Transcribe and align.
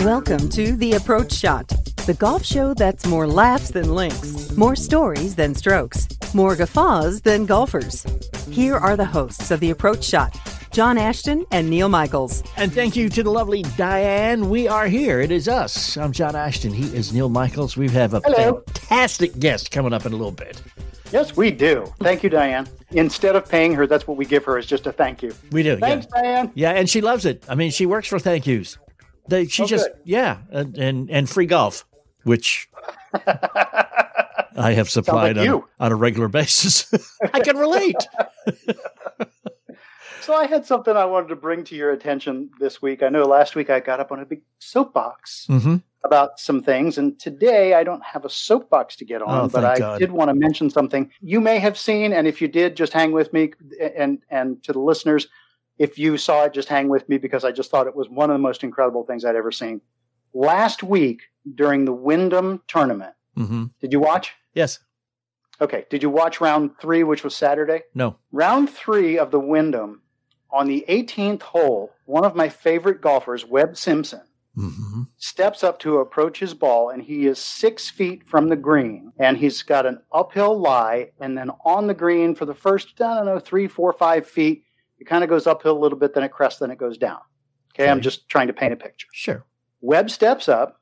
Welcome 0.00 0.50
to 0.50 0.76
The 0.76 0.94
Approach 0.96 1.32
Shot, 1.32 1.68
the 2.04 2.16
golf 2.18 2.44
show 2.44 2.74
that's 2.74 3.06
more 3.06 3.26
laughs 3.26 3.70
than 3.70 3.94
links, 3.94 4.54
more 4.54 4.76
stories 4.76 5.34
than 5.34 5.54
strokes, 5.54 6.06
more 6.34 6.54
guffaws 6.54 7.22
than 7.22 7.46
golfers. 7.46 8.04
Here 8.50 8.76
are 8.76 8.96
the 8.96 9.06
hosts 9.06 9.50
of 9.50 9.60
The 9.60 9.70
Approach 9.70 10.04
Shot, 10.04 10.38
John 10.72 10.98
Ashton 10.98 11.46
and 11.52 11.70
Neil 11.70 11.88
Michaels. 11.88 12.42
And 12.58 12.70
thank 12.70 12.96
you 12.96 13.08
to 13.08 13.22
the 13.22 13.30
lovely 13.30 13.62
Diane. 13.78 14.50
We 14.50 14.68
are 14.68 14.88
here. 14.88 15.20
It 15.20 15.30
is 15.30 15.48
us. 15.48 15.96
I'm 15.96 16.12
John 16.12 16.36
Ashton. 16.36 16.72
He 16.72 16.94
is 16.94 17.12
Neil 17.14 17.30
Michaels. 17.30 17.76
We 17.76 17.88
have 17.88 18.12
a 18.12 18.20
Hello. 18.20 18.62
fantastic 18.66 19.38
guest 19.38 19.70
coming 19.70 19.94
up 19.94 20.04
in 20.04 20.12
a 20.12 20.16
little 20.16 20.30
bit. 20.32 20.60
Yes, 21.12 21.36
we 21.36 21.50
do. 21.50 21.92
Thank 22.00 22.22
you, 22.22 22.28
Diane. 22.30 22.66
Instead 22.90 23.34
of 23.36 23.48
paying 23.48 23.72
her, 23.74 23.86
that's 23.86 24.06
what 24.06 24.16
we 24.16 24.24
give 24.24 24.44
her 24.44 24.58
is 24.58 24.66
just 24.66 24.86
a 24.86 24.92
thank 24.92 25.22
you. 25.22 25.34
We 25.52 25.62
do. 25.62 25.76
Thanks, 25.78 26.06
yeah. 26.14 26.22
Diane. 26.22 26.52
Yeah, 26.54 26.70
and 26.72 26.88
she 26.88 27.00
loves 27.00 27.24
it. 27.24 27.44
I 27.48 27.54
mean, 27.54 27.70
she 27.70 27.86
works 27.86 28.08
for 28.08 28.18
thank 28.18 28.46
yous. 28.46 28.78
They, 29.28 29.46
she 29.46 29.62
Oh, 29.62 29.66
just 29.66 29.88
good. 29.90 30.00
yeah, 30.04 30.38
and, 30.50 30.76
and 30.78 31.10
and 31.10 31.28
free 31.28 31.46
golf, 31.46 31.84
which 32.24 32.68
I 33.14 34.72
have 34.74 34.88
supplied 34.90 35.36
like 35.36 35.48
on, 35.48 35.54
you. 35.56 35.68
on 35.80 35.92
a 35.92 35.96
regular 35.96 36.28
basis. 36.38 36.92
I 37.34 37.40
can 37.40 37.56
relate. 37.56 37.96
So 40.20 40.34
I 40.34 40.44
had 40.46 40.66
something 40.66 40.94
I 40.94 41.06
wanted 41.06 41.28
to 41.28 41.36
bring 41.36 41.64
to 41.64 41.74
your 41.74 41.90
attention 41.90 42.50
this 42.60 42.82
week. 42.82 43.02
I 43.02 43.08
know 43.08 43.24
last 43.24 43.54
week 43.56 43.70
I 43.70 43.80
got 43.80 43.98
up 43.98 44.12
on 44.12 44.20
a 44.20 44.26
big 44.26 44.42
soapbox 44.58 45.46
hmm 45.46 45.76
about 46.04 46.38
some 46.38 46.62
things, 46.62 46.96
and 46.98 47.18
today 47.18 47.74
I 47.74 47.82
don't 47.84 48.02
have 48.04 48.24
a 48.24 48.30
soapbox 48.30 48.96
to 48.96 49.04
get 49.04 49.20
on, 49.20 49.46
Oh, 49.46 49.48
but 49.48 49.64
I 49.64 49.78
God. 49.78 49.98
did 49.98 50.12
want 50.12 50.28
to 50.28 50.34
mention 50.34 50.70
something 50.70 51.10
you 51.20 51.40
may 51.40 51.58
have 51.58 51.76
seen, 51.76 52.12
and 52.12 52.26
if 52.28 52.40
you 52.40 52.48
did, 52.48 52.76
just 52.76 52.92
hang 52.92 53.12
with 53.12 53.32
me, 53.32 53.52
and 53.96 54.18
and 54.30 54.62
to 54.64 54.72
the 54.72 54.78
listeners, 54.80 55.26
if 55.78 55.98
you 55.98 56.16
saw 56.16 56.44
it, 56.44 56.52
just 56.52 56.68
hang 56.68 56.88
with 56.88 57.08
me 57.08 57.18
because 57.18 57.44
I 57.44 57.52
just 57.52 57.70
thought 57.70 57.86
it 57.86 57.96
was 57.96 58.08
one 58.08 58.30
of 58.30 58.34
the 58.34 58.38
most 58.42 58.62
incredible 58.62 59.04
things 59.04 59.24
I'd 59.24 59.36
ever 59.36 59.50
seen. 59.52 59.80
Last 60.34 60.82
week 60.82 61.22
during 61.54 61.84
the 61.84 61.92
Wyndham 61.92 62.62
tournament, 62.68 63.14
hmm 63.36 63.64
did 63.80 63.92
you 63.92 64.00
watch? 64.00 64.34
Yes. 64.54 64.78
Okay, 65.60 65.84
did 65.90 66.02
you 66.04 66.10
watch 66.10 66.40
round 66.40 66.78
three, 66.80 67.02
which 67.02 67.24
was 67.24 67.34
Saturday? 67.34 67.82
No. 67.92 68.16
Round 68.30 68.70
three 68.70 69.18
of 69.18 69.32
the 69.32 69.40
Wyndham, 69.40 70.02
on 70.52 70.68
the 70.68 70.84
18th 70.88 71.42
hole, 71.42 71.90
one 72.06 72.24
of 72.24 72.36
my 72.36 72.48
favorite 72.48 73.00
golfers, 73.00 73.44
Webb 73.44 73.76
Simpson, 73.76 74.20
hmm 74.58 75.02
steps 75.18 75.62
up 75.64 75.78
to 75.80 75.98
approach 75.98 76.38
his 76.38 76.54
ball, 76.54 76.90
and 76.90 77.02
he 77.02 77.26
is 77.26 77.38
six 77.38 77.90
feet 77.90 78.26
from 78.26 78.48
the 78.48 78.56
green, 78.56 79.12
and 79.18 79.36
he's 79.36 79.62
got 79.62 79.86
an 79.86 80.00
uphill 80.12 80.58
lie, 80.58 81.10
and 81.20 81.36
then 81.36 81.50
on 81.64 81.86
the 81.86 81.94
green 81.94 82.34
for 82.34 82.44
the 82.44 82.54
first, 82.54 83.00
I 83.00 83.16
don't 83.16 83.26
know, 83.26 83.38
three, 83.38 83.66
four, 83.66 83.92
five 83.92 84.26
feet, 84.26 84.64
it 84.98 85.06
kind 85.06 85.22
of 85.24 85.30
goes 85.30 85.46
uphill 85.46 85.76
a 85.76 85.80
little 85.80 85.98
bit, 85.98 86.14
then 86.14 86.24
it 86.24 86.30
crests, 86.30 86.60
then 86.60 86.70
it 86.70 86.78
goes 86.78 86.98
down. 86.98 87.18
Okay, 87.74 87.88
I'm 87.88 88.00
just 88.00 88.28
trying 88.28 88.46
to 88.46 88.52
paint 88.52 88.72
a 88.72 88.76
picture. 88.76 89.08
Sure. 89.12 89.44
Webb 89.80 90.10
steps 90.10 90.48
up, 90.48 90.80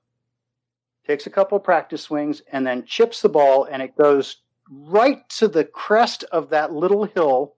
takes 1.07 1.27
a 1.27 1.31
couple 1.31 1.59
practice 1.59 2.03
swings, 2.03 2.43
and 2.53 2.67
then 2.67 2.85
chips 2.85 3.23
the 3.23 3.29
ball, 3.29 3.65
and 3.65 3.83
it 3.83 3.97
goes 3.97 4.43
right 4.71 5.29
to 5.31 5.49
the 5.49 5.65
crest 5.65 6.25
of 6.33 6.51
that 6.51 6.73
little 6.73 7.05
hill 7.05 7.55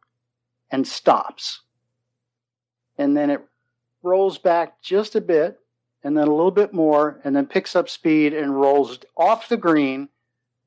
and 0.71 0.87
stops. 0.87 1.63
And 2.99 3.17
then 3.17 3.31
it 3.31 3.41
rolls 4.03 4.39
back 4.39 4.83
just 4.83 5.15
a 5.15 5.21
bit, 5.21 5.59
and 6.05 6.17
then 6.17 6.27
a 6.27 6.35
little 6.35 6.51
bit 6.51 6.73
more, 6.73 7.21
and 7.25 7.35
then 7.35 7.47
picks 7.47 7.75
up 7.75 7.89
speed 7.89 8.33
and 8.33 8.59
rolls 8.61 8.99
off 9.17 9.49
the 9.49 9.57
green, 9.57 10.09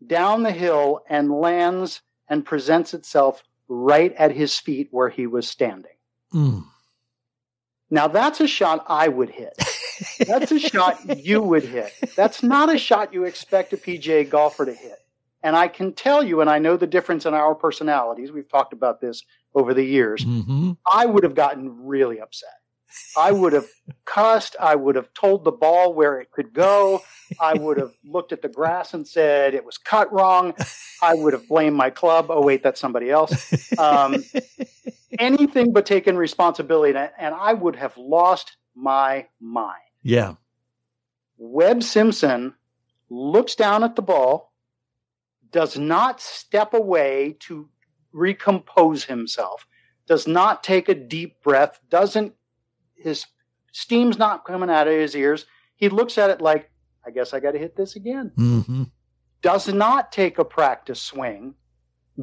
down 0.05 0.43
the 0.43 0.51
hill, 0.51 1.01
and 1.09 1.31
lands 1.31 2.01
and 2.27 2.45
presents 2.45 2.93
itself 2.93 3.43
right 3.67 4.13
at 4.15 4.31
his 4.31 4.59
feet 4.59 4.89
where 4.91 5.09
he 5.09 5.27
was 5.27 5.47
standing. 5.47 5.91
Mm. 6.33 6.65
Now, 7.89 8.07
that's 8.07 8.39
a 8.39 8.47
shot 8.47 8.85
I 8.87 9.07
would 9.07 9.29
hit. 9.29 9.53
That's 10.25 10.51
a 10.51 10.59
shot 10.59 11.19
you 11.23 11.41
would 11.41 11.63
hit. 11.63 11.93
That's 12.15 12.41
not 12.41 12.73
a 12.73 12.77
shot 12.77 13.13
you 13.13 13.25
expect 13.25 13.73
a 13.73 13.77
PGA 13.77 14.27
golfer 14.29 14.65
to 14.65 14.73
hit. 14.73 14.97
And 15.43 15.55
I 15.55 15.67
can 15.67 15.93
tell 15.93 16.23
you, 16.23 16.41
and 16.41 16.49
I 16.49 16.59
know 16.59 16.77
the 16.77 16.87
difference 16.87 17.25
in 17.25 17.33
our 17.33 17.55
personalities. 17.55 18.31
We've 18.31 18.49
talked 18.49 18.73
about 18.73 19.01
this 19.01 19.23
over 19.53 19.73
the 19.73 19.83
years. 19.83 20.23
hmm 20.23 20.71
I 20.91 21.05
would 21.05 21.23
have 21.23 21.35
gotten 21.35 21.85
really 21.85 22.21
upset. 22.21 22.60
I 23.17 23.31
would 23.31 23.53
have 23.53 23.67
cussed. 24.05 24.55
I 24.59 24.75
would 24.75 24.95
have 24.95 25.13
told 25.13 25.43
the 25.43 25.51
ball 25.51 25.93
where 25.93 26.19
it 26.19 26.31
could 26.31 26.53
go. 26.53 27.01
I 27.39 27.53
would 27.53 27.77
have 27.77 27.93
looked 28.03 28.31
at 28.31 28.41
the 28.41 28.49
grass 28.49 28.93
and 28.93 29.07
said 29.07 29.53
it 29.53 29.65
was 29.65 29.77
cut 29.77 30.11
wrong. 30.11 30.53
I 31.01 31.13
would 31.13 31.33
have 31.33 31.47
blamed 31.47 31.75
my 31.75 31.89
club. 31.89 32.27
Oh, 32.29 32.41
wait, 32.41 32.63
that's 32.63 32.79
somebody 32.79 33.09
else. 33.09 33.33
Um, 33.77 34.23
anything 35.19 35.71
but 35.73 35.85
taking 35.85 36.15
responsibility. 36.15 36.97
And- 36.97 37.11
And 37.17 37.35
I 37.35 37.53
would 37.53 37.75
have 37.75 37.95
lost 37.97 38.57
my 38.75 39.27
mind. 39.39 39.81
Yeah. 40.03 40.35
Webb 41.37 41.83
Simpson 41.83 42.53
looks 43.09 43.55
down 43.55 43.83
at 43.83 43.95
the 43.95 44.01
ball, 44.01 44.53
does 45.51 45.77
not 45.77 46.21
step 46.21 46.73
away 46.73 47.35
to 47.41 47.69
recompose 48.13 49.03
himself, 49.05 49.65
does 50.07 50.27
not 50.27 50.63
take 50.63 50.87
a 50.89 50.93
deep 50.95 51.41
breath, 51.43 51.79
doesn't, 51.89 52.33
his 53.01 53.25
steam's 53.71 54.17
not 54.17 54.45
coming 54.45 54.69
out 54.69 54.87
of 54.87 54.93
his 54.93 55.15
ears. 55.15 55.45
He 55.75 55.89
looks 55.89 56.17
at 56.17 56.29
it 56.29 56.41
like, 56.41 56.69
I 57.05 57.11
guess 57.11 57.33
I 57.33 57.39
got 57.39 57.51
to 57.51 57.59
hit 57.59 57.75
this 57.75 57.95
again. 57.95 58.31
hmm 58.35 58.83
Does 59.41 59.67
not 59.67 60.11
take 60.11 60.37
a 60.37 60.45
practice 60.45 61.01
swing, 61.01 61.55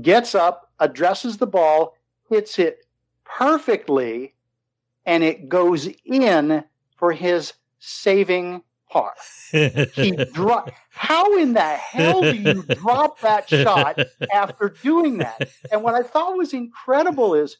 gets 0.03 0.34
up, 0.34 0.72
addresses 0.78 1.37
the 1.39 1.47
ball, 1.47 1.94
hits 2.28 2.59
it 2.59 2.87
perfectly, 3.25 4.34
and 5.06 5.22
it 5.25 5.49
goes 5.49 5.89
in 6.05 6.65
for 6.97 7.12
his 7.12 7.55
saving 7.78 8.62
par. 8.91 9.15
He 9.50 10.12
dro- 10.33 10.65
How 10.91 11.37
in 11.39 11.53
the 11.55 11.60
hell 11.60 12.22
do 12.22 12.37
you 12.37 12.62
drop 12.62 13.21
that 13.21 13.49
shot 13.49 13.99
after 14.33 14.69
doing 14.83 15.19
that? 15.19 15.49
And 15.71 15.83
what 15.83 15.95
I 15.95 16.03
thought 16.03 16.36
was 16.36 16.53
incredible 16.53 17.34
is 17.34 17.57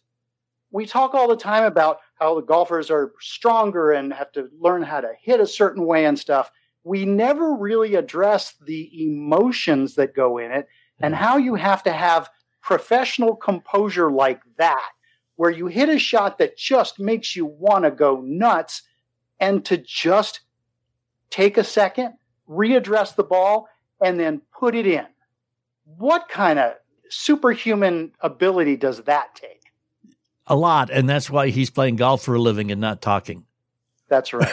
we 0.71 0.87
talk 0.87 1.15
all 1.15 1.29
the 1.29 1.37
time 1.37 1.65
about 1.65 1.99
how 2.19 2.35
the 2.35 2.43
golfers 2.43 2.91
are 2.91 3.13
stronger 3.21 3.93
and 3.93 4.13
have 4.13 4.33
to 4.33 4.49
learn 4.59 4.83
how 4.83 5.01
to 5.01 5.13
hit 5.21 5.41
a 5.41 5.47
certain 5.47 5.87
way 5.87 6.05
and 6.05 6.19
stuff. 6.19 6.51
We 6.85 7.05
never 7.05 7.55
really 7.55 7.95
address 7.95 8.55
the 8.65 8.91
emotions 9.05 9.95
that 9.95 10.15
go 10.15 10.39
in 10.39 10.51
it 10.51 10.69
and 11.01 11.15
hmm. 11.15 11.23
how 11.23 11.37
you 11.37 11.55
have 11.55 11.83
to 11.85 11.93
have 11.93 12.31
professional 12.63 13.37
composure 13.37 14.11
like 14.11 14.43
that, 14.59 14.89
where 15.37 15.51
you 15.51 15.69
hit 15.69 15.89
a 15.89 15.99
shot 15.99 16.39
that 16.39 16.57
just 16.57 16.99
makes 16.99 17.37
you 17.37 17.47
want 17.47 17.85
to 17.85 17.91
go 17.91 18.21
nuts 18.21 18.83
and 19.41 19.65
to 19.65 19.77
just 19.79 20.41
take 21.31 21.57
a 21.57 21.65
second, 21.65 22.15
readdress 22.49 23.15
the 23.15 23.25
ball, 23.25 23.69
and 24.03 24.19
then 24.19 24.43
put 24.59 24.75
it 24.75 24.87
in. 24.87 25.07
What 25.85 26.29
kind 26.29 26.59
of 26.59 26.75
superhuman 27.09 28.13
ability 28.21 28.77
does 28.77 29.03
that 29.05 29.35
take? 29.35 29.58
A 30.49 30.57
lot, 30.57 30.91
and 30.91 31.09
that's 31.09 31.31
why 31.31 31.49
he's 31.49 31.71
playing 31.71 31.97
golf 31.97 32.23
for 32.23 32.35
a 32.35 32.39
living 32.39 32.73
and 32.73 32.81
not 32.81 33.03
talking. 33.03 33.45
That's 34.09 34.33
right. 34.33 34.53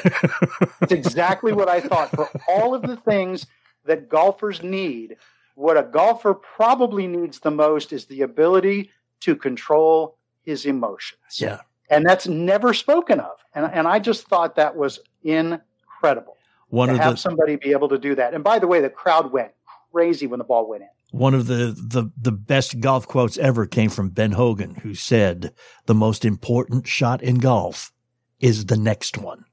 It's 0.81 0.91
exactly 0.91 1.53
what 1.53 1.69
I 1.69 1.79
thought. 1.79 2.11
For 2.11 2.29
all 2.49 2.75
of 2.75 2.81
the 2.81 2.97
things 2.97 3.47
that 3.85 4.09
golfers 4.09 4.61
need, 4.61 5.15
what 5.55 5.77
a 5.77 5.83
golfer 5.83 6.33
probably 6.33 7.07
needs 7.07 7.39
the 7.39 7.51
most 7.51 7.93
is 7.93 8.05
the 8.05 8.21
ability 8.23 8.91
to 9.21 9.35
control 9.35 10.17
his 10.43 10.65
emotions. 10.65 11.39
Yeah. 11.39 11.61
And 11.89 12.05
that's 12.05 12.27
never 12.27 12.73
spoken 12.73 13.19
of. 13.19 13.43
And, 13.53 13.65
and 13.71 13.87
I 13.87 13.99
just 13.99 14.27
thought 14.27 14.55
that 14.57 14.75
was 14.75 14.99
incredible. 15.23 16.35
One 16.69 16.89
to 16.89 16.95
of 16.95 16.99
have 16.99 17.13
the 17.13 17.17
somebody 17.17 17.55
be 17.55 17.71
able 17.71 17.87
to 17.89 17.97
do 17.97 18.15
that. 18.15 18.33
And 18.33 18.43
by 18.43 18.59
the 18.59 18.67
way, 18.67 18.81
the 18.81 18.89
crowd 18.89 19.31
went 19.31 19.51
crazy 19.93 20.27
when 20.27 20.39
the 20.39 20.43
ball 20.43 20.67
went 20.67 20.83
in. 20.83 20.89
One 21.11 21.33
of 21.33 21.47
the, 21.47 21.75
the 21.77 22.11
the 22.19 22.31
best 22.31 22.79
golf 22.79 23.07
quotes 23.07 23.37
ever 23.37 23.65
came 23.65 23.89
from 23.89 24.09
Ben 24.09 24.31
Hogan, 24.31 24.75
who 24.75 24.93
said, 24.93 25.53
"The 25.85 25.95
most 25.95 26.25
important 26.25 26.87
shot 26.87 27.21
in 27.21 27.35
golf 27.35 27.91
is 28.39 28.65
the 28.65 28.77
next 28.77 29.17
one." 29.17 29.45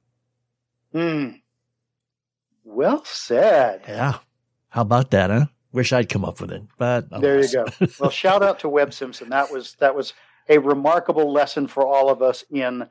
Hmm. 0.93 1.29
Well 2.65 3.05
said. 3.05 3.83
Yeah. 3.87 4.19
How 4.69 4.83
about 4.83 5.11
that, 5.11 5.31
huh? 5.31 5.47
Wish 5.73 5.93
I'd 5.93 6.09
come 6.09 6.25
up 6.25 6.41
with 6.41 6.53
it, 6.53 6.63
but 6.79 7.09
There 7.21 7.41
you 7.41 7.51
go. 7.51 7.67
Well, 8.01 8.11
shout 8.11 8.43
out 8.43 8.59
to 8.61 8.69
Webb 8.69 8.93
Simpson. 8.93 9.31
That 9.31 9.51
was 9.53 9.75
that 9.79 9.95
was 9.95 10.13
a 10.49 10.59
remarkable 10.59 11.33
lesson 11.33 11.67
for 11.67 11.87
all 11.87 12.11
of 12.11 12.23
us 12.23 12.45
in, 12.51 12.89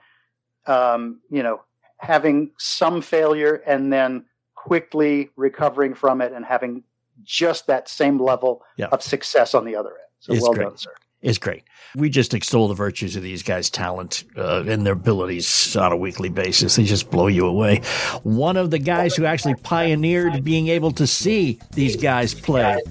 um, 0.65 1.21
you 1.29 1.43
know, 1.43 1.61
having 1.97 2.51
some 2.57 3.01
failure 3.01 3.61
and 3.67 3.91
then 3.91 4.25
quickly 4.55 5.29
recovering 5.35 5.93
from 5.93 6.21
it 6.21 6.33
and 6.33 6.45
having 6.45 6.83
just 7.23 7.68
that 7.68 7.88
same 7.89 8.19
level 8.19 8.62
Yeah. 8.77 8.88
of 8.91 9.01
success 9.03 9.53
on 9.53 9.65
the 9.65 9.75
other 9.75 9.89
end. 9.89 9.97
So 10.19 10.33
It's 10.33 10.41
well 10.41 10.53
great. 10.53 10.65
done, 10.69 10.77
sir. 10.77 10.91
It's 11.21 11.38
great. 11.38 11.62
We 11.95 12.09
just 12.09 12.33
extol 12.33 12.68
the 12.68 12.73
virtues 12.73 13.15
of 13.15 13.21
these 13.21 13.44
guys' 13.44 13.69
talent 13.69 14.23
uh, 14.35 14.63
and 14.65 14.83
their 14.88 14.94
abilities 14.94 15.75
on 15.75 15.91
a 15.91 15.95
weekly 15.97 16.29
basis. 16.29 16.77
They 16.77 16.83
just 16.83 17.12
blow 17.12 17.27
you 17.27 17.45
away. 17.45 17.81
One 18.23 18.57
of 18.57 18.71
the 18.71 18.79
guys 18.79 19.15
who 19.15 19.25
actually 19.25 19.53
pioneered 19.56 20.44
being 20.44 20.69
able 20.69 20.89
to 20.94 21.06
see 21.06 21.59
these 21.73 21.95
guys 21.95 22.33
play 22.33 22.81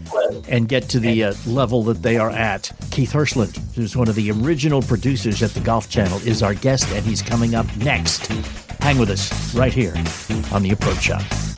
and 0.49 0.69
get 0.69 0.89
to 0.91 1.01
the 1.01 1.25
uh, 1.25 1.35
level 1.45 1.83
that 1.85 2.03
they 2.03 2.19
are 2.19 2.31
at, 2.31 2.71
Keith 2.93 3.13
Hirshland, 3.13 3.57
who's 3.75 3.97
one 3.97 4.07
of 4.09 4.15
the 4.15 4.31
original 4.31 4.81
producers 4.81 5.43
at 5.43 5.51
the 5.51 5.61
Golf 5.61 5.89
Channel, 5.91 6.19
is 6.19 6.41
our 6.41 6.55
guest, 6.55 6.89
and 6.93 7.05
he's 7.05 7.23
coming 7.23 7.57
up 7.57 7.67
next. 7.79 8.29
Hang 8.81 8.99
with 8.99 9.11
us 9.11 9.55
right 9.57 9.73
here 9.73 9.95
on 10.53 10.63
the 10.63 10.71
Approach 10.71 11.03
Shot. 11.03 11.50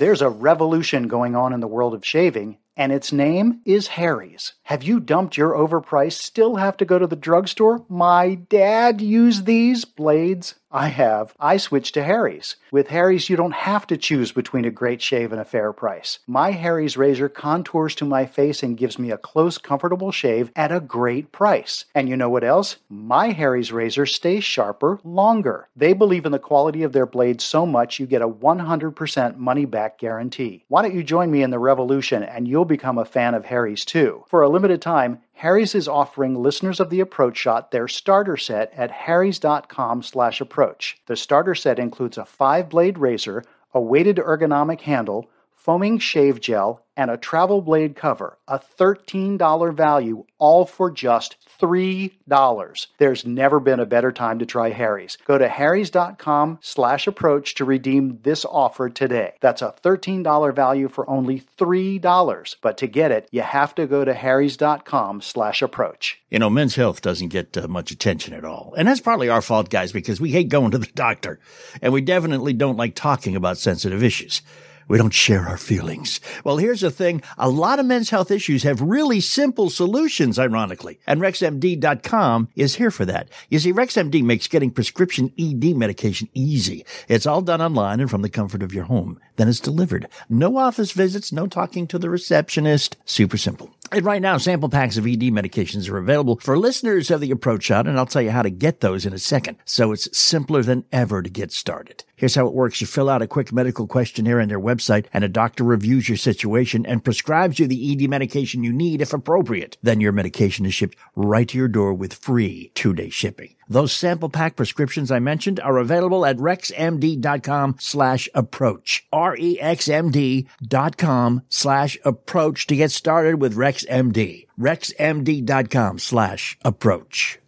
There's 0.00 0.22
a 0.22 0.30
revolution 0.30 1.08
going 1.08 1.36
on 1.36 1.52
in 1.52 1.60
the 1.60 1.68
world 1.68 1.92
of 1.92 2.06
shaving, 2.06 2.56
and 2.74 2.90
its 2.90 3.12
name 3.12 3.60
is 3.66 3.88
Harry's. 3.88 4.54
Have 4.62 4.82
you 4.82 4.98
dumped 4.98 5.36
your 5.36 5.52
overpriced, 5.52 6.22
still 6.22 6.56
have 6.56 6.78
to 6.78 6.86
go 6.86 6.98
to 6.98 7.06
the 7.06 7.16
drugstore? 7.16 7.84
My 7.86 8.36
dad 8.36 9.02
used 9.02 9.44
these 9.44 9.84
blades. 9.84 10.54
I 10.72 10.88
have. 10.88 11.34
I 11.40 11.56
switched 11.56 11.94
to 11.94 12.04
Harry's. 12.04 12.54
With 12.70 12.88
Harry's, 12.88 13.28
you 13.28 13.34
don't 13.34 13.52
have 13.52 13.88
to 13.88 13.96
choose 13.96 14.30
between 14.30 14.64
a 14.64 14.70
great 14.70 15.02
shave 15.02 15.32
and 15.32 15.40
a 15.40 15.44
fair 15.44 15.72
price. 15.72 16.20
My 16.28 16.52
Harry's 16.52 16.96
razor 16.96 17.28
contours 17.28 17.96
to 17.96 18.04
my 18.04 18.24
face 18.24 18.62
and 18.62 18.76
gives 18.76 18.96
me 18.96 19.10
a 19.10 19.18
close, 19.18 19.58
comfortable 19.58 20.12
shave 20.12 20.52
at 20.54 20.70
a 20.70 20.78
great 20.78 21.32
price. 21.32 21.86
And 21.92 22.08
you 22.08 22.16
know 22.16 22.30
what 22.30 22.44
else? 22.44 22.76
My 22.88 23.30
Harry's 23.30 23.72
razor 23.72 24.06
stays 24.06 24.44
sharper 24.44 25.00
longer. 25.02 25.68
They 25.74 25.92
believe 25.92 26.24
in 26.24 26.32
the 26.32 26.38
quality 26.38 26.84
of 26.84 26.92
their 26.92 27.06
blades 27.06 27.42
so 27.42 27.66
much 27.66 27.98
you 27.98 28.06
get 28.06 28.22
a 28.22 28.28
100% 28.28 29.36
money 29.36 29.64
back 29.64 29.98
guarantee. 29.98 30.64
Why 30.68 30.82
don't 30.82 30.94
you 30.94 31.02
join 31.02 31.32
me 31.32 31.42
in 31.42 31.50
the 31.50 31.58
revolution 31.58 32.22
and 32.22 32.46
you'll 32.46 32.64
become 32.64 32.98
a 32.98 33.04
fan 33.04 33.34
of 33.34 33.46
Harry's 33.46 33.84
too? 33.84 34.24
For 34.28 34.42
a 34.42 34.48
limited 34.48 34.80
time, 34.80 35.20
Harry's 35.40 35.74
is 35.74 35.88
offering 35.88 36.34
listeners 36.34 36.80
of 36.80 36.90
the 36.90 37.00
Approach 37.00 37.38
Shot 37.38 37.70
their 37.70 37.88
starter 37.88 38.36
set 38.36 38.70
at 38.76 38.90
harrys.com 38.90 40.02
slash 40.02 40.38
approach. 40.38 40.98
The 41.06 41.16
starter 41.16 41.54
set 41.54 41.78
includes 41.78 42.18
a 42.18 42.26
five-blade 42.26 42.98
razor, 42.98 43.44
a 43.72 43.80
weighted 43.80 44.18
ergonomic 44.18 44.82
handle, 44.82 45.30
foaming 45.60 45.98
shave 45.98 46.40
gel, 46.40 46.82
and 46.96 47.10
a 47.10 47.16
travel 47.16 47.62
blade 47.62 47.96
cover, 47.96 48.38
a 48.48 48.58
$13 48.58 49.74
value, 49.74 50.24
all 50.38 50.64
for 50.66 50.90
just 50.90 51.36
$3. 51.60 52.86
There's 52.98 53.26
never 53.26 53.60
been 53.60 53.80
a 53.80 53.86
better 53.86 54.12
time 54.12 54.38
to 54.38 54.46
try 54.46 54.70
Harry's. 54.70 55.16
Go 55.26 55.38
to 55.38 55.48
harrys.com 55.48 56.58
slash 56.62 57.06
approach 57.06 57.54
to 57.54 57.64
redeem 57.64 58.18
this 58.22 58.44
offer 58.44 58.88
today. 58.88 59.34
That's 59.40 59.62
a 59.62 59.74
$13 59.82 60.54
value 60.54 60.88
for 60.88 61.08
only 61.08 61.40
$3. 61.58 62.56
But 62.60 62.78
to 62.78 62.86
get 62.86 63.12
it, 63.12 63.28
you 63.30 63.42
have 63.42 63.74
to 63.76 63.86
go 63.86 64.04
to 64.04 64.14
harrys.com 64.14 65.20
slash 65.20 65.62
approach. 65.62 66.20
You 66.30 66.38
know, 66.38 66.50
men's 66.50 66.74
health 66.74 67.02
doesn't 67.02 67.28
get 67.28 67.56
uh, 67.56 67.68
much 67.68 67.90
attention 67.90 68.34
at 68.34 68.44
all. 68.44 68.74
And 68.76 68.88
that's 68.88 69.00
probably 69.00 69.28
our 69.28 69.42
fault, 69.42 69.70
guys, 69.70 69.92
because 69.92 70.20
we 70.20 70.30
hate 70.32 70.48
going 70.48 70.70
to 70.72 70.78
the 70.78 70.90
doctor. 70.94 71.40
And 71.82 71.92
we 71.92 72.00
definitely 72.00 72.52
don't 72.52 72.76
like 72.76 72.94
talking 72.94 73.36
about 73.36 73.58
sensitive 73.58 74.02
issues. 74.02 74.42
We 74.90 74.98
don't 74.98 75.14
share 75.14 75.46
our 75.46 75.56
feelings. 75.56 76.20
Well, 76.42 76.56
here's 76.56 76.80
the 76.80 76.90
thing. 76.90 77.22
A 77.38 77.48
lot 77.48 77.78
of 77.78 77.86
men's 77.86 78.10
health 78.10 78.32
issues 78.32 78.64
have 78.64 78.82
really 78.82 79.20
simple 79.20 79.70
solutions, 79.70 80.36
ironically. 80.36 80.98
And 81.06 81.20
RexMD.com 81.20 82.48
is 82.56 82.74
here 82.74 82.90
for 82.90 83.04
that. 83.04 83.28
You 83.50 83.60
see, 83.60 83.72
RexMD 83.72 84.24
makes 84.24 84.48
getting 84.48 84.72
prescription 84.72 85.32
ED 85.38 85.76
medication 85.76 86.28
easy. 86.34 86.84
It's 87.06 87.24
all 87.24 87.40
done 87.40 87.62
online 87.62 88.00
and 88.00 88.10
from 88.10 88.22
the 88.22 88.28
comfort 88.28 88.64
of 88.64 88.74
your 88.74 88.82
home. 88.82 89.20
Then 89.36 89.46
it's 89.46 89.60
delivered. 89.60 90.08
No 90.28 90.56
office 90.56 90.90
visits, 90.90 91.30
no 91.30 91.46
talking 91.46 91.86
to 91.86 91.98
the 91.98 92.10
receptionist. 92.10 92.96
Super 93.04 93.36
simple. 93.36 93.70
And 93.92 94.04
right 94.04 94.20
now, 94.20 94.38
sample 94.38 94.68
packs 94.68 94.96
of 94.96 95.06
ED 95.06 95.22
medications 95.30 95.88
are 95.88 95.98
available 95.98 96.40
for 96.40 96.58
listeners 96.58 97.12
of 97.12 97.20
the 97.20 97.30
Approach 97.30 97.62
Shot, 97.62 97.86
and 97.86 97.96
I'll 97.96 98.06
tell 98.06 98.22
you 98.22 98.30
how 98.30 98.42
to 98.42 98.50
get 98.50 98.80
those 98.80 99.06
in 99.06 99.12
a 99.12 99.18
second. 99.18 99.58
So 99.64 99.92
it's 99.92 100.16
simpler 100.16 100.64
than 100.64 100.84
ever 100.90 101.22
to 101.22 101.30
get 101.30 101.52
started. 101.52 102.04
Here's 102.20 102.34
how 102.34 102.46
it 102.46 102.52
works. 102.52 102.82
You 102.82 102.86
fill 102.86 103.08
out 103.08 103.22
a 103.22 103.26
quick 103.26 103.50
medical 103.50 103.86
questionnaire 103.86 104.42
on 104.42 104.48
their 104.48 104.60
website, 104.60 105.06
and 105.10 105.24
a 105.24 105.28
doctor 105.28 105.64
reviews 105.64 106.06
your 106.06 106.18
situation 106.18 106.84
and 106.84 107.02
prescribes 107.02 107.58
you 107.58 107.66
the 107.66 107.92
ED 107.92 108.10
medication 108.10 108.62
you 108.62 108.74
need 108.74 109.00
if 109.00 109.14
appropriate. 109.14 109.78
Then 109.82 110.02
your 110.02 110.12
medication 110.12 110.66
is 110.66 110.74
shipped 110.74 110.98
right 111.16 111.48
to 111.48 111.56
your 111.56 111.66
door 111.66 111.94
with 111.94 112.12
free 112.12 112.72
two-day 112.74 113.08
shipping. 113.08 113.54
Those 113.70 113.94
sample 113.94 114.28
pack 114.28 114.54
prescriptions 114.54 115.10
I 115.10 115.18
mentioned 115.18 115.60
are 115.60 115.78
available 115.78 116.26
at 116.26 116.36
rexmd.com 116.36 117.76
slash 117.78 118.28
approach. 118.34 119.06
R-E-X-M-D 119.10 120.46
dot 120.62 120.98
com 120.98 121.40
slash 121.48 121.96
approach 122.04 122.66
to 122.66 122.76
get 122.76 122.90
started 122.90 123.40
with 123.40 123.56
RexMD. 123.56 124.46
rexmd.com 124.58 125.98
slash 125.98 126.58
approach. 126.66 127.38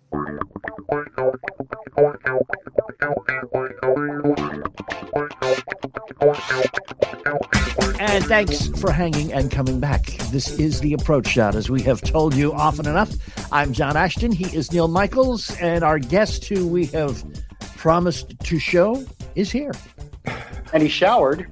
And 7.98 8.24
thanks 8.26 8.68
for 8.80 8.92
hanging 8.92 9.32
and 9.32 9.50
coming 9.50 9.80
back. 9.80 10.04
This 10.30 10.56
is 10.56 10.80
the 10.80 10.92
approach 10.92 11.26
shot, 11.26 11.56
as 11.56 11.68
we 11.68 11.82
have 11.82 12.00
told 12.00 12.36
you 12.36 12.52
often 12.52 12.86
enough. 12.86 13.10
I'm 13.50 13.72
John 13.72 13.96
Ashton. 13.96 14.30
He 14.30 14.44
is 14.56 14.70
Neil 14.70 14.86
Michaels, 14.86 15.50
and 15.56 15.82
our 15.82 15.98
guest, 15.98 16.44
who 16.44 16.68
we 16.68 16.86
have 16.86 17.24
promised 17.76 18.38
to 18.38 18.60
show, 18.60 19.04
is 19.34 19.50
here. 19.50 19.72
And 20.72 20.80
he 20.80 20.88
showered 20.88 21.50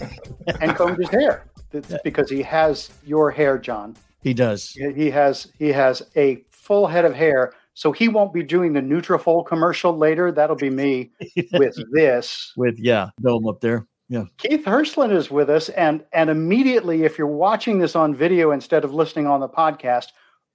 and 0.60 0.74
combed 0.74 0.96
his 0.96 1.10
hair. 1.10 1.44
It's 1.72 1.94
because 2.02 2.30
he 2.30 2.40
has 2.42 2.88
your 3.04 3.30
hair, 3.30 3.58
John. 3.58 3.94
He 4.22 4.32
does. 4.32 4.70
He 4.70 5.10
has 5.10 5.52
he 5.58 5.68
has 5.68 6.02
a 6.16 6.42
full 6.50 6.86
head 6.86 7.04
of 7.04 7.14
hair, 7.14 7.52
so 7.74 7.92
he 7.92 8.08
won't 8.08 8.32
be 8.32 8.42
doing 8.42 8.72
the 8.72 8.80
Nutrafol 8.80 9.46
commercial 9.46 9.94
later. 9.94 10.32
That'll 10.32 10.56
be 10.56 10.70
me 10.70 11.10
with 11.52 11.76
this. 11.92 12.54
With 12.56 12.78
yeah, 12.78 13.10
dome 13.20 13.46
up 13.46 13.60
there. 13.60 13.86
Yeah. 14.08 14.24
Keith 14.38 14.64
Hirshland 14.64 15.12
is 15.12 15.30
with 15.30 15.50
us, 15.50 15.68
and 15.70 16.04
and 16.12 16.30
immediately, 16.30 17.04
if 17.04 17.18
you're 17.18 17.26
watching 17.26 17.78
this 17.78 17.94
on 17.94 18.14
video 18.14 18.52
instead 18.52 18.84
of 18.84 18.94
listening 18.94 19.26
on 19.26 19.40
the 19.40 19.48
podcast, 19.48 20.06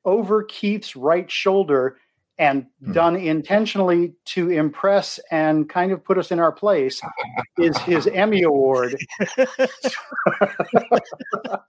over 0.05 0.43
Keith's 0.43 0.95
right 0.95 1.29
shoulder, 1.29 1.97
and 2.43 2.65
done 2.91 3.15
intentionally 3.15 4.13
to 4.25 4.49
impress 4.49 5.17
and 5.31 5.69
kind 5.69 5.93
of 5.93 6.03
put 6.03 6.17
us 6.17 6.29
in 6.29 6.39
our 6.39 6.51
place, 6.51 7.01
is 7.57 7.77
his 7.79 8.05
Emmy 8.07 8.43
Award. 8.43 8.95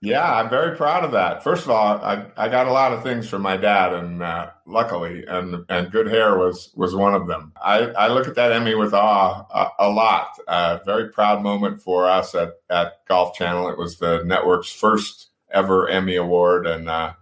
Yeah, 0.01 0.35
I'm 0.35 0.49
very 0.51 0.77
proud 0.77 1.03
of 1.03 1.11
that. 1.13 1.43
First 1.43 1.63
of 1.63 1.71
all, 1.71 1.97
I, 1.97 2.27
I 2.37 2.47
got 2.47 2.67
a 2.67 2.71
lot 2.71 2.93
of 2.93 3.01
things 3.01 3.27
from 3.27 3.41
my 3.41 3.57
dad, 3.57 3.91
and 3.91 4.21
uh, 4.21 4.51
luckily, 4.67 5.25
and 5.27 5.65
and 5.67 5.91
good 5.91 6.07
hair 6.07 6.37
was 6.37 6.71
was 6.75 6.93
one 6.93 7.15
of 7.15 7.25
them. 7.25 7.51
I, 7.59 7.87
I 7.87 8.07
look 8.09 8.27
at 8.27 8.35
that 8.35 8.51
Emmy 8.51 8.75
with 8.75 8.93
awe 8.93 9.45
a, 9.51 9.87
a 9.87 9.89
lot. 9.89 10.37
Uh, 10.47 10.77
very 10.85 11.09
proud 11.09 11.41
moment 11.41 11.81
for 11.81 12.07
us 12.07 12.35
at 12.35 12.53
at 12.69 13.03
Golf 13.07 13.35
Channel. 13.35 13.69
It 13.69 13.79
was 13.79 13.97
the 13.97 14.21
network's 14.25 14.71
first 14.71 15.31
ever 15.51 15.89
Emmy 15.89 16.17
award, 16.17 16.67
and 16.67 16.87
uh, 16.87 17.13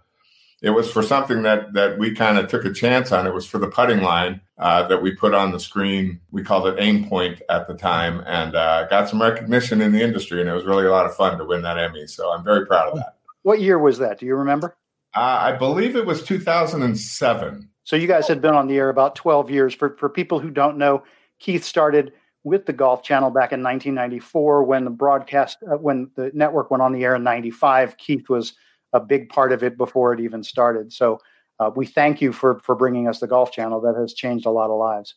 it 0.64 0.70
was 0.70 0.90
for 0.90 1.02
something 1.02 1.42
that 1.42 1.74
that 1.74 1.98
we 1.98 2.14
kind 2.14 2.38
of 2.38 2.48
took 2.48 2.64
a 2.64 2.72
chance 2.72 3.12
on. 3.12 3.26
It 3.26 3.34
was 3.34 3.46
for 3.46 3.58
the 3.58 3.68
putting 3.68 4.00
line 4.00 4.40
uh, 4.56 4.88
that 4.88 5.02
we 5.02 5.14
put 5.14 5.34
on 5.34 5.52
the 5.52 5.60
screen. 5.60 6.20
We 6.30 6.42
called 6.42 6.66
it 6.66 6.76
Aim 6.78 7.06
Point 7.06 7.42
at 7.50 7.68
the 7.68 7.74
time, 7.74 8.22
and 8.26 8.56
uh, 8.56 8.86
got 8.88 9.10
some 9.10 9.20
recognition 9.20 9.82
in 9.82 9.92
the 9.92 10.02
industry. 10.02 10.40
And 10.40 10.48
it 10.48 10.54
was 10.54 10.64
really 10.64 10.86
a 10.86 10.90
lot 10.90 11.04
of 11.04 11.14
fun 11.14 11.36
to 11.36 11.44
win 11.44 11.60
that 11.62 11.76
Emmy. 11.76 12.06
So 12.06 12.32
I'm 12.32 12.42
very 12.42 12.66
proud 12.66 12.88
of 12.88 12.96
that. 12.96 13.16
What 13.42 13.60
year 13.60 13.78
was 13.78 13.98
that? 13.98 14.18
Do 14.18 14.24
you 14.24 14.36
remember? 14.36 14.74
Uh, 15.14 15.38
I 15.42 15.52
believe 15.52 15.96
it 15.96 16.06
was 16.06 16.22
2007. 16.22 17.68
So 17.84 17.96
you 17.96 18.08
guys 18.08 18.26
had 18.26 18.40
been 18.40 18.54
on 18.54 18.66
the 18.66 18.78
air 18.78 18.88
about 18.88 19.16
12 19.16 19.50
years. 19.50 19.74
For 19.74 19.94
for 19.98 20.08
people 20.08 20.40
who 20.40 20.48
don't 20.48 20.78
know, 20.78 21.04
Keith 21.40 21.62
started 21.62 22.14
with 22.42 22.64
the 22.64 22.72
Golf 22.72 23.02
Channel 23.02 23.30
back 23.30 23.52
in 23.52 23.62
1994 23.62 24.64
when 24.64 24.84
the 24.84 24.90
broadcast, 24.90 25.58
uh, 25.70 25.76
when 25.76 26.10
the 26.14 26.30
network 26.32 26.70
went 26.70 26.82
on 26.82 26.92
the 26.92 27.04
air 27.04 27.14
in 27.14 27.22
95. 27.22 27.98
Keith 27.98 28.30
was 28.30 28.54
a 28.94 29.00
big 29.00 29.28
part 29.28 29.52
of 29.52 29.62
it 29.62 29.76
before 29.76 30.14
it 30.14 30.20
even 30.20 30.42
started. 30.42 30.92
So 30.92 31.18
uh, 31.58 31.70
we 31.76 31.84
thank 31.84 32.22
you 32.22 32.32
for 32.32 32.60
for 32.60 32.74
bringing 32.74 33.06
us 33.06 33.20
the 33.20 33.26
Golf 33.26 33.52
Channel. 33.52 33.80
That 33.82 33.96
has 33.96 34.14
changed 34.14 34.46
a 34.46 34.50
lot 34.50 34.70
of 34.70 34.78
lives. 34.78 35.14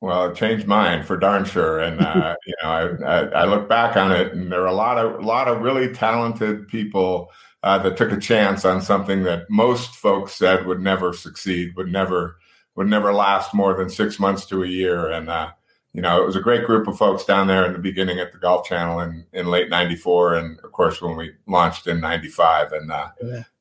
Well, 0.00 0.30
it 0.30 0.34
changed 0.34 0.66
mine 0.66 1.04
for 1.04 1.16
darn 1.16 1.44
sure, 1.44 1.78
and 1.80 2.00
uh, 2.00 2.36
you 2.46 2.54
know, 2.62 2.68
I, 2.68 3.04
I, 3.04 3.18
I, 3.20 3.44
look 3.44 3.68
back 3.68 3.96
on 3.96 4.10
it, 4.12 4.32
and 4.32 4.50
there 4.50 4.62
are 4.62 4.66
a 4.66 4.74
lot 4.74 4.98
of 4.98 5.20
a 5.20 5.26
lot 5.26 5.48
of 5.48 5.62
really 5.62 5.92
talented 5.94 6.68
people 6.68 7.30
uh, 7.62 7.78
that 7.78 7.96
took 7.96 8.12
a 8.12 8.20
chance 8.20 8.64
on 8.64 8.82
something 8.82 9.22
that 9.22 9.48
most 9.48 9.94
folks 9.94 10.34
said 10.34 10.66
would 10.66 10.80
never 10.80 11.12
succeed, 11.12 11.74
would 11.76 11.90
never 11.90 12.36
would 12.74 12.88
never 12.88 13.12
last 13.12 13.54
more 13.54 13.74
than 13.76 13.88
six 13.88 14.18
months 14.18 14.44
to 14.46 14.62
a 14.62 14.68
year, 14.68 15.10
and 15.10 15.28
uh, 15.28 15.50
you 15.94 16.00
know, 16.00 16.22
it 16.22 16.26
was 16.26 16.36
a 16.36 16.40
great 16.40 16.64
group 16.64 16.88
of 16.88 16.96
folks 16.96 17.24
down 17.24 17.46
there 17.46 17.66
in 17.66 17.74
the 17.74 17.78
beginning 17.78 18.18
at 18.18 18.32
the 18.32 18.38
Golf 18.38 18.66
Channel 18.66 19.00
in, 19.00 19.26
in 19.34 19.46
late 19.46 19.68
94. 19.68 20.34
And 20.36 20.58
of 20.60 20.72
course, 20.72 21.02
when 21.02 21.16
we 21.16 21.32
launched 21.46 21.86
in 21.86 22.00
95 22.00 22.72
and 22.72 22.90
uh, 22.90 23.08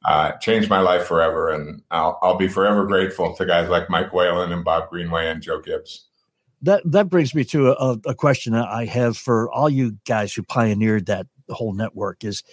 uh, 0.05 0.31
changed 0.33 0.69
my 0.69 0.79
life 0.79 1.05
forever. 1.05 1.49
And 1.49 1.81
I'll, 1.91 2.17
I'll 2.21 2.37
be 2.37 2.47
forever 2.47 2.85
grateful 2.85 3.35
to 3.35 3.45
guys 3.45 3.67
like 3.67 3.89
Mike 3.89 4.13
Whalen 4.13 4.53
and 4.53 4.63
Bob 4.63 4.89
Greenway 4.89 5.27
and 5.27 5.41
Joe 5.41 5.59
Gibbs. 5.59 6.05
That, 6.61 6.83
that 6.85 7.09
brings 7.09 7.35
me 7.35 7.43
to 7.45 7.71
a, 7.71 7.97
a 8.05 8.15
question 8.15 8.53
that 8.53 8.67
I 8.67 8.85
have 8.85 9.17
for 9.17 9.51
all 9.51 9.69
you 9.69 9.97
guys 10.05 10.33
who 10.33 10.43
pioneered 10.43 11.07
that 11.07 11.27
whole 11.49 11.73
network 11.73 12.23
is 12.23 12.43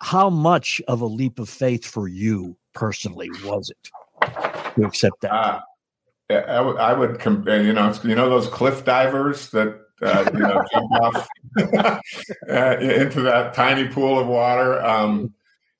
how 0.00 0.30
much 0.30 0.80
of 0.88 1.02
a 1.02 1.06
leap 1.06 1.38
of 1.38 1.48
faith 1.48 1.84
for 1.84 2.08
you 2.08 2.56
personally 2.72 3.28
was 3.44 3.70
it 3.70 3.90
to 4.76 4.84
accept 4.86 5.20
that? 5.20 5.32
Uh, 5.32 5.60
I 6.30 6.60
would, 6.60 6.76
I 6.76 6.92
would 6.92 7.18
compare, 7.18 7.62
you 7.62 7.72
know, 7.72 7.92
you 8.04 8.14
know 8.14 8.28
those 8.28 8.48
cliff 8.48 8.84
divers 8.84 9.48
that 9.50 9.80
uh, 10.02 10.28
you 10.32 10.40
know 10.40 10.62
jump 10.72 10.92
off 10.92 11.28
uh, 12.50 12.76
into 12.80 13.22
that 13.22 13.54
tiny 13.54 13.88
pool 13.88 14.18
of 14.18 14.26
water. 14.26 14.82
Um, 14.84 15.32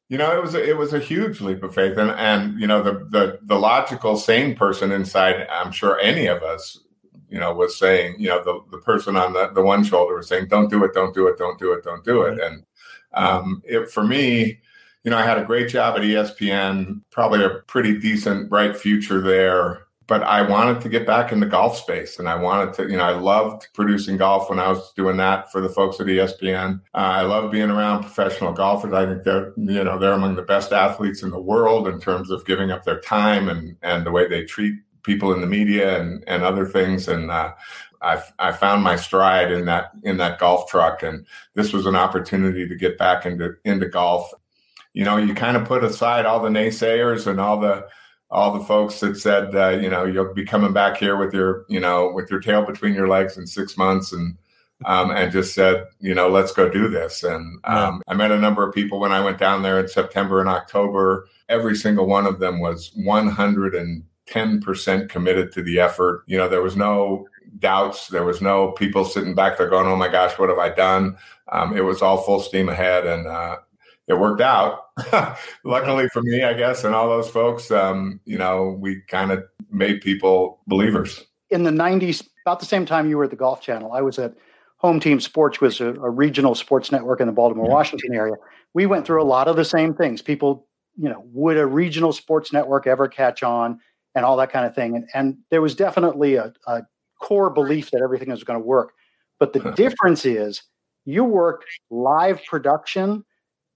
you 0.08 0.16
know, 0.16 0.34
it 0.34 0.42
was 0.42 0.54
a, 0.54 0.66
it 0.66 0.76
was 0.78 0.94
a 0.94 1.00
huge 1.00 1.42
leap 1.42 1.62
of 1.62 1.74
faith, 1.74 1.98
and 1.98 2.10
and 2.12 2.58
you 2.58 2.66
know 2.66 2.82
the 2.82 3.06
the 3.10 3.38
the 3.42 3.58
logical, 3.58 4.16
sane 4.16 4.56
person 4.56 4.90
inside, 4.90 5.46
I'm 5.50 5.70
sure 5.70 6.00
any 6.00 6.26
of 6.26 6.42
us, 6.42 6.78
you 7.28 7.38
know, 7.38 7.52
was 7.52 7.78
saying, 7.78 8.16
you 8.18 8.28
know, 8.28 8.42
the 8.42 8.60
the 8.70 8.82
person 8.82 9.16
on 9.16 9.34
the 9.34 9.50
the 9.54 9.62
one 9.62 9.84
shoulder 9.84 10.16
was 10.16 10.28
saying, 10.28 10.48
"Don't 10.48 10.70
do 10.70 10.82
it, 10.82 10.94
don't 10.94 11.14
do 11.14 11.28
it, 11.28 11.36
don't 11.36 11.58
do 11.58 11.74
it, 11.74 11.84
don't 11.84 12.04
do 12.04 12.22
it," 12.22 12.40
and 12.40 12.64
um, 13.12 13.62
it 13.66 13.90
for 13.90 14.04
me. 14.04 14.60
You 15.04 15.12
know, 15.12 15.18
I 15.18 15.24
had 15.24 15.38
a 15.38 15.44
great 15.44 15.68
job 15.70 15.96
at 15.96 16.02
ESPN, 16.02 17.02
probably 17.10 17.42
a 17.42 17.60
pretty 17.66 17.98
decent, 17.98 18.50
bright 18.50 18.76
future 18.76 19.22
there 19.22 19.87
but 20.08 20.22
I 20.22 20.40
wanted 20.40 20.80
to 20.80 20.88
get 20.88 21.06
back 21.06 21.32
in 21.32 21.38
the 21.38 21.46
golf 21.46 21.76
space 21.76 22.18
and 22.18 22.28
I 22.30 22.34
wanted 22.34 22.72
to, 22.74 22.90
you 22.90 22.96
know, 22.96 23.04
I 23.04 23.12
loved 23.12 23.68
producing 23.74 24.16
golf 24.16 24.48
when 24.48 24.58
I 24.58 24.68
was 24.68 24.92
doing 24.94 25.18
that 25.18 25.52
for 25.52 25.60
the 25.60 25.68
folks 25.68 26.00
at 26.00 26.06
ESPN. 26.06 26.80
Uh, 26.94 26.96
I 26.96 27.22
love 27.22 27.52
being 27.52 27.68
around 27.68 28.04
professional 28.04 28.54
golfers. 28.54 28.94
I 28.94 29.04
think 29.04 29.22
they're, 29.22 29.52
you 29.58 29.84
know, 29.84 29.98
they're 29.98 30.14
among 30.14 30.36
the 30.36 30.42
best 30.42 30.72
athletes 30.72 31.22
in 31.22 31.30
the 31.30 31.38
world 31.38 31.86
in 31.86 32.00
terms 32.00 32.30
of 32.30 32.46
giving 32.46 32.70
up 32.70 32.84
their 32.84 33.00
time 33.00 33.50
and, 33.50 33.76
and 33.82 34.06
the 34.06 34.10
way 34.10 34.26
they 34.26 34.44
treat 34.44 34.76
people 35.02 35.34
in 35.34 35.42
the 35.42 35.46
media 35.46 36.00
and, 36.00 36.24
and 36.26 36.42
other 36.42 36.64
things. 36.64 37.06
And, 37.06 37.30
uh, 37.30 37.52
I, 38.00 38.22
I 38.38 38.52
found 38.52 38.82
my 38.84 38.96
stride 38.96 39.50
in 39.50 39.64
that 39.64 39.90
in 40.04 40.18
that 40.18 40.38
golf 40.38 40.70
truck, 40.70 41.02
and 41.02 41.26
this 41.54 41.72
was 41.72 41.84
an 41.84 41.96
opportunity 41.96 42.68
to 42.68 42.76
get 42.76 42.96
back 42.96 43.26
into 43.26 43.56
into 43.64 43.88
golf. 43.88 44.30
You 44.92 45.04
know, 45.04 45.16
you 45.16 45.34
kind 45.34 45.56
of 45.56 45.64
put 45.64 45.82
aside 45.82 46.24
all 46.24 46.38
the 46.38 46.48
naysayers 46.48 47.26
and 47.26 47.40
all 47.40 47.58
the 47.58 47.88
all 48.30 48.58
the 48.58 48.64
folks 48.64 49.00
that 49.00 49.16
said, 49.16 49.54
uh, 49.54 49.70
you 49.70 49.88
know, 49.88 50.04
you'll 50.04 50.34
be 50.34 50.44
coming 50.44 50.72
back 50.72 50.98
here 50.98 51.16
with 51.16 51.32
your, 51.32 51.64
you 51.68 51.80
know, 51.80 52.12
with 52.12 52.30
your 52.30 52.40
tail 52.40 52.64
between 52.64 52.94
your 52.94 53.08
legs 53.08 53.38
in 53.38 53.46
six 53.46 53.76
months, 53.76 54.12
and 54.12 54.36
um, 54.84 55.10
and 55.10 55.32
just 55.32 55.54
said, 55.54 55.86
you 55.98 56.14
know, 56.14 56.28
let's 56.28 56.52
go 56.52 56.68
do 56.68 56.88
this. 56.88 57.24
And 57.24 57.58
um, 57.64 58.02
I 58.06 58.14
met 58.14 58.30
a 58.30 58.38
number 58.38 58.64
of 58.66 58.74
people 58.74 59.00
when 59.00 59.12
I 59.12 59.24
went 59.24 59.38
down 59.38 59.62
there 59.62 59.80
in 59.80 59.88
September 59.88 60.40
and 60.40 60.48
October. 60.48 61.26
Every 61.48 61.74
single 61.74 62.06
one 62.06 62.26
of 62.26 62.38
them 62.38 62.60
was 62.60 62.92
110% 62.96 65.08
committed 65.08 65.52
to 65.52 65.62
the 65.62 65.80
effort. 65.80 66.22
You 66.26 66.38
know, 66.38 66.48
there 66.48 66.62
was 66.62 66.76
no 66.76 67.26
doubts. 67.58 68.08
There 68.08 68.24
was 68.24 68.40
no 68.40 68.70
people 68.72 69.04
sitting 69.04 69.34
back 69.34 69.58
there 69.58 69.68
going, 69.68 69.86
"Oh 69.86 69.96
my 69.96 70.08
gosh, 70.08 70.38
what 70.38 70.48
have 70.48 70.58
I 70.58 70.68
done?" 70.68 71.16
Um, 71.50 71.76
it 71.76 71.80
was 71.80 72.02
all 72.02 72.22
full 72.22 72.40
steam 72.40 72.68
ahead, 72.68 73.06
and 73.06 73.26
uh, 73.26 73.56
it 74.08 74.18
worked 74.18 74.40
out. 74.40 74.86
Luckily 75.64 76.08
for 76.08 76.22
me, 76.22 76.42
I 76.42 76.54
guess, 76.54 76.84
and 76.84 76.94
all 76.94 77.08
those 77.08 77.30
folks, 77.30 77.70
um, 77.70 78.20
you 78.24 78.38
know, 78.38 78.76
we 78.80 79.02
kind 79.02 79.30
of 79.30 79.44
made 79.70 80.00
people 80.00 80.60
believers. 80.66 81.24
In 81.50 81.62
the 81.62 81.70
90s, 81.70 82.26
about 82.44 82.60
the 82.60 82.66
same 82.66 82.84
time 82.84 83.08
you 83.08 83.16
were 83.16 83.24
at 83.24 83.30
the 83.30 83.36
Golf 83.36 83.60
Channel, 83.60 83.92
I 83.92 84.02
was 84.02 84.18
at 84.18 84.34
Home 84.78 85.00
Team 85.00 85.20
Sports, 85.20 85.60
was 85.60 85.80
a, 85.80 85.88
a 85.94 86.10
regional 86.10 86.54
sports 86.54 86.90
network 86.90 87.20
in 87.20 87.26
the 87.26 87.32
Baltimore, 87.32 87.68
Washington 87.68 88.14
area. 88.14 88.34
We 88.74 88.86
went 88.86 89.06
through 89.06 89.22
a 89.22 89.24
lot 89.24 89.48
of 89.48 89.56
the 89.56 89.64
same 89.64 89.94
things. 89.94 90.22
People, 90.22 90.66
you 90.96 91.08
know, 91.08 91.22
would 91.32 91.56
a 91.56 91.66
regional 91.66 92.12
sports 92.12 92.52
network 92.52 92.86
ever 92.86 93.08
catch 93.08 93.42
on 93.42 93.80
and 94.14 94.24
all 94.24 94.36
that 94.36 94.52
kind 94.52 94.66
of 94.66 94.74
thing? 94.74 94.96
And, 94.96 95.08
and 95.14 95.38
there 95.50 95.62
was 95.62 95.74
definitely 95.74 96.36
a, 96.36 96.52
a 96.66 96.82
core 97.20 97.50
belief 97.50 97.90
that 97.90 98.02
everything 98.02 98.30
was 98.30 98.44
going 98.44 98.58
to 98.58 98.64
work. 98.64 98.92
But 99.38 99.52
the 99.52 99.70
difference 99.76 100.24
is 100.24 100.62
you 101.04 101.24
worked 101.24 101.66
live 101.90 102.40
production 102.44 103.24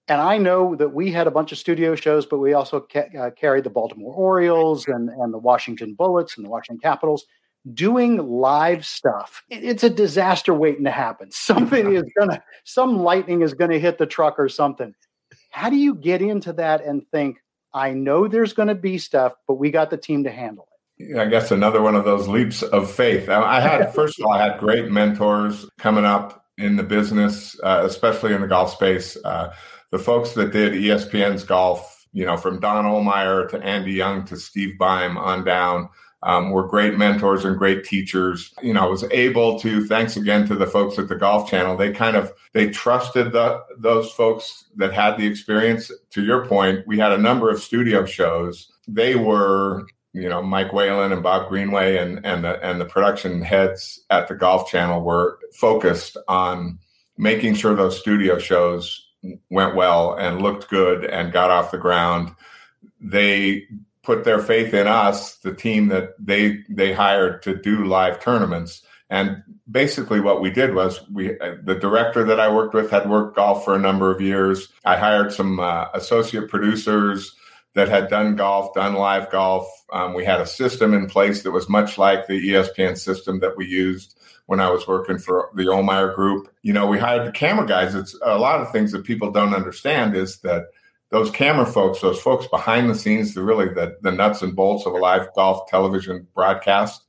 and 0.07 0.21
I 0.21 0.37
know 0.37 0.75
that 0.75 0.93
we 0.93 1.11
had 1.11 1.27
a 1.27 1.31
bunch 1.31 1.51
of 1.51 1.57
studio 1.57 1.95
shows, 1.95 2.25
but 2.25 2.39
we 2.39 2.53
also 2.53 2.81
ca- 2.81 3.09
uh, 3.17 3.31
carried 3.31 3.63
the 3.63 3.69
Baltimore 3.69 4.13
Orioles 4.13 4.87
and, 4.87 5.09
and 5.09 5.33
the 5.33 5.37
Washington 5.37 5.93
Bullets 5.93 6.35
and 6.35 6.45
the 6.45 6.49
Washington 6.49 6.81
Capitals 6.81 7.25
doing 7.73 8.17
live 8.17 8.85
stuff. 8.85 9.43
It's 9.49 9.83
a 9.83 9.89
disaster 9.89 10.53
waiting 10.53 10.83
to 10.83 10.91
happen. 10.91 11.31
Something 11.31 11.95
is 11.95 12.03
going 12.17 12.31
to, 12.31 12.43
some 12.65 12.99
lightning 12.99 13.41
is 13.41 13.53
going 13.53 13.71
to 13.71 13.79
hit 13.79 13.97
the 13.97 14.05
truck 14.05 14.37
or 14.37 14.49
something. 14.49 14.93
How 15.51 15.69
do 15.69 15.77
you 15.77 15.95
get 15.95 16.21
into 16.21 16.51
that 16.53 16.83
and 16.83 17.07
think, 17.11 17.37
I 17.73 17.91
know 17.91 18.27
there's 18.27 18.53
going 18.53 18.67
to 18.67 18.75
be 18.75 18.97
stuff, 18.97 19.33
but 19.47 19.55
we 19.55 19.71
got 19.71 19.89
the 19.89 19.97
team 19.97 20.25
to 20.25 20.31
handle 20.31 20.67
it? 20.99 21.17
I 21.17 21.25
guess 21.25 21.51
another 21.51 21.81
one 21.81 21.95
of 21.95 22.05
those 22.05 22.27
leaps 22.27 22.61
of 22.61 22.91
faith. 22.91 23.29
I 23.29 23.59
had, 23.61 23.93
first 23.95 24.19
of 24.19 24.25
all, 24.25 24.33
I 24.33 24.43
had 24.43 24.59
great 24.59 24.91
mentors 24.91 25.65
coming 25.79 26.05
up 26.05 26.45
in 26.57 26.75
the 26.75 26.83
business, 26.83 27.59
uh, 27.63 27.81
especially 27.83 28.33
in 28.33 28.41
the 28.41 28.47
golf 28.47 28.71
space. 28.71 29.17
Uh, 29.23 29.53
the 29.93 29.99
folks 29.99 30.31
that 30.31 30.51
did 30.51 30.73
ESPN's 30.73 31.43
golf, 31.43 32.07
you 32.13 32.25
know, 32.25 32.35
from 32.35 32.59
Don 32.59 32.83
Ohlmeyer 32.83 33.47
to 33.51 33.61
Andy 33.63 33.93
Young 33.93 34.25
to 34.25 34.35
Steve 34.35 34.75
Beim 34.79 35.19
on 35.19 35.45
down, 35.45 35.87
um, 36.23 36.49
were 36.49 36.67
great 36.67 36.97
mentors 36.97 37.45
and 37.45 37.55
great 37.55 37.85
teachers. 37.85 38.55
You 38.63 38.73
know, 38.73 38.85
I 38.85 38.89
was 38.89 39.03
able 39.11 39.59
to, 39.59 39.85
thanks 39.85 40.17
again 40.17 40.47
to 40.47 40.55
the 40.55 40.65
folks 40.65 40.97
at 40.97 41.09
the 41.09 41.15
Golf 41.15 41.47
Channel, 41.47 41.77
they 41.77 41.91
kind 41.91 42.17
of 42.17 42.33
they 42.53 42.71
trusted 42.71 43.33
the 43.33 43.61
those 43.77 44.11
folks 44.11 44.65
that 44.77 44.93
had 44.93 45.15
the 45.17 45.27
experience. 45.27 45.91
To 46.09 46.23
your 46.23 46.47
point, 46.47 46.87
we 46.87 46.97
had 46.97 47.11
a 47.11 47.17
number 47.19 47.51
of 47.51 47.61
studio 47.61 48.03
shows. 48.03 48.71
They 48.87 49.13
were 49.13 49.85
you 50.13 50.27
know 50.27 50.41
Mike 50.41 50.73
Whalen 50.73 51.11
and 51.11 51.21
Bob 51.21 51.49
Greenway 51.49 51.97
and 51.97 52.25
and 52.25 52.43
the 52.43 52.59
and 52.65 52.81
the 52.81 52.85
production 52.85 53.43
heads 53.43 54.03
at 54.09 54.27
the 54.27 54.33
Golf 54.33 54.71
Channel 54.71 55.03
were 55.03 55.37
focused 55.53 56.17
on 56.27 56.79
making 57.15 57.53
sure 57.53 57.75
those 57.75 57.99
studio 57.99 58.39
shows 58.39 59.02
went 59.49 59.75
well 59.75 60.15
and 60.15 60.41
looked 60.41 60.69
good 60.69 61.05
and 61.05 61.31
got 61.31 61.51
off 61.51 61.71
the 61.71 61.77
ground. 61.77 62.33
They 62.99 63.67
put 64.03 64.23
their 64.23 64.39
faith 64.39 64.73
in 64.73 64.87
us, 64.87 65.37
the 65.37 65.53
team 65.53 65.87
that 65.87 66.13
they 66.19 66.63
they 66.69 66.93
hired 66.93 67.41
to 67.43 67.55
do 67.55 67.85
live 67.85 68.19
tournaments. 68.19 68.83
And 69.09 69.43
basically, 69.69 70.19
what 70.19 70.41
we 70.41 70.49
did 70.49 70.73
was 70.75 70.99
we 71.09 71.37
the 71.63 71.77
director 71.79 72.23
that 72.25 72.39
I 72.39 72.53
worked 72.53 72.73
with 72.73 72.91
had 72.91 73.09
worked 73.09 73.35
golf 73.35 73.63
for 73.63 73.75
a 73.75 73.79
number 73.79 74.11
of 74.11 74.21
years. 74.21 74.69
I 74.85 74.97
hired 74.97 75.31
some 75.31 75.59
uh, 75.59 75.87
associate 75.93 76.49
producers 76.49 77.35
that 77.75 77.89
had 77.89 78.09
done 78.09 78.35
golf, 78.35 78.73
done 78.73 78.93
live 78.93 79.31
golf. 79.31 79.67
Um, 79.91 80.13
we 80.13 80.25
had 80.25 80.41
a 80.41 80.45
system 80.45 80.93
in 80.93 81.07
place 81.07 81.43
that 81.43 81.51
was 81.51 81.69
much 81.69 81.97
like 81.97 82.27
the 82.27 82.49
ESPN 82.49 82.97
system 82.97 83.39
that 83.39 83.57
we 83.57 83.65
used 83.65 84.19
when 84.45 84.59
I 84.59 84.69
was 84.69 84.87
working 84.87 85.17
for 85.17 85.49
the 85.55 85.63
Ohlmeyer 85.63 86.13
Group. 86.15 86.53
You 86.61 86.73
know, 86.73 86.87
we 86.87 86.99
hired 86.99 87.27
the 87.27 87.31
camera 87.31 87.65
guys. 87.65 87.95
It's 87.95 88.17
a 88.23 88.37
lot 88.37 88.61
of 88.61 88.71
things 88.71 88.91
that 88.91 89.05
people 89.05 89.31
don't 89.31 89.53
understand 89.53 90.15
is 90.15 90.39
that 90.39 90.65
those 91.09 91.29
camera 91.31 91.65
folks, 91.65 92.01
those 92.01 92.19
folks 92.19 92.47
behind 92.47 92.89
the 92.89 92.95
scenes, 92.95 93.33
the 93.33 93.43
really 93.43 93.67
the, 93.67 93.97
the 94.01 94.11
nuts 94.11 94.41
and 94.41 94.55
bolts 94.55 94.85
of 94.85 94.93
a 94.93 94.97
live 94.97 95.27
golf 95.35 95.67
television 95.69 96.27
broadcast, 96.33 97.03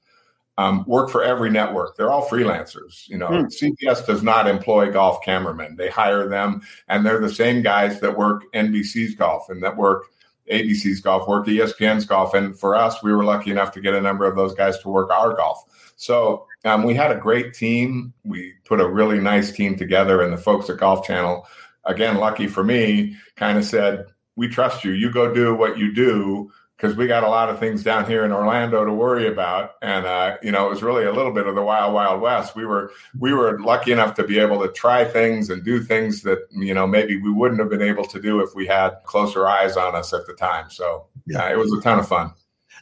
um, 0.59 0.85
work 0.87 1.11
for 1.11 1.25
every 1.25 1.50
network. 1.50 1.97
They're 1.97 2.11
all 2.11 2.29
freelancers. 2.29 3.09
You 3.09 3.19
know, 3.19 3.29
mm. 3.29 3.47
CBS 3.47 4.07
does 4.07 4.23
not 4.23 4.47
employ 4.47 4.93
golf 4.93 5.25
cameramen. 5.25 5.76
They 5.76 5.88
hire 5.88 6.29
them, 6.29 6.62
and 6.88 7.05
they're 7.05 7.21
the 7.21 7.33
same 7.33 7.62
guys 7.62 8.00
that 8.00 8.17
work 8.17 8.45
NBC's 8.55 9.14
golf 9.14 9.49
and 9.49 9.62
that 9.62 9.76
work 9.76 10.05
ABC's 10.50 11.00
golf, 11.00 11.26
work 11.26 11.47
ESPN's 11.47 12.05
golf. 12.05 12.35
And 12.35 12.59
for 12.59 12.75
us, 12.75 13.03
we 13.03 13.12
were 13.12 13.25
lucky 13.25 13.50
enough 13.50 13.73
to 13.73 13.81
get 13.81 13.95
a 13.95 14.00
number 14.00 14.26
of 14.26 14.37
those 14.37 14.55
guys 14.55 14.79
to 14.81 14.88
work 14.88 15.11
our 15.11 15.35
golf. 15.35 15.64
So 16.04 16.46
um, 16.66 16.82
we 16.82 16.94
had 16.94 17.11
a 17.11 17.16
great 17.16 17.54
team. 17.54 18.12
We 18.25 18.52
put 18.66 18.80
a 18.80 18.87
really 18.87 19.18
nice 19.20 19.50
team 19.52 19.76
together, 19.76 20.20
and 20.20 20.32
the 20.32 20.38
folks 20.38 20.68
at 20.68 20.76
Golf 20.76 21.06
Channel, 21.06 21.46
again, 21.84 22.18
lucky 22.18 22.46
for 22.46 22.62
me, 22.62 23.16
kind 23.37 23.56
of 23.56 23.64
said, 23.64 24.06
"We 24.37 24.49
trust 24.49 24.84
you. 24.84 24.92
You 24.92 25.11
go 25.11 25.32
do 25.32 25.54
what 25.54 25.78
you 25.78 25.94
do. 25.94 26.52
because 26.76 26.96
we 26.96 27.06
got 27.06 27.23
a 27.23 27.28
lot 27.28 27.49
of 27.49 27.58
things 27.61 27.84
down 27.84 28.04
here 28.04 28.25
in 28.25 28.32
Orlando 28.32 28.84
to 28.84 28.92
worry 28.92 29.28
about, 29.28 29.76
and 29.80 30.04
uh, 30.04 30.37
you 30.42 30.52
know 30.52 30.66
it 30.66 30.70
was 30.70 30.82
really 30.82 31.04
a 31.04 31.12
little 31.12 31.32
bit 31.32 31.46
of 31.46 31.54
the 31.54 31.62
wild, 31.62 31.94
wild 31.94 32.20
west. 32.20 32.54
We 32.54 32.66
were 32.66 32.90
we 33.18 33.32
were 33.32 33.58
lucky 33.61 33.92
enough 33.92 34.14
to 34.16 34.25
be 34.25 34.38
able 34.38 34.61
to 34.61 34.68
try 34.73 35.04
things 35.04 35.49
and 35.49 35.64
do 35.64 35.82
things 35.82 36.23
that 36.23 36.40
you 36.50 36.75
know 36.75 36.87
maybe 36.87 37.16
we 37.16 37.32
wouldn't 37.32 37.61
have 37.61 37.70
been 37.70 37.80
able 37.80 38.04
to 38.06 38.20
do 38.20 38.40
if 38.40 38.54
we 38.54 38.66
had 38.66 38.90
closer 39.04 39.46
eyes 39.46 39.76
on 39.78 39.94
us 39.94 40.12
at 40.12 40.26
the 40.26 40.34
time. 40.34 40.68
So 40.68 41.06
yeah, 41.26 41.50
it 41.50 41.56
was 41.56 41.73
a 41.73 41.80
ton 41.80 41.99
of 41.99 42.08
fun. 42.08 42.32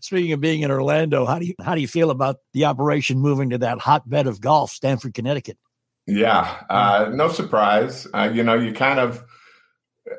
Speaking 0.02 0.32
of 0.32 0.40
being 0.40 0.62
in 0.62 0.71
Orlando, 0.71 1.25
how 1.25 1.38
do 1.38 1.47
you 1.47 1.54
how 1.62 1.76
do 1.76 1.80
you 1.80 1.87
feel 1.87 2.11
about 2.11 2.37
the 2.52 2.64
operation 2.64 3.21
moving 3.21 3.50
to 3.50 3.59
that 3.59 3.78
hotbed 3.78 4.26
of 4.26 4.40
golf, 4.40 4.73
Stamford, 4.73 5.14
Connecticut? 5.14 5.56
Yeah, 6.09 6.64
uh, 6.68 7.11
no 7.14 7.28
surprise. 7.28 8.09
Uh, 8.12 8.28
you 8.35 8.42
know, 8.42 8.54
you 8.54 8.73
kind 8.73 8.99
of 8.99 9.25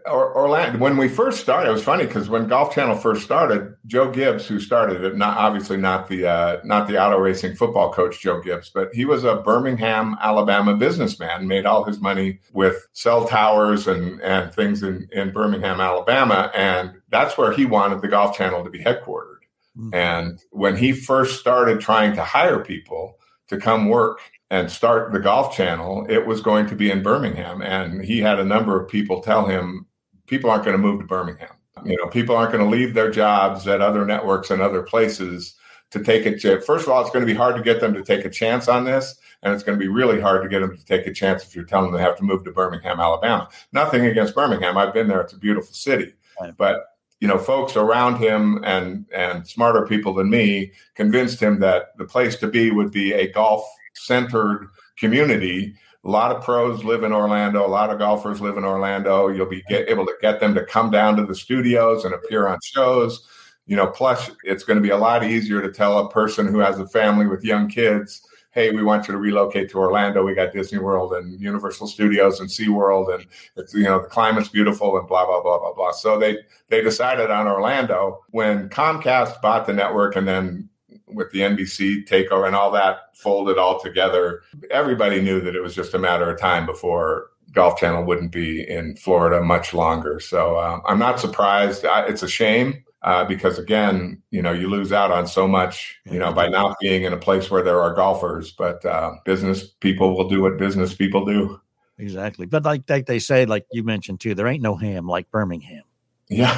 or, 0.05 0.35
Orlando. 0.35 0.79
When 0.79 0.95
we 0.95 1.09
first 1.09 1.41
started, 1.41 1.69
it 1.69 1.73
was 1.73 1.83
funny 1.83 2.05
because 2.05 2.29
when 2.29 2.47
Golf 2.47 2.73
Channel 2.73 2.95
first 2.95 3.23
started, 3.23 3.75
Joe 3.85 4.09
Gibbs, 4.09 4.47
who 4.47 4.59
started 4.59 5.03
it, 5.03 5.17
not 5.17 5.37
obviously 5.37 5.75
not 5.75 6.07
the 6.07 6.25
uh, 6.25 6.61
not 6.63 6.87
the 6.87 6.97
auto 6.97 7.17
racing 7.17 7.55
football 7.55 7.91
coach 7.91 8.21
Joe 8.21 8.41
Gibbs, 8.41 8.69
but 8.73 8.93
he 8.93 9.03
was 9.03 9.25
a 9.25 9.35
Birmingham, 9.35 10.15
Alabama 10.21 10.75
businessman. 10.75 11.47
Made 11.47 11.65
all 11.65 11.83
his 11.83 11.99
money 11.99 12.39
with 12.53 12.87
cell 12.93 13.27
towers 13.27 13.87
and 13.87 14.21
and 14.21 14.53
things 14.53 14.81
in 14.81 15.09
in 15.11 15.31
Birmingham, 15.31 15.81
Alabama, 15.81 16.49
and 16.55 16.93
that's 17.09 17.37
where 17.37 17.51
he 17.51 17.65
wanted 17.65 18.01
the 18.01 18.07
Golf 18.07 18.37
Channel 18.37 18.63
to 18.63 18.69
be 18.69 18.79
headquartered. 18.79 19.32
Mm-hmm. 19.77 19.93
And 19.93 20.39
when 20.51 20.75
he 20.75 20.91
first 20.91 21.39
started 21.39 21.79
trying 21.79 22.15
to 22.15 22.23
hire 22.23 22.59
people 22.63 23.17
to 23.47 23.57
come 23.57 23.89
work 23.89 24.19
and 24.51 24.69
start 24.71 25.11
the 25.11 25.19
golf 25.19 25.55
channel, 25.55 26.05
it 26.09 26.25
was 26.25 26.41
going 26.41 26.67
to 26.67 26.75
be 26.75 26.91
in 26.91 27.01
Birmingham. 27.01 27.61
And 27.61 28.03
he 28.03 28.19
had 28.19 28.39
a 28.39 28.45
number 28.45 28.79
of 28.79 28.89
people 28.89 29.21
tell 29.21 29.45
him, 29.45 29.87
people 30.27 30.49
aren't 30.49 30.63
going 30.63 30.77
to 30.77 30.81
move 30.81 30.99
to 31.01 31.07
Birmingham. 31.07 31.55
You 31.83 31.97
know, 31.97 32.07
people 32.07 32.35
aren't 32.35 32.51
going 32.51 32.63
to 32.63 32.69
leave 32.69 32.93
their 32.93 33.09
jobs 33.09 33.67
at 33.67 33.81
other 33.81 34.05
networks 34.05 34.51
and 34.51 34.61
other 34.61 34.83
places 34.83 35.55
to 35.89 36.03
take 36.03 36.25
it. 36.25 36.41
First 36.63 36.85
of 36.85 36.89
all, 36.89 37.01
it's 37.01 37.09
going 37.09 37.25
to 37.25 37.31
be 37.31 37.37
hard 37.37 37.55
to 37.55 37.63
get 37.63 37.81
them 37.81 37.93
to 37.93 38.03
take 38.03 38.25
a 38.25 38.29
chance 38.29 38.67
on 38.67 38.85
this. 38.85 39.15
And 39.41 39.53
it's 39.53 39.63
going 39.63 39.77
to 39.77 39.83
be 39.83 39.89
really 39.89 40.21
hard 40.21 40.43
to 40.43 40.49
get 40.49 40.61
them 40.61 40.77
to 40.77 40.85
take 40.85 41.05
a 41.07 41.13
chance 41.13 41.43
if 41.43 41.55
you're 41.55 41.65
telling 41.65 41.91
them 41.91 41.97
they 41.97 42.03
have 42.03 42.15
to 42.17 42.23
move 42.23 42.45
to 42.45 42.51
Birmingham, 42.51 42.99
Alabama. 42.99 43.49
Nothing 43.73 44.05
against 44.05 44.35
Birmingham. 44.35 44.77
I've 44.77 44.93
been 44.93 45.07
there. 45.07 45.19
It's 45.19 45.33
a 45.33 45.37
beautiful 45.37 45.73
city. 45.73 46.13
Right. 46.39 46.53
But 46.55 46.85
you 47.23 47.29
know, 47.29 47.37
folks 47.37 47.77
around 47.77 48.17
him 48.17 48.61
and 48.65 49.05
and 49.15 49.47
smarter 49.47 49.87
people 49.87 50.13
than 50.13 50.29
me 50.29 50.73
convinced 50.93 51.41
him 51.41 51.57
that 51.61 51.97
the 51.97 52.03
place 52.03 52.35
to 52.35 52.47
be 52.47 52.69
would 52.69 52.91
be 52.91 53.13
a 53.13 53.31
golf 53.31 53.63
centered 53.93 54.67
community. 54.97 55.73
A 56.03 56.09
lot 56.09 56.35
of 56.35 56.43
pros 56.43 56.83
live 56.83 57.03
in 57.03 57.13
Orlando. 57.13 57.65
A 57.65 57.67
lot 57.79 57.89
of 57.91 57.97
golfers 57.97 58.41
live 58.41 58.57
in 58.57 58.65
Orlando. 58.65 59.29
You'll 59.29 59.45
be 59.45 59.63
get, 59.69 59.87
able 59.87 60.05
to 60.05 60.13
get 60.21 60.41
them 60.41 60.53
to 60.55 60.65
come 60.65 60.91
down 60.91 61.15
to 61.15 61.25
the 61.25 61.33
studios 61.33 62.03
and 62.03 62.13
appear 62.13 62.45
on 62.49 62.57
shows. 62.61 63.25
You 63.67 63.77
know, 63.77 63.87
plus 63.87 64.29
it's 64.43 64.65
going 64.65 64.75
to 64.75 64.83
be 64.83 64.89
a 64.89 64.97
lot 64.97 65.23
easier 65.23 65.61
to 65.61 65.71
tell 65.71 65.99
a 65.99 66.11
person 66.11 66.45
who 66.45 66.59
has 66.59 66.77
a 66.77 66.89
family 66.89 67.25
with 67.25 67.45
young 67.45 67.69
kids 67.69 68.21
hey, 68.53 68.69
we 68.69 68.83
want 68.83 69.07
you 69.07 69.11
to 69.11 69.17
relocate 69.17 69.69
to 69.71 69.79
Orlando. 69.79 70.23
We 70.23 70.35
got 70.35 70.53
Disney 70.53 70.77
World 70.77 71.13
and 71.13 71.39
Universal 71.41 71.87
Studios 71.87 72.39
and 72.39 72.47
SeaWorld 72.49 73.13
and 73.13 73.25
it's 73.57 73.73
you 73.73 73.83
know 73.83 74.01
the 74.01 74.07
climate's 74.07 74.49
beautiful 74.49 74.97
and 74.97 75.07
blah 75.07 75.25
blah 75.25 75.41
blah 75.41 75.59
blah 75.59 75.73
blah. 75.73 75.91
So 75.91 76.17
they 76.17 76.37
they 76.69 76.81
decided 76.81 77.31
on 77.31 77.47
Orlando 77.47 78.23
when 78.29 78.69
Comcast 78.69 79.41
bought 79.41 79.65
the 79.65 79.73
network 79.73 80.15
and 80.15 80.27
then 80.27 80.69
with 81.07 81.31
the 81.31 81.39
NBC 81.39 82.07
takeover 82.07 82.47
and 82.47 82.55
all 82.55 82.71
that 82.71 83.15
folded 83.15 83.57
all 83.57 83.79
together, 83.79 84.41
everybody 84.71 85.21
knew 85.21 85.41
that 85.41 85.55
it 85.55 85.61
was 85.61 85.75
just 85.75 85.93
a 85.93 85.99
matter 85.99 86.29
of 86.29 86.39
time 86.39 86.65
before 86.65 87.29
Golf 87.51 87.79
Channel 87.79 88.03
wouldn't 88.03 88.31
be 88.31 88.67
in 88.67 88.95
Florida 88.95 89.41
much 89.41 89.73
longer. 89.73 90.19
So 90.19 90.57
uh, 90.57 90.79
I'm 90.87 90.99
not 90.99 91.19
surprised. 91.19 91.85
I, 91.85 92.05
it's 92.07 92.23
a 92.23 92.27
shame 92.27 92.83
uh, 93.03 93.25
because 93.25 93.59
again, 93.59 94.21
you 94.31 94.41
know, 94.41 94.51
you 94.51 94.69
lose 94.69 94.93
out 94.93 95.11
on 95.11 95.27
so 95.27 95.47
much, 95.47 95.99
you 96.05 96.17
know, 96.17 96.31
by 96.31 96.47
not 96.47 96.77
being 96.79 97.03
in 97.03 97.11
a 97.11 97.17
place 97.17 97.51
where 97.51 97.61
there 97.61 97.81
are 97.81 97.93
golfers. 97.93 98.51
But 98.51 98.83
uh, 98.85 99.15
business 99.25 99.67
people 99.67 100.15
will 100.15 100.29
do 100.29 100.41
what 100.41 100.57
business 100.57 100.93
people 100.93 101.25
do. 101.25 101.59
Exactly. 101.97 102.45
But 102.45 102.63
like, 102.63 102.89
like 102.89 103.05
they 103.05 103.19
say, 103.19 103.45
like 103.45 103.65
you 103.71 103.83
mentioned 103.83 104.21
too, 104.21 104.35
there 104.35 104.47
ain't 104.47 104.63
no 104.63 104.75
ham 104.75 105.07
like 105.07 105.29
Birmingham. 105.31 105.83
Yeah. 106.29 106.57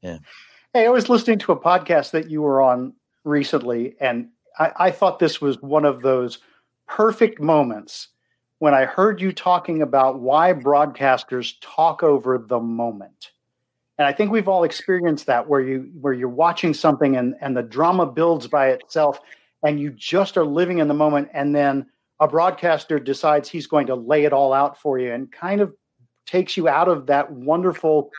yeah. 0.00 0.18
Hey, 0.72 0.86
I 0.86 0.88
was 0.88 1.08
listening 1.08 1.38
to 1.40 1.52
a 1.52 1.60
podcast 1.60 2.12
that 2.12 2.30
you 2.30 2.40
were 2.40 2.62
on 2.62 2.94
recently, 3.24 3.96
and 4.00 4.28
I, 4.58 4.72
I 4.76 4.90
thought 4.90 5.18
this 5.18 5.40
was 5.40 5.60
one 5.60 5.84
of 5.84 6.00
those 6.00 6.38
perfect 6.86 7.40
moments 7.40 8.08
when 8.58 8.72
I 8.72 8.84
heard 8.84 9.20
you 9.20 9.32
talking 9.32 9.82
about 9.82 10.20
why 10.20 10.54
broadcasters 10.54 11.54
talk 11.60 12.02
over 12.02 12.38
the 12.38 12.60
moment 12.60 13.32
and 13.98 14.06
i 14.06 14.12
think 14.12 14.30
we've 14.30 14.48
all 14.48 14.64
experienced 14.64 15.26
that 15.26 15.48
where 15.48 15.60
you 15.60 15.90
where 16.00 16.12
you're 16.12 16.28
watching 16.28 16.74
something 16.74 17.16
and 17.16 17.34
and 17.40 17.56
the 17.56 17.62
drama 17.62 18.06
builds 18.06 18.46
by 18.46 18.68
itself 18.68 19.20
and 19.62 19.80
you 19.80 19.90
just 19.90 20.36
are 20.36 20.44
living 20.44 20.78
in 20.78 20.88
the 20.88 20.94
moment 20.94 21.28
and 21.32 21.54
then 21.54 21.86
a 22.20 22.28
broadcaster 22.28 22.98
decides 22.98 23.48
he's 23.48 23.66
going 23.66 23.86
to 23.86 23.94
lay 23.94 24.24
it 24.24 24.32
all 24.32 24.52
out 24.52 24.80
for 24.80 24.98
you 24.98 25.12
and 25.12 25.30
kind 25.32 25.60
of 25.60 25.74
takes 26.26 26.56
you 26.56 26.68
out 26.68 26.88
of 26.88 27.06
that 27.06 27.30
wonderful 27.30 28.10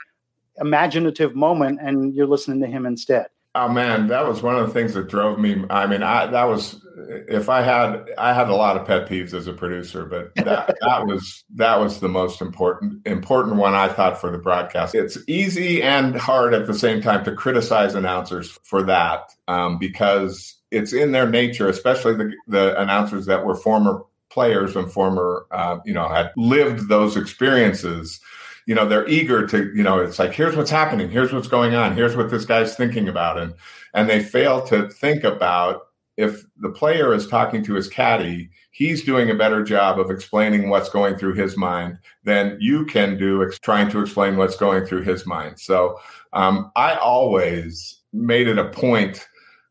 imaginative 0.60 1.36
moment 1.36 1.80
and 1.82 2.16
you're 2.16 2.28
listening 2.28 2.60
to 2.60 2.68
him 2.68 2.86
instead 2.86 3.28
Oh 3.60 3.68
man, 3.68 4.06
that 4.08 4.28
was 4.28 4.44
one 4.44 4.56
of 4.56 4.68
the 4.68 4.74
things 4.74 4.94
that 4.94 5.08
drove 5.08 5.40
me. 5.40 5.66
I 5.72 5.88
mean, 5.88 6.04
I 6.04 6.28
that 6.28 6.44
was 6.44 6.80
if 7.28 7.50
I 7.50 7.64
had 7.64 8.08
I 8.16 8.32
had 8.32 8.50
a 8.50 8.56
lot 8.56 8.78
of 8.78 8.86
pet 8.86 9.10
peeves 9.10 9.34
as 9.34 9.48
a 9.48 9.54
producer, 9.54 10.06
but 10.06 10.36
that 10.36 10.78
that 10.82 11.08
was 11.08 11.44
that 11.56 11.80
was 11.80 12.00
the 12.00 12.08
most 12.08 12.40
important 12.40 13.06
important 13.08 13.56
one 13.56 13.74
I 13.74 13.88
thought 13.88 14.22
for 14.22 14.30
the 14.30 14.38
broadcast. 14.38 14.94
It's 14.94 15.18
easy 15.28 15.82
and 15.82 16.16
hard 16.16 16.54
at 16.54 16.68
the 16.68 16.74
same 16.76 17.02
time 17.02 17.26
to 17.26 17.32
criticize 17.32 17.96
announcers 17.96 18.60
for 18.62 18.84
that 18.84 19.32
um, 19.48 19.80
because 19.80 20.56
it's 20.70 20.94
in 20.94 21.12
their 21.12 21.28
nature, 21.28 21.68
especially 21.68 22.14
the 22.14 22.32
the 22.48 22.80
announcers 22.80 23.26
that 23.26 23.44
were 23.44 23.56
former 23.56 24.04
players 24.30 24.76
and 24.76 24.92
former 24.92 25.48
uh, 25.50 25.80
you 25.84 25.96
know 25.96 26.08
had 26.08 26.32
lived 26.38 26.90
those 26.90 27.18
experiences 27.18 28.20
you 28.68 28.76
know 28.76 28.88
they're 28.88 29.08
eager 29.08 29.48
to 29.48 29.72
you 29.74 29.82
know 29.82 29.98
it's 29.98 30.20
like 30.20 30.34
here's 30.34 30.56
what's 30.56 30.70
happening. 30.70 31.10
Here's 31.10 31.34
what's 31.34 31.48
going 31.48 31.74
on. 31.74 31.96
Here's 31.96 32.16
what 32.16 32.30
this 32.30 32.46
guy's 32.46 32.76
thinking 32.76 33.10
about. 33.10 33.40
And 33.40 33.56
and 33.96 34.08
they 34.08 34.24
fail 34.24 34.62
to 34.68 34.88
think 34.90 35.24
about 35.24 35.88
if 36.18 36.46
the 36.58 36.70
player 36.70 37.14
is 37.14 37.28
talking 37.28 37.64
to 37.64 37.74
his 37.74 37.88
caddy 37.88 38.52
he's 38.78 39.04
doing 39.04 39.28
a 39.32 39.34
better 39.34 39.64
job 39.64 40.00
of 40.00 40.12
explaining 40.12 40.70
what's 40.70 40.90
going 40.90 41.16
through 41.16 41.34
his 41.34 41.58
mind 41.58 41.98
than 42.26 42.56
you 42.60 42.86
can 42.86 43.18
do 43.18 43.44
ex- 43.44 43.58
trying 43.58 43.90
to 43.90 44.00
explain 44.00 44.38
what's 44.38 44.56
going 44.56 44.86
through 44.86 45.02
his 45.02 45.26
mind. 45.26 45.60
So 45.60 46.00
um, 46.34 46.72
i 46.76 46.96
always 46.96 48.02
made 48.14 48.48
it 48.48 48.60
a 48.60 48.70
point 48.70 49.28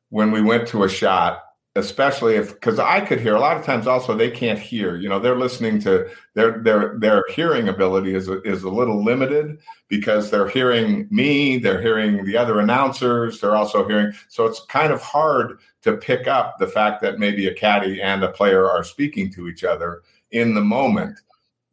when 0.09 0.33
we 0.33 0.43
went 0.43 0.67
to 0.69 0.83
a 0.83 0.89
shot 0.89 1.43
especially 1.77 2.37
if 2.37 2.55
because 2.55 2.79
I 2.79 3.01
could 3.01 3.21
hear 3.21 3.37
a 3.37 3.41
lot 3.41 3.57
of 3.57 3.65
times 3.65 3.87
also 3.87 4.17
they 4.17 4.31
can't 4.31 4.59
hear. 4.59 4.97
You 4.97 5.09
know, 5.09 5.19
they're 5.19 5.37
listening 5.37 5.79
to 5.81 6.09
their 6.35 6.59
their 6.63 6.99
their 6.99 7.25
hearing 7.35 7.69
ability 7.69 8.15
is 8.15 8.29
a, 8.29 8.41
is 8.43 8.63
a 8.63 8.71
little 8.71 9.05
limited 9.05 9.59
because 9.89 10.31
they're 10.31 10.49
hearing 10.49 11.07
me, 11.11 11.59
they're 11.59 11.83
hearing 11.83 12.25
the 12.25 12.37
other 12.37 12.61
announcers, 12.61 13.41
they're 13.41 13.55
also 13.55 13.87
hearing. 13.87 14.13
So 14.29 14.47
it's 14.47 14.65
kind 14.65 14.93
of 14.93 15.03
hard 15.03 15.59
to 15.83 15.97
pick 15.97 16.27
up 16.27 16.59
the 16.59 16.67
fact 16.67 17.03
that 17.03 17.19
maybe 17.19 17.47
a 17.47 17.55
caddy 17.55 18.03
and 18.03 18.25
a 18.25 18.33
player 18.33 18.69
are 18.69 18.83
speaking 18.83 19.31
to 19.33 19.47
each 19.47 19.63
other 19.63 20.03
in 20.31 20.55
the 20.55 20.63
moment. 20.63 21.21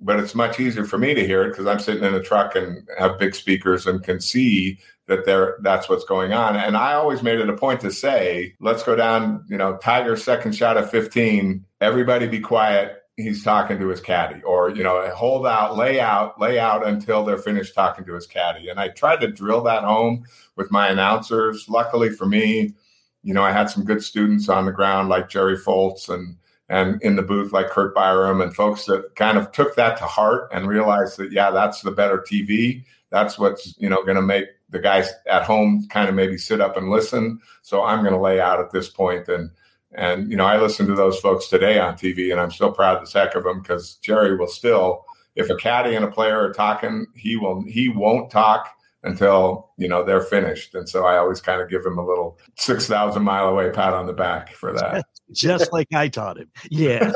But 0.02 0.20
it's 0.20 0.36
much 0.36 0.60
easier 0.60 0.84
for 0.84 0.98
me 0.98 1.14
to 1.14 1.26
hear 1.26 1.44
it 1.44 1.52
because 1.52 1.66
I'm 1.66 1.80
sitting 1.80 2.04
in 2.04 2.14
a 2.14 2.22
truck 2.22 2.56
and 2.56 2.88
have 3.00 3.18
big 3.18 3.34
speakers 3.34 3.88
and 3.88 4.04
can 4.04 4.20
see 4.20 4.80
that 5.08 5.26
there 5.26 5.58
that's 5.62 5.90
what's 5.90 6.06
going 6.06 6.34
on. 6.34 6.56
And 6.56 6.78
I 6.78 6.94
always 6.94 7.24
made 7.24 7.40
it 7.40 7.50
a 7.50 7.56
point 7.56 7.82
to 7.82 7.92
say, 7.92 8.56
let's 8.60 8.84
go 8.84 8.96
down, 8.96 9.46
you 9.50 9.58
know, 9.58 9.78
Tiger's 9.78 10.24
second 10.24 10.54
shot 10.54 10.78
of 10.78 10.90
15, 10.90 11.66
everybody 11.82 12.28
be 12.28 12.40
quiet. 12.40 13.00
He's 13.16 13.44
talking 13.44 13.78
to 13.78 13.90
his 13.90 14.02
caddy, 14.02 14.42
or 14.42 14.72
you 14.72 14.82
know, 14.82 15.08
hold 15.14 15.46
out, 15.46 15.78
lay 15.78 16.00
out, 16.00 16.40
lay 16.40 16.58
out 16.58 16.88
until 16.88 17.24
they're 17.24 17.38
finished 17.38 17.76
talking 17.76 18.06
to 18.06 18.14
his 18.14 18.26
caddy. 18.26 18.70
And 18.70 18.80
I 18.80 18.88
tried 18.88 19.22
to 19.22 19.28
drill 19.28 19.62
that 19.64 19.84
home 19.84 20.26
with 20.56 20.72
my 20.72 20.88
announcers. 20.88 21.70
Luckily 21.70 22.10
for 22.10 22.26
me, 22.26 22.74
you 23.22 23.36
know, 23.36 23.44
I 23.44 23.52
had 23.52 23.70
some 23.70 23.86
good 23.86 24.04
students 24.04 24.50
on 24.50 24.66
the 24.66 24.72
ground 24.72 25.10
like 25.10 25.30
Jerry 25.30 25.58
Foltz 25.58 26.10
and 26.10 26.38
and 26.70 27.02
in 27.04 27.16
the 27.16 27.22
booth 27.22 27.52
like 27.52 27.70
Kurt 27.70 27.96
Byrum 27.96 28.42
and 28.42 28.56
folks 28.56 28.86
that 28.86 29.16
kind 29.16 29.38
of 29.38 29.52
took 29.52 29.76
that 29.76 29.98
to 29.98 30.06
heart 30.06 30.50
and 30.52 30.68
realized 30.68 31.18
that 31.18 31.32
yeah, 31.32 31.52
that's 31.52 31.82
the 31.82 31.92
better 31.92 32.18
TV. 32.18 32.84
That's 33.12 33.38
what's 33.38 33.76
you 33.78 33.90
know 33.90 34.04
going 34.04 34.16
to 34.16 34.22
make 34.22 34.48
the 34.74 34.80
guys 34.80 35.14
at 35.28 35.44
home 35.44 35.88
kind 35.90 36.10
of 36.10 36.16
maybe 36.16 36.38
sit 36.38 36.60
up 36.60 36.76
and 36.76 36.90
listen. 36.90 37.40
So 37.62 37.84
I'm 37.84 38.02
going 38.02 38.14
to 38.14 38.20
lay 38.20 38.42
out 38.42 38.60
at 38.60 38.72
this 38.72 38.90
point 38.90 39.30
and 39.30 39.50
and 39.96 40.30
you 40.30 40.36
know 40.36 40.46
I 40.46 40.60
listen 40.60 40.88
to 40.88 40.96
those 40.96 41.20
folks 41.20 41.48
today 41.48 41.80
on 41.80 41.94
TV 41.94 42.32
and 42.32 42.42
I'm 42.42 42.52
still 42.52 42.72
proud 42.72 43.02
as 43.02 43.14
heck 43.14 43.36
of 43.36 43.44
them 43.44 43.62
because 43.62 43.96
Jerry 43.98 44.36
will 44.36 44.48
still 44.48 45.06
if 45.36 45.50
a 45.50 45.56
caddy 45.56 45.96
and 45.96 46.04
a 46.04 46.12
player 46.12 46.40
are 46.40 46.52
talking 46.52 47.06
he 47.16 47.38
will 47.38 47.64
he 47.68 47.88
won't 47.88 48.32
talk 48.32 48.70
until 49.04 49.70
you 49.78 49.88
know 49.88 50.04
they're 50.04 50.22
finished 50.22 50.74
and 50.74 50.90
so 50.90 51.06
I 51.06 51.18
always 51.18 51.42
kind 51.42 51.62
of 51.62 51.70
give 51.70 51.86
him 51.86 52.00
a 52.00 52.06
little 52.06 52.40
six 52.58 52.88
thousand 52.88 53.22
mile 53.22 53.48
away 53.50 53.70
pat 53.70 53.94
on 53.94 54.08
the 54.08 54.14
back 54.14 54.54
for 54.54 54.74
that. 54.74 55.06
Just 55.32 55.72
like 55.74 55.88
I 55.94 56.10
taught 56.10 56.38
him. 56.38 56.52
Yeah. 56.70 57.12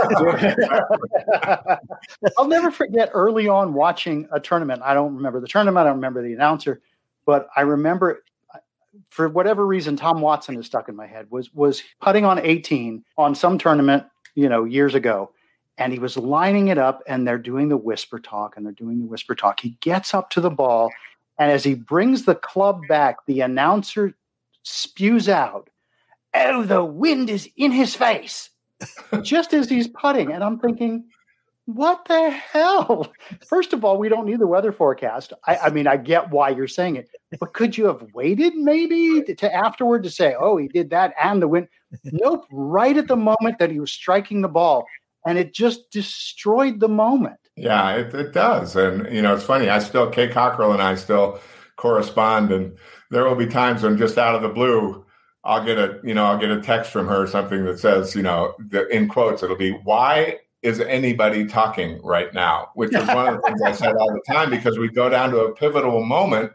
I'll 2.37 2.47
never 2.47 2.71
forget 2.71 3.11
early 3.13 3.47
on 3.47 3.73
watching 3.73 4.27
a 4.31 4.39
tournament. 4.39 4.81
I 4.83 4.95
don't 4.95 5.15
remember 5.15 5.39
the 5.39 5.47
tournament. 5.47 5.85
I 5.85 5.89
don't 5.89 5.97
remember 5.97 6.23
the 6.23 6.33
announcer 6.33 6.81
but 7.27 7.49
I 7.55 7.61
remember 7.61 8.23
for 9.11 9.29
whatever 9.29 9.67
reason, 9.67 9.95
Tom 9.95 10.21
Watson 10.21 10.57
is 10.57 10.65
stuck 10.65 10.89
in 10.89 10.95
my 10.95 11.05
head. 11.05 11.27
Was 11.29 11.53
was 11.53 11.83
putting 12.01 12.25
on 12.25 12.39
18 12.39 13.03
on 13.17 13.35
some 13.35 13.59
tournament, 13.59 14.05
you 14.33 14.49
know, 14.49 14.63
years 14.63 14.95
ago, 14.95 15.31
and 15.77 15.93
he 15.93 15.99
was 15.99 16.17
lining 16.17 16.69
it 16.69 16.79
up, 16.79 17.03
and 17.05 17.27
they're 17.27 17.37
doing 17.37 17.69
the 17.69 17.77
whisper 17.77 18.17
talk, 18.17 18.57
and 18.57 18.65
they're 18.65 18.73
doing 18.73 18.99
the 18.99 19.05
whisper 19.05 19.35
talk. 19.35 19.59
He 19.59 19.77
gets 19.81 20.15
up 20.15 20.31
to 20.31 20.41
the 20.41 20.49
ball, 20.49 20.89
and 21.37 21.51
as 21.51 21.63
he 21.63 21.75
brings 21.75 22.23
the 22.23 22.33
club 22.33 22.81
back, 22.87 23.17
the 23.27 23.41
announcer 23.41 24.15
spews 24.63 25.29
out, 25.29 25.69
"Oh, 26.33 26.63
the 26.63 26.83
wind 26.83 27.29
is 27.29 27.49
in 27.57 27.71
his 27.71 27.93
face," 27.93 28.49
just 29.21 29.53
as 29.53 29.69
he's 29.69 29.89
putting, 29.89 30.31
and 30.31 30.43
I'm 30.43 30.59
thinking 30.59 31.05
what 31.67 32.05
the 32.05 32.29
hell? 32.29 33.11
First 33.45 33.73
of 33.73 33.83
all, 33.83 33.97
we 33.97 34.07
don't 34.07 34.25
need 34.25 34.39
the 34.39 34.47
weather 34.47 34.71
forecast. 34.71 35.33
I, 35.45 35.57
I, 35.57 35.69
mean, 35.69 35.85
I 35.85 35.97
get 35.97 36.31
why 36.31 36.49
you're 36.49 36.67
saying 36.67 36.95
it, 36.95 37.09
but 37.39 37.53
could 37.53 37.77
you 37.77 37.85
have 37.85 38.07
waited 38.13 38.55
maybe 38.55 39.21
to 39.21 39.53
afterward 39.53 40.03
to 40.03 40.09
say, 40.09 40.33
oh, 40.39 40.55
he 40.55 40.69
did 40.69 40.89
that 40.91 41.13
and 41.21 41.41
the 41.41 41.47
wind? 41.47 41.67
nope, 42.05 42.45
right 42.51 42.95
at 42.95 43.09
the 43.09 43.17
moment 43.17 43.59
that 43.59 43.69
he 43.69 43.81
was 43.81 43.91
striking 43.91 44.41
the 44.41 44.47
ball, 44.47 44.85
and 45.25 45.37
it 45.37 45.53
just 45.53 45.91
destroyed 45.91 46.79
the 46.79 46.87
moment. 46.87 47.37
Yeah, 47.57 47.95
it, 47.95 48.13
it 48.13 48.33
does. 48.33 48.77
And, 48.77 49.13
you 49.13 49.21
know, 49.21 49.35
it's 49.35 49.43
funny. 49.43 49.67
I 49.67 49.79
still, 49.79 50.09
Kay 50.09 50.29
Cockerill 50.29 50.71
and 50.73 50.81
I 50.81 50.95
still 50.95 51.39
correspond, 51.75 52.51
and 52.53 52.77
there 53.11 53.25
will 53.25 53.35
be 53.35 53.45
times 53.45 53.83
when 53.83 53.97
just 53.97 54.17
out 54.17 54.35
of 54.35 54.41
the 54.41 54.49
blue, 54.49 55.05
I'll 55.43 55.65
get 55.65 55.77
a, 55.77 55.99
you 56.01 56.13
know, 56.13 56.25
I'll 56.25 56.39
get 56.39 56.49
a 56.49 56.61
text 56.61 56.91
from 56.91 57.07
her, 57.07 57.27
something 57.27 57.65
that 57.65 57.79
says, 57.79 58.15
you 58.15 58.21
know, 58.21 58.53
the, 58.69 58.87
in 58.87 59.09
quotes, 59.09 59.43
it'll 59.43 59.57
be, 59.57 59.71
why 59.71 60.39
is 60.61 60.79
anybody 60.79 61.45
talking 61.45 62.01
right 62.03 62.33
now? 62.33 62.69
Which 62.73 62.93
is 62.93 63.05
one 63.07 63.27
of 63.27 63.35
the 63.35 63.41
things 63.47 63.61
I 63.61 63.71
said 63.71 63.95
all 63.95 64.11
the 64.11 64.21
time 64.27 64.49
because 64.49 64.77
we 64.77 64.89
go 64.89 65.09
down 65.09 65.31
to 65.31 65.39
a 65.41 65.53
pivotal 65.53 66.03
moment 66.03 66.51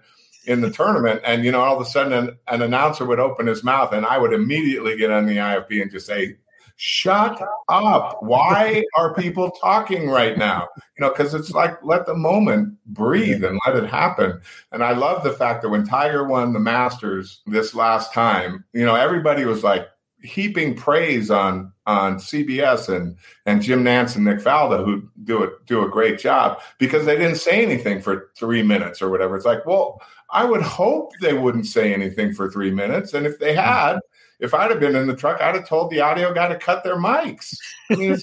in 0.47 0.61
the 0.61 0.71
tournament, 0.71 1.21
and 1.25 1.45
you 1.45 1.53
know, 1.53 1.61
all 1.61 1.77
of 1.77 1.87
a 1.87 1.89
sudden, 1.89 2.13
an, 2.13 2.39
an, 2.49 2.63
announcer 2.63 3.07
would 3.07 3.21
open 3.21 3.47
his 3.47 3.63
mouth, 3.63 3.93
and 3.93 4.05
I 4.05 4.19
would 4.19 4.33
immediately 4.33 4.97
get 4.97 5.11
on 5.11 5.27
the 5.27 5.37
IFB 5.37 5.81
and 5.81 5.91
just 5.91 6.07
say, 6.07 6.37
"Shut 6.77 7.41
up! 7.69 8.19
Why 8.23 8.83
are 8.97 9.15
people 9.15 9.53
talking 9.53 10.09
right 10.09 10.37
now?" 10.37 10.69
You 10.99 11.03
know, 11.03 11.11
because 11.11 11.33
it's 11.35 11.53
like 11.53 11.79
let 11.85 12.07
the 12.07 12.17
moment 12.17 12.77
breathe 12.87 13.45
and 13.45 13.59
let 13.67 13.77
it 13.77 13.89
happen. 13.89 14.41
And 14.73 14.83
I 14.83 14.93
love 14.93 15.23
the 15.23 15.33
fact 15.33 15.63
that 15.63 15.69
when 15.69 15.87
Tiger 15.87 16.27
won 16.27 16.53
the 16.53 16.59
Masters 16.59 17.43
this 17.47 17.73
last 17.73 18.13
time, 18.13 18.65
you 18.73 18.85
know, 18.85 18.97
everybody 18.97 19.45
was 19.45 19.63
like 19.63 19.87
heaping 20.23 20.75
praise 20.75 21.31
on 21.31 21.73
on 21.87 22.17
CBS 22.17 22.95
and 22.95 23.17
and 23.47 23.63
Jim 23.63 23.85
Nantz 23.85 24.17
and 24.17 24.25
Nick 24.25 24.39
Faldo 24.39 24.85
who 24.85 25.09
do 25.25 25.43
it 25.43 25.67
do 25.67 25.85
a 25.85 25.89
great 25.89 26.19
job 26.19 26.61
because 26.79 27.05
they 27.05 27.17
didn't 27.17 27.37
say 27.37 27.63
anything 27.63 28.01
for 28.01 28.31
three 28.37 28.63
minutes 28.63 29.03
or 29.03 29.11
whatever. 29.11 29.37
It's 29.37 29.45
like, 29.47 29.67
well, 29.67 30.01
I 30.31 30.45
would 30.45 30.63
hope 30.63 31.13
they 31.21 31.35
wouldn't 31.35 31.67
say 31.67 31.93
anything 31.93 32.33
for 32.33 32.51
three 32.51 32.71
minutes, 32.71 33.15
and 33.15 33.27
if 33.27 33.39
they 33.39 33.55
hmm. 33.55 33.61
had. 33.61 33.99
If 34.41 34.55
I'd 34.55 34.73
have 34.73 34.81
been 34.81 34.97
in 34.97 35.07
the 35.07 35.15
truck, 35.15 35.41
I'd 35.41 35.55
have 35.55 35.69
told 35.69 35.89
the 35.89 36.01
audio 36.01 36.35
guy 36.35 36.49
to 36.49 36.59
cut 36.59 36.83
their 36.83 36.97
mics. 36.97 37.57
I 37.93 37.95
mean, 37.95 38.19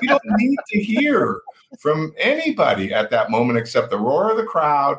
we 0.00 0.06
don't 0.06 0.22
need 0.36 0.56
to 0.68 0.80
hear 0.80 1.40
from 1.80 2.12
anybody 2.16 2.92
at 2.92 3.10
that 3.10 3.32
moment 3.32 3.58
except 3.58 3.90
the 3.90 3.98
roar 3.98 4.30
of 4.30 4.36
the 4.36 4.44
crowd, 4.44 4.98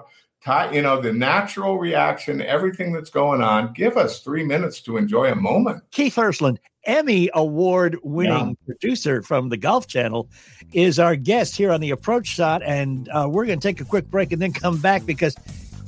you 0.72 0.82
know, 0.82 1.00
the 1.00 1.14
natural 1.14 1.78
reaction, 1.78 2.42
everything 2.42 2.94
that's 2.94 3.10
going 3.10 3.42
on. 3.42 3.74
Give 3.74 3.98
us 3.98 4.20
three 4.22 4.44
minutes 4.44 4.82
to 4.82 4.98
enjoy 4.98 5.32
a 5.32 5.36
moment. 5.36 5.84
Keith 5.92 6.16
Hirshland, 6.16 6.58
Emmy 6.86 7.30
award 7.34 7.98
winning 8.04 8.50
yeah. 8.50 8.66
producer 8.66 9.22
from 9.22 9.50
the 9.50 9.58
Golf 9.58 9.88
Channel, 9.88 10.28
is 10.74 10.98
our 10.98 11.16
guest 11.16 11.56
here 11.56 11.72
on 11.72 11.80
the 11.80 11.92
approach 11.92 12.28
shot. 12.28 12.64
And 12.64 13.08
uh, 13.10 13.28
we're 13.30 13.46
going 13.46 13.60
to 13.60 13.68
take 13.68 13.82
a 13.82 13.86
quick 13.86 14.10
break 14.10 14.32
and 14.32 14.42
then 14.42 14.52
come 14.52 14.78
back 14.78 15.06
because 15.06 15.36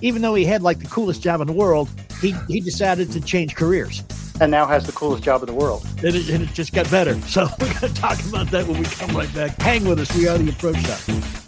even 0.01 0.21
though 0.21 0.35
he 0.35 0.45
had 0.45 0.61
like 0.61 0.79
the 0.79 0.87
coolest 0.87 1.23
job 1.23 1.41
in 1.41 1.47
the 1.47 1.53
world, 1.53 1.89
he, 2.21 2.35
he 2.47 2.59
decided 2.59 3.11
to 3.11 3.21
change 3.21 3.55
careers. 3.55 4.03
And 4.39 4.51
now 4.51 4.65
has 4.65 4.85
the 4.85 4.91
coolest 4.91 5.23
job 5.23 5.41
in 5.41 5.47
the 5.47 5.53
world. 5.53 5.85
And 5.97 6.15
it, 6.15 6.29
and 6.29 6.43
it 6.43 6.53
just 6.53 6.73
got 6.73 6.89
better. 6.91 7.19
So 7.21 7.47
we're 7.59 7.73
going 7.79 7.93
to 7.93 8.01
talk 8.01 8.23
about 8.25 8.47
that 8.51 8.67
when 8.67 8.79
we 8.79 8.85
come 8.85 9.15
right 9.15 9.33
back. 9.33 9.59
Hang 9.61 9.85
with 9.85 9.99
us. 9.99 10.15
We 10.15 10.27
are 10.27 10.37
the 10.37 10.49
approach 10.49 10.77
shot. 10.77 11.42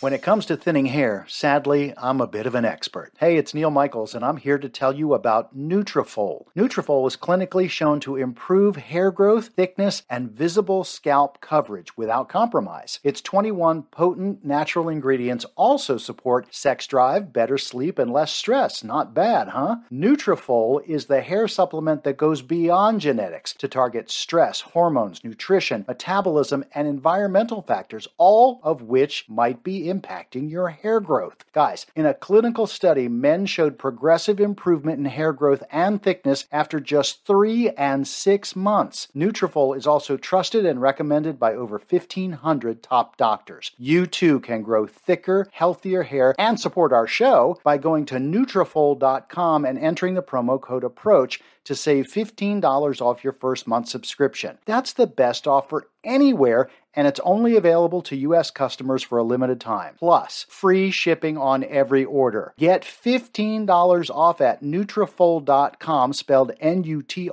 When 0.00 0.12
it 0.12 0.22
comes 0.22 0.46
to 0.46 0.56
thinning 0.56 0.86
hair, 0.86 1.26
sadly, 1.28 1.92
I'm 1.96 2.20
a 2.20 2.28
bit 2.28 2.46
of 2.46 2.54
an 2.54 2.64
expert. 2.64 3.10
Hey, 3.18 3.36
it's 3.36 3.52
Neil 3.52 3.68
Michaels, 3.68 4.14
and 4.14 4.24
I'm 4.24 4.36
here 4.36 4.56
to 4.56 4.68
tell 4.68 4.94
you 4.94 5.12
about 5.12 5.58
Nutrafol. 5.58 6.44
Nutrafol 6.56 7.08
is 7.08 7.16
clinically 7.16 7.68
shown 7.68 7.98
to 8.00 8.14
improve 8.14 8.76
hair 8.76 9.10
growth, 9.10 9.48
thickness, 9.48 10.04
and 10.08 10.30
visible 10.30 10.84
scalp 10.84 11.40
coverage 11.40 11.96
without 11.96 12.28
compromise. 12.28 13.00
Its 13.02 13.20
21 13.20 13.82
potent 13.90 14.44
natural 14.44 14.88
ingredients 14.88 15.44
also 15.56 15.98
support 15.98 16.54
sex 16.54 16.86
drive, 16.86 17.32
better 17.32 17.58
sleep, 17.58 17.98
and 17.98 18.12
less 18.12 18.30
stress. 18.30 18.84
Not 18.84 19.14
bad, 19.14 19.48
huh? 19.48 19.78
Nutrafol 19.90 20.80
is 20.86 21.06
the 21.06 21.22
hair 21.22 21.48
supplement 21.48 22.04
that 22.04 22.16
goes 22.16 22.40
beyond 22.40 23.00
genetics 23.00 23.52
to 23.54 23.66
target 23.66 24.12
stress, 24.12 24.60
hormones, 24.60 25.24
nutrition, 25.24 25.84
metabolism, 25.88 26.64
and 26.72 26.86
environmental 26.86 27.62
factors, 27.62 28.06
all 28.16 28.60
of 28.62 28.82
which 28.82 29.24
might 29.28 29.64
be 29.64 29.87
impacting 29.88 30.50
your 30.50 30.68
hair 30.68 31.00
growth. 31.00 31.44
Guys, 31.52 31.86
in 31.96 32.06
a 32.06 32.14
clinical 32.14 32.66
study, 32.66 33.08
men 33.08 33.46
showed 33.46 33.78
progressive 33.78 34.40
improvement 34.40 34.98
in 34.98 35.04
hair 35.04 35.32
growth 35.32 35.62
and 35.70 36.02
thickness 36.02 36.46
after 36.52 36.80
just 36.80 37.26
three 37.26 37.70
and 37.70 38.06
six 38.06 38.54
months. 38.54 39.08
Nutrafol 39.14 39.76
is 39.76 39.86
also 39.86 40.16
trusted 40.16 40.64
and 40.64 40.80
recommended 40.80 41.38
by 41.38 41.54
over 41.54 41.78
1,500 41.78 42.82
top 42.82 43.16
doctors. 43.16 43.72
You 43.76 44.06
too 44.06 44.40
can 44.40 44.62
grow 44.62 44.86
thicker, 44.86 45.48
healthier 45.52 46.04
hair 46.04 46.34
and 46.38 46.58
support 46.60 46.92
our 46.92 47.06
show 47.06 47.58
by 47.64 47.78
going 47.78 48.06
to 48.06 48.16
Nutrafol.com 48.16 49.64
and 49.64 49.78
entering 49.78 50.14
the 50.14 50.22
promo 50.22 50.60
code 50.60 50.84
APPROACH 50.84 51.40
to 51.68 51.74
save 51.74 52.06
$15 52.06 53.02
off 53.02 53.22
your 53.22 53.34
first 53.34 53.66
month 53.66 53.88
subscription. 53.88 54.56
That's 54.64 54.94
the 54.94 55.06
best 55.06 55.46
offer 55.46 55.88
anywhere 56.08 56.68
and 56.98 57.06
it's 57.06 57.20
only 57.20 57.56
available 57.56 58.02
to 58.02 58.16
U.S. 58.16 58.50
customers 58.50 59.04
for 59.04 59.18
a 59.18 59.22
limited 59.22 59.60
time. 59.60 59.94
Plus, 60.00 60.46
free 60.48 60.90
shipping 60.90 61.38
on 61.38 61.62
every 61.62 62.04
order. 62.04 62.54
Get 62.58 62.82
$15 62.82 64.10
off 64.10 64.40
at 64.40 64.64
Nutrafol.com, 64.64 66.12
spelled 66.12 66.52
N-U-T-R-A-F-O-L.com, 66.58 67.32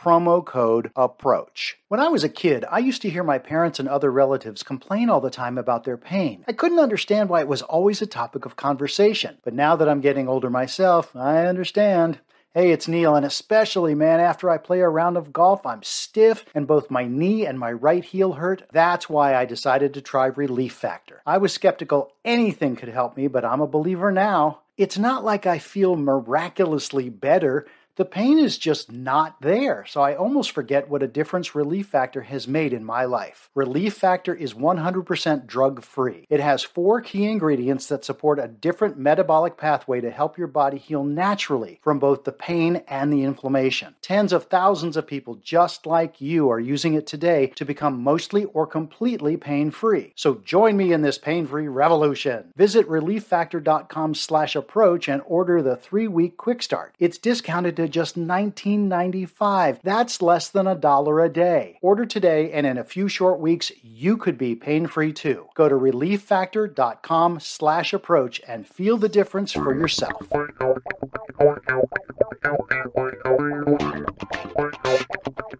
promo 0.00 0.44
code 0.46 0.92
APPROACH. 0.96 1.74
When 1.88 1.98
I 1.98 2.06
was 2.06 2.22
a 2.22 2.28
kid, 2.28 2.64
I 2.70 2.78
used 2.78 3.02
to 3.02 3.10
hear 3.10 3.24
my 3.24 3.38
parents 3.38 3.80
and 3.80 3.88
other 3.88 4.12
relatives 4.12 4.62
complain 4.62 5.10
all 5.10 5.20
the 5.20 5.30
time 5.30 5.58
about 5.58 5.82
their 5.82 5.96
pain. 5.96 6.44
I 6.46 6.52
couldn't 6.52 6.78
understand 6.78 7.30
why 7.30 7.40
it 7.40 7.48
was 7.48 7.62
always 7.62 8.00
a 8.00 8.06
topic 8.06 8.44
of 8.44 8.54
conversation. 8.54 9.38
But 9.42 9.54
now 9.54 9.74
that 9.74 9.88
I'm 9.88 10.00
getting 10.00 10.28
older 10.28 10.50
myself, 10.50 11.16
I 11.16 11.46
understand. 11.46 12.20
Hey, 12.58 12.72
it's 12.72 12.88
Neil, 12.88 13.14
and 13.14 13.24
especially, 13.24 13.94
man, 13.94 14.18
after 14.18 14.50
I 14.50 14.58
play 14.58 14.80
a 14.80 14.88
round 14.88 15.16
of 15.16 15.32
golf, 15.32 15.64
I'm 15.64 15.84
stiff 15.84 16.44
and 16.56 16.66
both 16.66 16.90
my 16.90 17.06
knee 17.06 17.46
and 17.46 17.56
my 17.56 17.70
right 17.70 18.04
heel 18.04 18.32
hurt. 18.32 18.64
That's 18.72 19.08
why 19.08 19.36
I 19.36 19.44
decided 19.44 19.94
to 19.94 20.00
try 20.00 20.26
Relief 20.26 20.72
Factor. 20.72 21.22
I 21.24 21.38
was 21.38 21.52
skeptical 21.52 22.14
anything 22.24 22.74
could 22.74 22.88
help 22.88 23.16
me, 23.16 23.28
but 23.28 23.44
I'm 23.44 23.60
a 23.60 23.68
believer 23.68 24.10
now. 24.10 24.62
It's 24.76 24.98
not 24.98 25.24
like 25.24 25.46
I 25.46 25.60
feel 25.60 25.94
miraculously 25.94 27.10
better 27.10 27.68
the 27.98 28.04
pain 28.04 28.38
is 28.38 28.58
just 28.58 28.92
not 28.92 29.40
there. 29.40 29.84
So 29.84 30.00
I 30.00 30.14
almost 30.14 30.52
forget 30.52 30.88
what 30.88 31.02
a 31.02 31.08
difference 31.08 31.56
Relief 31.56 31.88
Factor 31.88 32.22
has 32.22 32.46
made 32.46 32.72
in 32.72 32.84
my 32.84 33.04
life. 33.04 33.50
Relief 33.56 33.94
Factor 33.94 34.32
is 34.32 34.54
100% 34.54 35.46
drug 35.46 35.82
free. 35.82 36.24
It 36.30 36.38
has 36.38 36.62
four 36.62 37.00
key 37.00 37.24
ingredients 37.24 37.88
that 37.88 38.04
support 38.04 38.38
a 38.38 38.46
different 38.46 38.98
metabolic 38.98 39.56
pathway 39.56 40.00
to 40.00 40.12
help 40.12 40.38
your 40.38 40.46
body 40.46 40.78
heal 40.78 41.02
naturally 41.02 41.80
from 41.82 41.98
both 41.98 42.22
the 42.22 42.30
pain 42.30 42.84
and 42.86 43.12
the 43.12 43.24
inflammation. 43.24 43.96
Tens 44.00 44.32
of 44.32 44.44
thousands 44.44 44.96
of 44.96 45.08
people 45.08 45.34
just 45.34 45.84
like 45.84 46.20
you 46.20 46.48
are 46.50 46.60
using 46.60 46.94
it 46.94 47.04
today 47.04 47.48
to 47.56 47.64
become 47.64 48.00
mostly 48.00 48.44
or 48.44 48.64
completely 48.64 49.36
pain 49.36 49.72
free. 49.72 50.12
So 50.14 50.36
join 50.44 50.76
me 50.76 50.92
in 50.92 51.02
this 51.02 51.18
pain 51.18 51.48
free 51.48 51.66
revolution. 51.66 52.52
Visit 52.54 52.88
relieffactor.com 52.88 54.14
slash 54.14 54.54
approach 54.54 55.08
and 55.08 55.20
order 55.26 55.60
the 55.62 55.74
three 55.74 56.06
week 56.06 56.36
quick 56.36 56.62
start. 56.62 56.94
It's 57.00 57.18
discounted 57.18 57.74
to 57.74 57.87
just 57.88 58.18
$19.95. 58.18 59.80
That's 59.82 60.22
less 60.22 60.48
than 60.48 60.66
a 60.66 60.74
dollar 60.74 61.20
a 61.22 61.28
day. 61.28 61.78
Order 61.82 62.06
today, 62.06 62.52
and 62.52 62.66
in 62.66 62.78
a 62.78 62.84
few 62.84 63.08
short 63.08 63.40
weeks, 63.40 63.72
you 63.82 64.16
could 64.16 64.38
be 64.38 64.54
pain-free 64.54 65.12
too. 65.12 65.46
Go 65.54 65.68
to 65.68 65.74
relieffactor.com 65.74 67.40
slash 67.40 67.92
approach 67.92 68.40
and 68.46 68.66
feel 68.66 68.96
the 68.96 69.08
difference 69.08 69.52
for 69.52 69.74
yourself. 69.74 70.22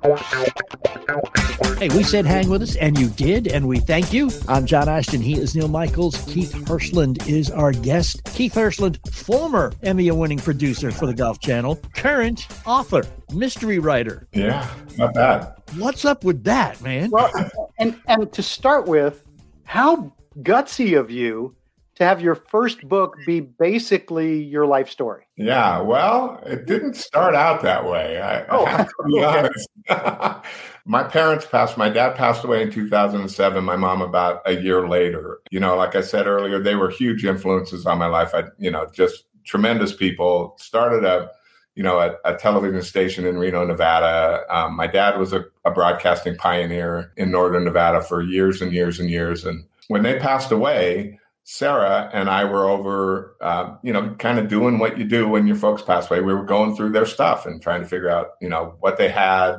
Hey, 0.02 1.88
we 1.88 2.04
said 2.04 2.24
hang 2.24 2.48
with 2.48 2.62
us, 2.62 2.76
and 2.76 2.96
you 2.96 3.08
did, 3.08 3.48
and 3.48 3.66
we 3.66 3.80
thank 3.80 4.12
you. 4.12 4.30
I'm 4.46 4.64
John 4.64 4.88
Ashton. 4.88 5.20
He 5.20 5.34
is 5.34 5.56
Neil 5.56 5.66
Michaels. 5.66 6.16
Keith 6.26 6.52
Hirshland 6.52 7.26
is 7.28 7.50
our 7.50 7.72
guest. 7.72 8.22
Keith 8.32 8.54
Hirshland, 8.54 8.98
former 9.12 9.72
Emmy 9.82 10.08
winning 10.12 10.38
producer 10.38 10.92
for 10.92 11.06
the 11.06 11.14
Golf 11.14 11.40
Channel, 11.40 11.80
current 11.94 12.46
author, 12.64 13.02
mystery 13.32 13.80
writer. 13.80 14.28
Yeah, 14.32 14.68
not 14.96 15.14
bad. 15.14 15.52
What's 15.76 16.04
up 16.04 16.22
with 16.22 16.44
that, 16.44 16.80
man? 16.80 17.10
Well, 17.10 17.32
and 17.78 18.00
and 18.06 18.32
to 18.32 18.42
start 18.42 18.86
with, 18.86 19.24
how 19.64 20.12
gutsy 20.42 20.96
of 20.98 21.10
you 21.10 21.56
to 21.98 22.04
have 22.04 22.20
your 22.20 22.36
first 22.36 22.88
book 22.88 23.16
be 23.26 23.40
basically 23.40 24.40
your 24.40 24.66
life 24.66 24.88
story? 24.88 25.26
Yeah, 25.36 25.80
well, 25.80 26.40
it 26.46 26.64
didn't 26.64 26.94
start 26.94 27.34
out 27.34 27.60
that 27.62 27.84
way. 27.84 28.20
I, 28.20 28.46
oh, 28.46 28.64
I 28.64 28.70
have 28.70 28.88
to 28.88 29.04
be 29.06 29.24
honest. 29.24 29.68
my 30.86 31.02
parents 31.02 31.44
passed, 31.44 31.76
my 31.76 31.88
dad 31.88 32.14
passed 32.14 32.44
away 32.44 32.62
in 32.62 32.70
2007, 32.70 33.64
my 33.64 33.74
mom 33.74 34.00
about 34.00 34.42
a 34.46 34.52
year 34.52 34.88
later. 34.88 35.40
You 35.50 35.58
know, 35.58 35.76
like 35.76 35.96
I 35.96 36.00
said 36.00 36.28
earlier, 36.28 36.60
they 36.60 36.76
were 36.76 36.88
huge 36.88 37.24
influences 37.24 37.84
on 37.84 37.98
my 37.98 38.06
life. 38.06 38.30
I, 38.32 38.44
you 38.58 38.70
know, 38.70 38.88
just 38.92 39.24
tremendous 39.44 39.92
people. 39.92 40.54
Started 40.58 41.04
a, 41.04 41.30
you 41.74 41.82
know, 41.82 41.98
a, 41.98 42.14
a 42.24 42.36
television 42.36 42.82
station 42.82 43.26
in 43.26 43.38
Reno, 43.38 43.66
Nevada. 43.66 44.44
Um, 44.50 44.76
my 44.76 44.86
dad 44.86 45.18
was 45.18 45.32
a, 45.32 45.44
a 45.64 45.72
broadcasting 45.72 46.36
pioneer 46.36 47.12
in 47.16 47.32
Northern 47.32 47.64
Nevada 47.64 48.02
for 48.02 48.22
years 48.22 48.62
and 48.62 48.72
years 48.72 49.00
and 49.00 49.10
years. 49.10 49.44
And 49.44 49.64
when 49.88 50.04
they 50.04 50.20
passed 50.20 50.52
away, 50.52 51.18
Sarah 51.50 52.10
and 52.12 52.28
I 52.28 52.44
were 52.44 52.68
over, 52.68 53.34
uh, 53.40 53.74
you 53.82 53.90
know, 53.90 54.14
kind 54.18 54.38
of 54.38 54.48
doing 54.48 54.78
what 54.78 54.98
you 54.98 55.04
do 55.04 55.26
when 55.26 55.46
your 55.46 55.56
folks 55.56 55.80
pass 55.80 56.10
away. 56.10 56.20
We 56.20 56.34
were 56.34 56.44
going 56.44 56.76
through 56.76 56.92
their 56.92 57.06
stuff 57.06 57.46
and 57.46 57.62
trying 57.62 57.80
to 57.80 57.88
figure 57.88 58.10
out, 58.10 58.32
you 58.42 58.50
know, 58.50 58.76
what 58.80 58.98
they 58.98 59.08
had, 59.08 59.56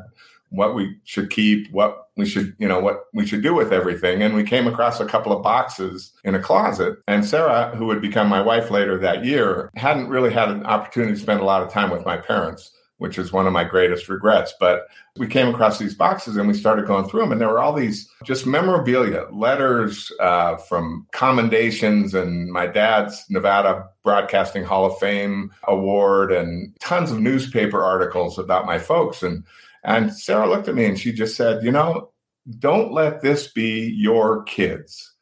what 0.50 0.76
we 0.76 0.98
should 1.04 1.32
keep, 1.32 1.72
what 1.72 2.10
we 2.16 2.28
should, 2.28 2.56
you 2.60 2.68
know, 2.68 2.80
what 2.80 3.06
we 3.12 3.26
should 3.26 3.42
do 3.42 3.56
with 3.56 3.74
everything. 3.74 4.22
And 4.22 4.36
we 4.36 4.44
came 4.44 4.68
across 4.68 5.00
a 5.00 5.06
couple 5.06 5.36
of 5.36 5.42
boxes 5.42 6.14
in 6.24 6.36
a 6.36 6.40
closet. 6.40 7.00
And 7.08 7.26
Sarah, 7.26 7.76
who 7.76 7.88
would 7.88 8.04
become 8.04 8.30
my 8.30 8.40
wife 8.42 8.70
later 8.70 9.00
that 9.00 9.26
year, 9.26 9.72
hadn't 9.76 10.10
really 10.10 10.32
had 10.32 10.50
an 10.50 10.68
opportunity 10.68 11.14
to 11.14 11.20
spend 11.20 11.40
a 11.40 11.46
lot 11.46 11.64
of 11.64 11.74
time 11.74 11.90
with 11.90 12.06
my 12.06 12.18
parents 12.18 12.70
which 13.00 13.18
is 13.18 13.34
one 13.34 13.48
of 13.48 13.54
my 13.54 13.64
greatest 13.64 14.08
regrets. 14.08 14.54
But 14.60 14.88
we 15.18 15.28
came 15.28 15.48
across 15.48 15.80
these 15.80 15.96
boxes 15.96 16.38
and 16.38 16.48
we 16.48 16.54
started 16.54 16.86
going 16.86 17.10
through 17.10 17.22
them, 17.22 17.32
and 17.32 17.42
there 17.42 17.50
were 17.50 17.60
all 17.60 17.74
these 17.74 18.10
just 18.24 18.46
memorabilia, 18.46 19.26
letters 19.32 20.12
uh, 20.20 20.58
from 20.58 21.08
commendations, 21.12 22.14
and 22.14 22.52
my 22.52 22.68
dad's 22.68 23.26
Nevada 23.30 23.90
Broadcasting 24.04 24.64
Hall 24.64 24.86
of 24.86 25.00
Fame 25.00 25.52
award, 25.68 26.32
and 26.32 26.76
tons 26.80 27.12
of 27.12 27.20
newspaper 27.20 27.84
articles 27.84 28.38
about 28.38 28.66
my 28.66 28.78
folks. 28.78 29.24
And 29.24 29.44
and 29.84 30.14
Sarah 30.14 30.50
looked 30.50 30.68
at 30.68 30.76
me 30.76 30.86
and 30.86 31.00
she 31.00 31.12
just 31.12 31.36
said, 31.36 31.64
You 31.64 31.72
know, 31.72 32.12
don't 32.60 32.92
let 32.92 33.22
this 33.22 33.48
be 33.48 33.94
your 33.98 34.44
kids. 34.44 35.14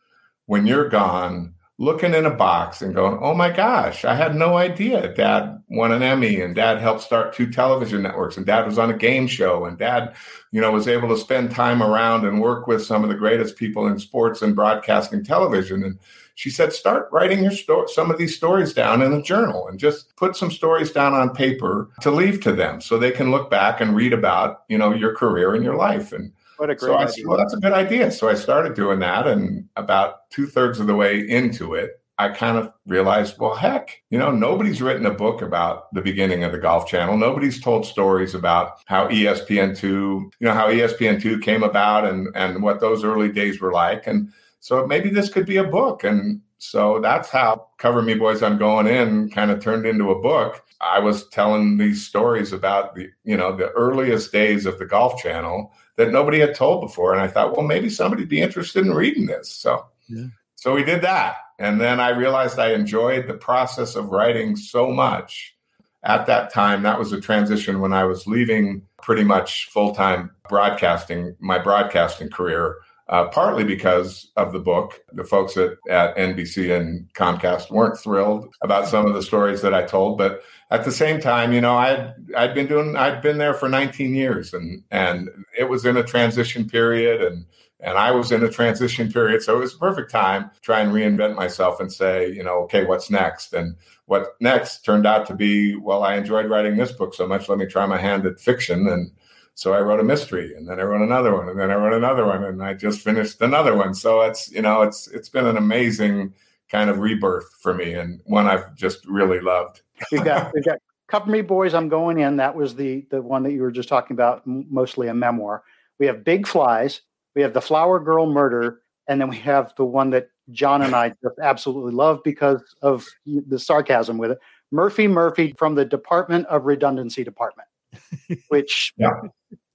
When 0.45 0.65
you're 0.65 0.89
gone, 0.89 1.53
looking 1.77 2.13
in 2.13 2.25
a 2.25 2.31
box 2.31 2.81
and 2.81 2.95
going, 2.95 3.19
Oh 3.21 3.33
my 3.33 3.51
gosh, 3.51 4.03
I 4.05 4.15
had 4.15 4.35
no 4.35 4.57
idea 4.57 5.13
dad 5.13 5.57
won 5.69 5.91
an 5.91 6.01
Emmy 6.01 6.39
and 6.39 6.56
dad 6.56 6.80
helped 6.80 7.01
start 7.01 7.34
two 7.34 7.51
television 7.51 8.01
networks 8.01 8.38
and 8.38 8.45
dad 8.45 8.65
was 8.65 8.80
on 8.80 8.89
a 8.89 8.97
game 8.97 9.27
show 9.27 9.65
and 9.65 9.77
dad, 9.77 10.15
you 10.51 10.62
know, 10.62 10.71
was 10.71 10.88
able 10.88 11.10
to 11.10 11.17
spend 11.17 11.51
time 11.51 11.84
around 11.84 12.25
and 12.25 12.41
work 12.41 12.67
with 12.67 12.86
some 12.86 13.03
of 13.03 13.10
the 13.10 13.15
greatest 13.15 13.58
people 13.58 13.88
in 13.88 13.99
sports 13.99 14.41
and 14.41 14.56
broadcasting 14.56 15.23
television. 15.23 15.84
And 15.84 15.99
she 16.36 16.49
said, 16.49 16.71
start 16.71 17.10
writing 17.12 17.43
your 17.43 17.51
story, 17.51 17.88
some 17.89 18.10
of 18.10 18.17
these 18.17 18.36
stories 18.36 18.73
down 18.73 19.01
in 19.01 19.12
a 19.12 19.21
journal 19.21 19.67
and 19.67 19.77
just 19.77 20.15
put 20.15 20.38
some 20.38 20.51
stories 20.51 20.91
down 20.91 21.13
on 21.13 21.36
paper 21.36 21.89
to 22.01 22.12
leave 22.12 22.39
to 22.41 22.53
them 22.53 22.80
so 22.80 22.97
they 22.97 23.12
can 23.12 23.32
look 23.32 23.49
back 23.49 23.82
and 23.82 23.95
read 23.95 24.13
about, 24.13 24.63
you 24.69 24.77
know, 24.77 24.93
your 24.93 25.15
career 25.15 25.53
and 25.53 25.65
your 25.65 25.75
life. 25.75 26.13
And 26.13 26.32
what 26.58 26.69
a 26.69 26.75
great 26.75 26.89
so 26.89 26.95
I 26.95 27.01
idea. 27.01 27.13
Said, 27.13 27.27
well, 27.27 27.38
that's 27.38 27.53
a 27.53 27.60
good 27.60 27.73
idea. 27.73 28.12
So 28.12 28.30
I 28.30 28.36
started 28.36 28.73
doing 28.73 28.99
that. 28.99 29.27
And 29.27 29.67
about 29.75 30.30
two 30.30 30.47
thirds 30.47 30.80
of 30.80 30.88
the 30.88 30.95
way 30.95 31.27
into 31.27 31.73
it, 31.73 31.99
I 32.19 32.30
kind 32.30 32.58
of 32.58 32.73
realized, 32.88 33.38
well, 33.38 33.53
heck, 33.53 34.01
you 34.10 34.17
know, 34.17 34.32
nobody's 34.32 34.82
written 34.82 35.06
a 35.06 35.13
book 35.13 35.43
about 35.43 35.93
the 35.93 36.01
beginning 36.01 36.43
of 36.43 36.51
the 36.51 36.58
Golf 36.58 36.88
Channel. 36.88 37.15
Nobody's 37.15 37.62
told 37.62 37.86
stories 37.86 38.34
about 38.34 38.80
how 38.86 39.08
ESPN2, 39.08 39.84
you 39.84 40.32
know, 40.41 40.53
how 40.53 40.67
ESPN2 40.67 41.43
came 41.43 41.62
about 41.62 42.06
and 42.06 42.30
and 42.36 42.63
what 42.63 42.80
those 42.80 43.03
early 43.03 43.32
days 43.32 43.62
were 43.62 43.71
like. 43.71 44.08
And 44.08 44.30
so 44.60 44.88
maybe 44.88 45.10
this 45.10 45.30
could 45.30 45.45
be 45.45 45.58
a 45.58 45.63
book. 45.63 46.03
And 46.03 46.41
so 46.58 46.99
that's 46.99 47.30
how 47.30 47.67
Cover 47.77 48.01
Me 48.01 48.15
Boys 48.15 48.41
I'm 48.41 48.58
Going 48.58 48.88
In 48.88 49.30
kind 49.30 49.51
of 49.51 49.60
turned 49.60 49.86
into 49.86 50.10
a 50.10 50.19
book. 50.19 50.63
I 50.82 50.99
was 50.99 51.27
telling 51.30 51.77
these 51.77 52.06
stories 52.06 52.51
about 52.51 52.95
the, 52.95 53.10
you 53.23 53.38
know, 53.38 53.56
the 53.56 53.69
earliest 53.69 54.32
days 54.32 54.65
of 54.65 54.80
the 54.80 54.86
Golf 54.86 55.21
Channel 55.21 55.71
that 55.97 56.12
nobody 56.12 56.39
had 56.39 56.56
told 56.56 56.82
before. 56.82 57.13
And 57.13 57.21
I 57.21 57.27
thought, 57.27 57.56
well, 57.56 57.65
maybe 57.65 57.89
somebody'd 57.89 58.30
be 58.30 58.41
interested 58.41 58.86
in 58.86 58.93
reading 58.93 59.27
this. 59.27 59.51
So 59.51 59.86
yeah. 60.10 60.25
so 60.56 60.73
we 60.73 60.84
did 60.84 61.01
that. 61.03 61.36
And 61.60 61.82
then 61.82 62.00
I 62.00 62.10
realized 62.10 62.60
I 62.60 62.74
enjoyed 62.74 63.28
the 63.28 63.34
process 63.34 63.96
of 63.96 64.10
writing 64.10 64.56
so 64.56 64.91
much 64.91 65.56
at 66.04 66.26
that 66.28 66.54
time. 66.54 66.84
That 66.84 67.00
was 67.00 67.12
a 67.12 67.22
transition 67.22 67.82
when 67.82 67.93
I 67.93 68.04
was 68.04 68.28
leaving 68.28 68.84
pretty 69.02 69.24
much 69.24 69.70
full 69.72 69.96
time 69.96 70.32
broadcasting, 70.50 71.36
my 71.39 71.58
broadcasting 71.58 72.30
career 72.30 72.78
uh, 73.10 73.26
partly 73.30 73.63
because 73.63 74.32
of 74.36 74.52
the 74.52 74.60
book. 74.60 75.00
The 75.13 75.24
folks 75.24 75.56
at, 75.58 75.72
at 75.89 76.15
NBC 76.17 76.78
and 76.78 77.12
Comcast 77.13 77.72
weren't 77.72 77.98
thrilled 77.98 78.54
about 78.62 78.88
some 78.88 79.06
of 79.06 79.13
the 79.13 79.22
stories 79.22 79.62
that 79.62 79.74
I 79.74 79.84
told, 79.84 80.17
but 80.17 80.41
at 80.72 80.84
the 80.84 80.91
same 80.91 81.22
time, 81.22 81.54
you 81.54 81.62
know, 81.62 81.78
I'd 81.78 82.13
I'd 82.36 82.54
been 82.54 82.67
doing 82.67 82.96
I'd 82.98 83.22
been 83.22 83.38
there 83.38 83.54
for 83.54 83.70
19 83.70 84.13
years, 84.13 84.54
and 84.54 84.84
and 84.91 85.30
it 85.58 85.70
was 85.70 85.86
in 85.86 85.96
a 85.96 86.04
transition 86.04 86.70
period, 86.70 87.22
and 87.22 87.46
and 87.79 87.97
I 87.97 88.11
was 88.11 88.31
in 88.31 88.43
a 88.43 88.49
transition 88.49 89.11
period, 89.11 89.43
so 89.43 89.55
it 89.57 89.59
was 89.59 89.75
a 89.75 89.77
perfect 89.77 90.11
time 90.11 90.49
to 90.53 90.61
try 90.61 90.79
and 90.81 90.91
reinvent 90.91 91.35
myself 91.35 91.79
and 91.79 91.91
say, 91.91 92.31
you 92.31 92.43
know, 92.43 92.63
okay, 92.63 92.85
what's 92.85 93.09
next? 93.09 93.53
And 93.53 93.75
what 94.05 94.35
next 94.39 94.83
turned 94.83 95.05
out 95.05 95.25
to 95.27 95.35
be, 95.35 95.75
well, 95.75 96.03
I 96.03 96.15
enjoyed 96.15 96.49
writing 96.49 96.77
this 96.77 96.91
book 96.91 97.13
so 97.13 97.27
much, 97.27 97.49
let 97.49 97.57
me 97.57 97.65
try 97.65 97.85
my 97.85 97.97
hand 97.97 98.25
at 98.25 98.39
fiction 98.39 98.87
and 98.87 99.11
so 99.57 99.73
I 99.73 99.81
wrote 99.81 99.99
a 99.99 100.03
mystery, 100.03 100.53
and 100.53 100.69
then 100.69 100.79
I 100.79 100.83
wrote 100.83 101.01
another 101.01 101.33
one, 101.33 101.49
and 101.49 101.59
then 101.59 101.71
I 101.71 101.73
wrote 101.73 101.93
another 101.93 102.27
one, 102.27 102.43
and 102.43 102.61
I 102.61 102.75
just 102.75 103.01
finished 103.01 103.41
another 103.41 103.75
one. 103.75 103.95
So 103.95 104.21
it's 104.21 104.51
you 104.51 104.61
know 104.61 104.83
it's 104.83 105.07
it's 105.07 105.29
been 105.29 105.47
an 105.47 105.57
amazing 105.57 106.35
kind 106.69 106.91
of 106.91 106.99
rebirth 106.99 107.55
for 107.59 107.73
me, 107.73 107.93
and 107.93 108.21
one 108.25 108.45
I've 108.45 108.75
just 108.75 109.03
really 109.07 109.39
loved. 109.39 109.81
we've 110.11 110.23
got 110.23 110.51
we've 110.53 110.63
got 110.63 110.77
Cover 111.07 111.31
Me 111.31 111.41
Boys. 111.41 111.73
I'm 111.73 111.89
going 111.89 112.19
in. 112.19 112.37
That 112.37 112.55
was 112.55 112.75
the 112.75 113.07
the 113.09 113.19
one 113.19 113.41
that 113.43 113.51
you 113.51 113.63
were 113.63 113.71
just 113.71 113.89
talking 113.89 114.13
about, 114.13 114.43
mostly 114.45 115.07
a 115.07 115.13
memoir. 115.15 115.63
We 115.97 116.05
have 116.05 116.23
Big 116.23 116.45
Flies. 116.45 117.01
We 117.38 117.43
have 117.43 117.54
the 117.54 117.62
Flower 117.62 118.00
Girl 118.00 118.26
Murder, 118.26 118.82
and 119.08 119.21
then 119.21 119.30
we 119.30 119.38
have 119.38 119.71
the 119.78 119.86
one 119.86 120.10
that 120.10 120.30
John 120.50 120.82
and 120.82 120.95
I 120.95 121.10
just 121.10 121.38
absolutely 121.39 121.93
love 121.93 122.19
because 122.23 122.63
of 122.82 123.06
the 123.28 123.60
sarcasm 123.60 124.17
with 124.17 124.32
it. 124.32 124.39
Murphy 124.71 125.08
Murphy 125.08 125.54
from 125.56 125.76
the 125.76 125.86
Department 125.86 126.47
of 126.47 126.65
Redundancy 126.65 127.23
Department, 127.23 127.67
which 128.47 128.91
yeah 128.97 129.12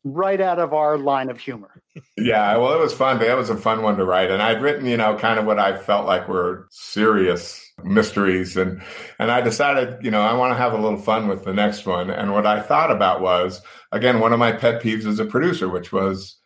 right 0.04 0.40
out 0.40 0.58
of 0.58 0.74
our 0.74 0.98
line 0.98 1.30
of 1.30 1.38
humor. 1.38 1.80
Yeah, 2.16 2.56
well, 2.56 2.74
it 2.74 2.80
was 2.80 2.92
fun. 2.92 3.20
That 3.20 3.36
was 3.36 3.48
a 3.48 3.56
fun 3.56 3.82
one 3.82 3.96
to 3.96 4.04
write, 4.04 4.32
and 4.32 4.42
I'd 4.42 4.60
written, 4.60 4.86
you 4.86 4.96
know, 4.96 5.16
kind 5.16 5.38
of 5.38 5.46
what 5.46 5.60
I 5.60 5.78
felt 5.78 6.04
like 6.04 6.26
were 6.26 6.66
serious 6.72 7.64
mysteries, 7.84 8.56
and 8.56 8.82
and 9.20 9.30
I 9.30 9.40
decided, 9.40 10.04
you 10.04 10.10
know, 10.10 10.22
I 10.22 10.34
want 10.34 10.52
to 10.52 10.58
have 10.58 10.72
a 10.72 10.82
little 10.82 10.98
fun 10.98 11.28
with 11.28 11.44
the 11.44 11.54
next 11.54 11.86
one. 11.86 12.10
And 12.10 12.32
what 12.32 12.44
I 12.44 12.60
thought 12.60 12.90
about 12.90 13.20
was, 13.20 13.62
again, 13.92 14.18
one 14.18 14.32
of 14.32 14.40
my 14.40 14.50
pet 14.50 14.82
peeves 14.82 15.06
as 15.06 15.20
a 15.20 15.24
producer, 15.24 15.68
which 15.68 15.92
was 15.92 16.38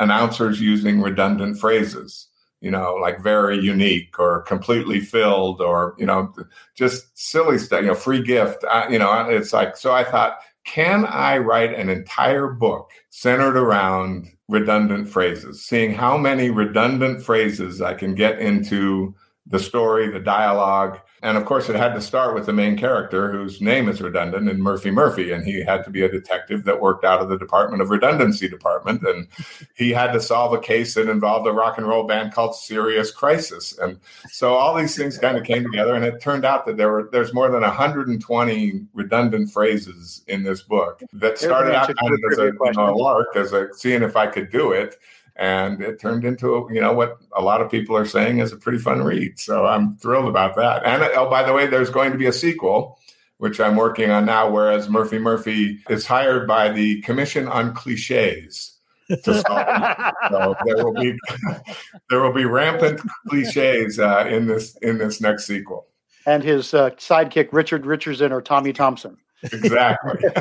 announcers 0.00 0.60
using 0.60 1.00
redundant 1.00 1.58
phrases. 1.58 2.28
You 2.60 2.70
know, 2.70 2.94
like 2.94 3.22
very 3.22 3.60
unique 3.60 4.18
or 4.18 4.40
completely 4.42 4.98
filled, 4.98 5.60
or 5.60 5.94
you 5.98 6.06
know, 6.06 6.32
just 6.74 7.16
silly 7.18 7.58
stuff. 7.58 7.82
You 7.82 7.88
know, 7.88 7.94
free 7.94 8.22
gift. 8.22 8.64
I, 8.64 8.88
you 8.88 8.98
know, 8.98 9.28
it's 9.28 9.52
like 9.52 9.76
so. 9.76 9.92
I 9.92 10.02
thought 10.02 10.38
can 10.64 11.04
I 11.04 11.38
write 11.38 11.74
an 11.74 11.90
entire 11.90 12.48
book 12.48 12.90
centered 13.10 13.56
around 13.56 14.28
redundant 14.48 15.08
phrases, 15.08 15.64
seeing 15.64 15.92
how 15.92 16.16
many 16.16 16.50
redundant 16.50 17.22
phrases 17.22 17.80
I 17.80 17.94
can 17.94 18.14
get 18.14 18.38
into 18.38 19.14
the 19.46 19.58
story, 19.58 20.10
the 20.10 20.20
dialogue, 20.20 20.98
and 21.24 21.38
of 21.38 21.46
course, 21.46 21.70
it 21.70 21.74
had 21.74 21.94
to 21.94 22.02
start 22.02 22.34
with 22.34 22.44
the 22.44 22.52
main 22.52 22.76
character 22.76 23.32
whose 23.32 23.62
name 23.62 23.88
is 23.88 24.02
redundant 24.02 24.46
and 24.46 24.62
Murphy 24.62 24.90
Murphy. 24.90 25.32
And 25.32 25.42
he 25.42 25.64
had 25.64 25.82
to 25.84 25.90
be 25.90 26.02
a 26.02 26.08
detective 26.08 26.64
that 26.64 26.82
worked 26.82 27.02
out 27.02 27.22
of 27.22 27.30
the 27.30 27.38
Department 27.38 27.80
of 27.80 27.88
Redundancy 27.88 28.46
Department. 28.46 29.02
And 29.02 29.26
he 29.74 29.90
had 29.90 30.12
to 30.12 30.20
solve 30.20 30.52
a 30.52 30.60
case 30.60 30.92
that 30.94 31.08
involved 31.08 31.46
a 31.46 31.52
rock 31.52 31.78
and 31.78 31.88
roll 31.88 32.06
band 32.06 32.34
called 32.34 32.54
Serious 32.54 33.10
Crisis. 33.10 33.78
And 33.78 33.98
so 34.28 34.52
all 34.52 34.74
these 34.74 34.94
things 34.94 35.16
kind 35.16 35.38
of 35.38 35.44
came 35.44 35.62
together. 35.62 35.94
And 35.94 36.04
it 36.04 36.20
turned 36.20 36.44
out 36.44 36.66
that 36.66 36.76
there 36.76 36.92
were 36.92 37.08
there's 37.10 37.32
more 37.32 37.50
than 37.50 37.62
120 37.62 38.86
redundant 38.92 39.50
phrases 39.50 40.24
in 40.28 40.42
this 40.42 40.60
book 40.60 41.02
that 41.14 41.38
started 41.38 41.74
out 41.74 41.86
kind 41.86 42.12
of 42.12 42.20
as 42.32 42.38
a, 42.38 42.44
you 42.44 42.72
know, 42.76 42.92
a 42.92 42.96
lark, 42.96 43.28
as 43.34 43.54
a 43.54 43.68
seeing 43.72 44.02
if 44.02 44.14
I 44.14 44.26
could 44.26 44.52
do 44.52 44.72
it 44.72 44.98
and 45.36 45.82
it 45.82 46.00
turned 46.00 46.24
into 46.24 46.68
you 46.70 46.80
know 46.80 46.92
what 46.92 47.18
a 47.36 47.42
lot 47.42 47.60
of 47.60 47.70
people 47.70 47.96
are 47.96 48.06
saying 48.06 48.38
is 48.38 48.52
a 48.52 48.56
pretty 48.56 48.78
fun 48.78 49.02
read. 49.02 49.38
So 49.38 49.66
I'm 49.66 49.96
thrilled 49.96 50.28
about 50.28 50.56
that. 50.56 50.84
And 50.84 51.02
oh, 51.16 51.28
by 51.28 51.42
the 51.42 51.52
way, 51.52 51.66
there's 51.66 51.90
going 51.90 52.12
to 52.12 52.18
be 52.18 52.26
a 52.26 52.32
sequel, 52.32 52.98
which 53.38 53.60
I'm 53.60 53.76
working 53.76 54.10
on 54.10 54.26
now. 54.26 54.50
Whereas 54.50 54.88
Murphy 54.88 55.18
Murphy 55.18 55.80
is 55.88 56.06
hired 56.06 56.46
by 56.46 56.70
the 56.70 57.00
Commission 57.02 57.48
on 57.48 57.74
Cliches. 57.74 58.70
To 59.10 59.34
solve 59.34 60.12
so 60.30 60.54
there 60.64 60.82
will 60.82 60.94
be 60.94 61.14
there 62.10 62.22
will 62.22 62.32
be 62.32 62.46
rampant 62.46 63.02
cliches 63.28 63.98
uh, 63.98 64.26
in 64.30 64.46
this 64.46 64.76
in 64.76 64.96
this 64.96 65.20
next 65.20 65.46
sequel. 65.46 65.86
And 66.26 66.42
his 66.42 66.72
uh, 66.72 66.90
sidekick 66.90 67.48
Richard 67.52 67.84
Richardson 67.84 68.32
or 68.32 68.40
Tommy 68.40 68.72
Thompson. 68.72 69.18
Exactly. 69.42 70.20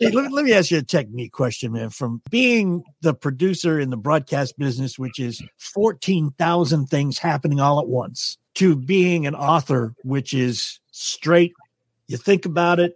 hey, 0.00 0.10
let, 0.10 0.32
let, 0.32 0.44
me 0.44 0.52
ask 0.52 0.70
you 0.70 0.78
a 0.78 0.82
technique 0.82 1.32
question, 1.32 1.72
man. 1.72 1.90
From 1.90 2.22
being 2.30 2.82
the 3.02 3.14
producer 3.14 3.78
in 3.78 3.90
the 3.90 3.96
broadcast 3.96 4.58
business, 4.58 4.98
which 4.98 5.18
is 5.18 5.42
14,000 5.58 6.86
things 6.86 7.18
happening 7.18 7.60
all 7.60 7.80
at 7.80 7.88
once, 7.88 8.38
to 8.54 8.74
being 8.74 9.26
an 9.26 9.34
author, 9.34 9.94
which 10.04 10.34
is 10.34 10.80
straight. 10.90 11.52
You 12.06 12.16
think 12.16 12.46
about 12.46 12.80
it, 12.80 12.94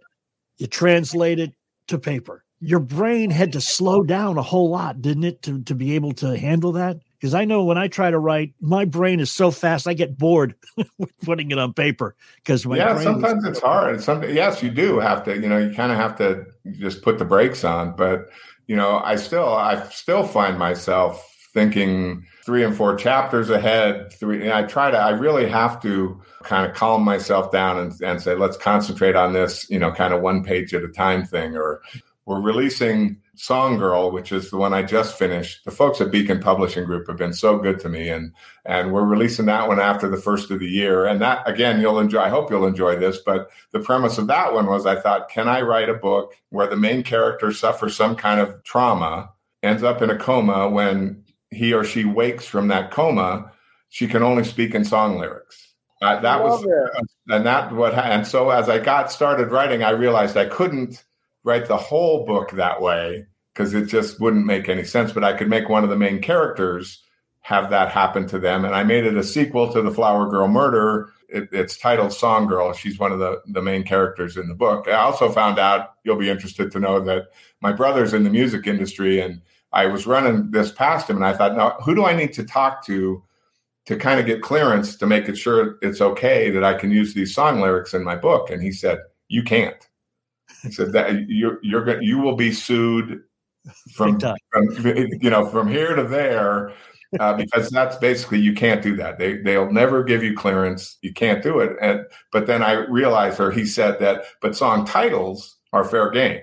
you 0.57 0.67
translate 0.67 1.39
it 1.39 1.53
to 1.87 1.99
paper. 1.99 2.43
Your 2.59 2.79
brain 2.79 3.29
had 3.29 3.53
to 3.53 3.61
slow 3.61 4.03
down 4.03 4.37
a 4.37 4.41
whole 4.41 4.69
lot, 4.69 5.01
didn't 5.01 5.25
it, 5.25 5.41
to, 5.43 5.61
to 5.63 5.75
be 5.75 5.95
able 5.95 6.13
to 6.13 6.37
handle 6.37 6.71
that? 6.73 6.97
Because 7.23 7.35
I 7.35 7.45
know 7.45 7.63
when 7.63 7.77
I 7.77 7.87
try 7.87 8.11
to 8.11 8.19
write, 8.19 8.53
my 8.59 8.83
brain 8.83 9.21
is 9.21 9.31
so 9.31 9.49
fast, 9.49 9.87
I 9.87 9.93
get 9.93 10.17
bored 10.17 10.55
with 10.97 11.17
putting 11.21 11.51
it 11.51 11.57
on 11.57 11.71
paper. 11.71 12.17
Because 12.35 12.65
yeah, 12.65 12.99
sometimes 12.99 13.45
is- 13.45 13.51
it's 13.51 13.59
hard. 13.61 14.03
Some, 14.03 14.23
yes, 14.23 14.61
you 14.61 14.69
do 14.69 14.99
have 14.99 15.23
to. 15.23 15.35
You 15.35 15.47
know, 15.47 15.57
you 15.57 15.73
kind 15.73 15.93
of 15.93 15.97
have 15.97 16.17
to 16.17 16.45
just 16.73 17.01
put 17.01 17.19
the 17.19 17.23
brakes 17.23 17.63
on. 17.63 17.95
But 17.95 18.25
you 18.67 18.75
know, 18.75 18.99
I 19.05 19.15
still, 19.15 19.47
I 19.47 19.87
still 19.87 20.25
find 20.25 20.59
myself 20.59 21.25
thinking 21.53 22.25
three 22.45 22.61
and 22.65 22.75
four 22.75 22.93
chapters 22.97 23.49
ahead. 23.49 24.11
Three, 24.11 24.41
and 24.41 24.51
I 24.51 24.63
try 24.63 24.91
to, 24.91 24.97
I 24.97 25.11
really 25.11 25.47
have 25.47 25.81
to 25.83 26.21
kind 26.43 26.69
of 26.69 26.75
calm 26.75 27.03
myself 27.03 27.53
down 27.53 27.79
and, 27.79 27.93
and 28.01 28.21
say, 28.21 28.35
let's 28.35 28.57
concentrate 28.57 29.15
on 29.15 29.31
this, 29.31 29.65
you 29.69 29.79
know, 29.79 29.93
kind 29.93 30.13
of 30.13 30.21
one 30.21 30.43
page 30.43 30.73
at 30.73 30.83
a 30.83 30.89
time 30.89 31.23
thing. 31.23 31.55
Or 31.55 31.83
we're 32.25 32.41
releasing 32.41 33.21
Song 33.35 33.77
Girl, 33.77 34.11
which 34.11 34.31
is 34.31 34.51
the 34.51 34.57
one 34.57 34.73
I 34.73 34.83
just 34.83 35.17
finished. 35.17 35.65
The 35.65 35.71
folks 35.71 35.99
at 36.01 36.11
Beacon 36.11 36.39
Publishing 36.39 36.85
Group 36.85 37.07
have 37.07 37.17
been 37.17 37.33
so 37.33 37.57
good 37.57 37.79
to 37.79 37.89
me, 37.89 38.09
and 38.09 38.31
and 38.65 38.93
we're 38.93 39.05
releasing 39.05 39.47
that 39.47 39.67
one 39.67 39.79
after 39.79 40.07
the 40.07 40.21
first 40.21 40.51
of 40.51 40.59
the 40.59 40.67
year. 40.67 41.05
And 41.05 41.19
that 41.21 41.47
again, 41.47 41.81
you'll 41.81 41.99
enjoy. 41.99 42.19
I 42.19 42.29
hope 42.29 42.51
you'll 42.51 42.67
enjoy 42.67 42.95
this. 42.95 43.17
But 43.17 43.49
the 43.71 43.79
premise 43.79 44.17
of 44.17 44.27
that 44.27 44.53
one 44.53 44.67
was, 44.67 44.85
I 44.85 44.99
thought, 44.99 45.29
can 45.29 45.47
I 45.47 45.61
write 45.61 45.89
a 45.89 45.95
book 45.95 46.33
where 46.49 46.67
the 46.67 46.75
main 46.75 47.01
character 47.01 47.51
suffers 47.51 47.95
some 47.95 48.15
kind 48.15 48.39
of 48.39 48.63
trauma, 48.63 49.31
ends 49.63 49.81
up 49.81 50.01
in 50.01 50.11
a 50.11 50.17
coma 50.17 50.69
when 50.69 51.23
he 51.49 51.73
or 51.73 51.83
she 51.83 52.05
wakes 52.05 52.45
from 52.45 52.67
that 52.67 52.91
coma, 52.91 53.51
she 53.89 54.07
can 54.07 54.23
only 54.23 54.43
speak 54.43 54.75
in 54.75 54.85
song 54.85 55.17
lyrics. 55.17 55.73
Uh, 56.01 56.19
that 56.19 56.43
was, 56.43 56.63
it. 56.63 57.07
and 57.29 57.45
that 57.45 57.71
what, 57.71 57.93
and 57.93 58.27
so 58.27 58.49
as 58.49 58.67
I 58.67 58.77
got 58.77 59.11
started 59.11 59.51
writing, 59.51 59.83
I 59.83 59.91
realized 59.91 60.35
I 60.35 60.45
couldn't 60.45 61.03
write 61.43 61.67
the 61.67 61.77
whole 61.77 62.25
book 62.25 62.51
that 62.51 62.81
way 62.81 63.25
because 63.53 63.73
it 63.73 63.85
just 63.85 64.19
wouldn't 64.19 64.45
make 64.45 64.69
any 64.69 64.83
sense. 64.83 65.11
But 65.11 65.23
I 65.23 65.33
could 65.33 65.49
make 65.49 65.69
one 65.69 65.83
of 65.83 65.89
the 65.89 65.95
main 65.95 66.21
characters 66.21 67.03
have 67.41 67.69
that 67.69 67.89
happen 67.89 68.25
to 68.27 68.39
them, 68.39 68.63
and 68.65 68.73
I 68.73 68.83
made 68.83 69.05
it 69.05 69.17
a 69.17 69.23
sequel 69.23 69.71
to 69.73 69.81
the 69.81 69.91
Flower 69.91 70.29
Girl 70.29 70.47
Murder. 70.47 71.09
It, 71.27 71.49
it's 71.51 71.77
titled 71.77 72.13
Song 72.13 72.47
Girl. 72.47 72.71
She's 72.73 72.99
one 72.99 73.11
of 73.11 73.19
the 73.19 73.41
the 73.47 73.61
main 73.61 73.83
characters 73.83 74.37
in 74.37 74.47
the 74.47 74.55
book. 74.55 74.87
I 74.87 74.93
also 74.93 75.29
found 75.29 75.59
out 75.59 75.95
you'll 76.03 76.15
be 76.15 76.29
interested 76.29 76.71
to 76.71 76.79
know 76.79 76.99
that 77.01 77.27
my 77.61 77.71
brother's 77.71 78.13
in 78.13 78.23
the 78.23 78.29
music 78.29 78.67
industry 78.67 79.19
and 79.19 79.41
I 79.73 79.87
was 79.87 80.05
running 80.05 80.51
this 80.51 80.71
past 80.71 81.09
him 81.09 81.17
and 81.17 81.25
I 81.25 81.33
thought, 81.33 81.57
now 81.57 81.77
who 81.83 81.95
do 81.95 82.05
I 82.05 82.15
need 82.15 82.31
to 82.33 82.43
talk 82.43 82.85
to 82.85 83.23
to 83.85 83.97
kind 83.97 84.19
of 84.19 84.25
get 84.25 84.41
clearance 84.41 84.95
to 84.97 85.07
make 85.07 85.27
it 85.27 85.37
sure 85.37 85.77
it's 85.81 85.99
okay 85.99 86.49
that 86.51 86.63
I 86.63 86.75
can 86.75 86.91
use 86.91 87.13
these 87.13 87.33
song 87.33 87.59
lyrics 87.59 87.93
in 87.93 88.03
my 88.03 88.15
book? 88.15 88.49
And 88.51 88.61
he 88.61 88.71
said, 88.71 88.99
you 89.27 89.43
can't. 89.43 89.89
He 90.63 90.71
said 90.71 90.93
that 90.93 91.29
you're 91.29 91.59
you're 91.61 91.85
gonna 91.85 92.01
you 92.01 92.17
will 92.17 92.35
be 92.35 92.51
sued 92.51 93.23
from, 93.93 94.19
from 94.19 94.69
you 95.21 95.29
know 95.29 95.45
from 95.45 95.67
here 95.67 95.95
to 95.95 96.03
there 96.03 96.73
uh, 97.19 97.33
because 97.33 97.69
that's 97.69 97.95
basically 97.97 98.39
you 98.39 98.53
can't 98.53 98.81
do 98.81 98.95
that. 98.95 99.19
They 99.19 99.37
they'll 99.37 99.71
never 99.71 100.03
give 100.03 100.23
you 100.23 100.35
clearance. 100.35 100.97
You 101.01 101.13
can't 101.13 101.43
do 101.43 101.59
it. 101.59 101.77
And 101.81 102.05
but 102.31 102.47
then 102.47 102.63
I 102.63 102.73
realized, 102.73 103.39
or 103.39 103.51
he 103.51 103.65
said 103.65 103.99
that, 103.99 104.25
but 104.41 104.55
song 104.55 104.85
titles 104.85 105.57
are 105.73 105.83
fair 105.83 106.09
game. 106.09 106.41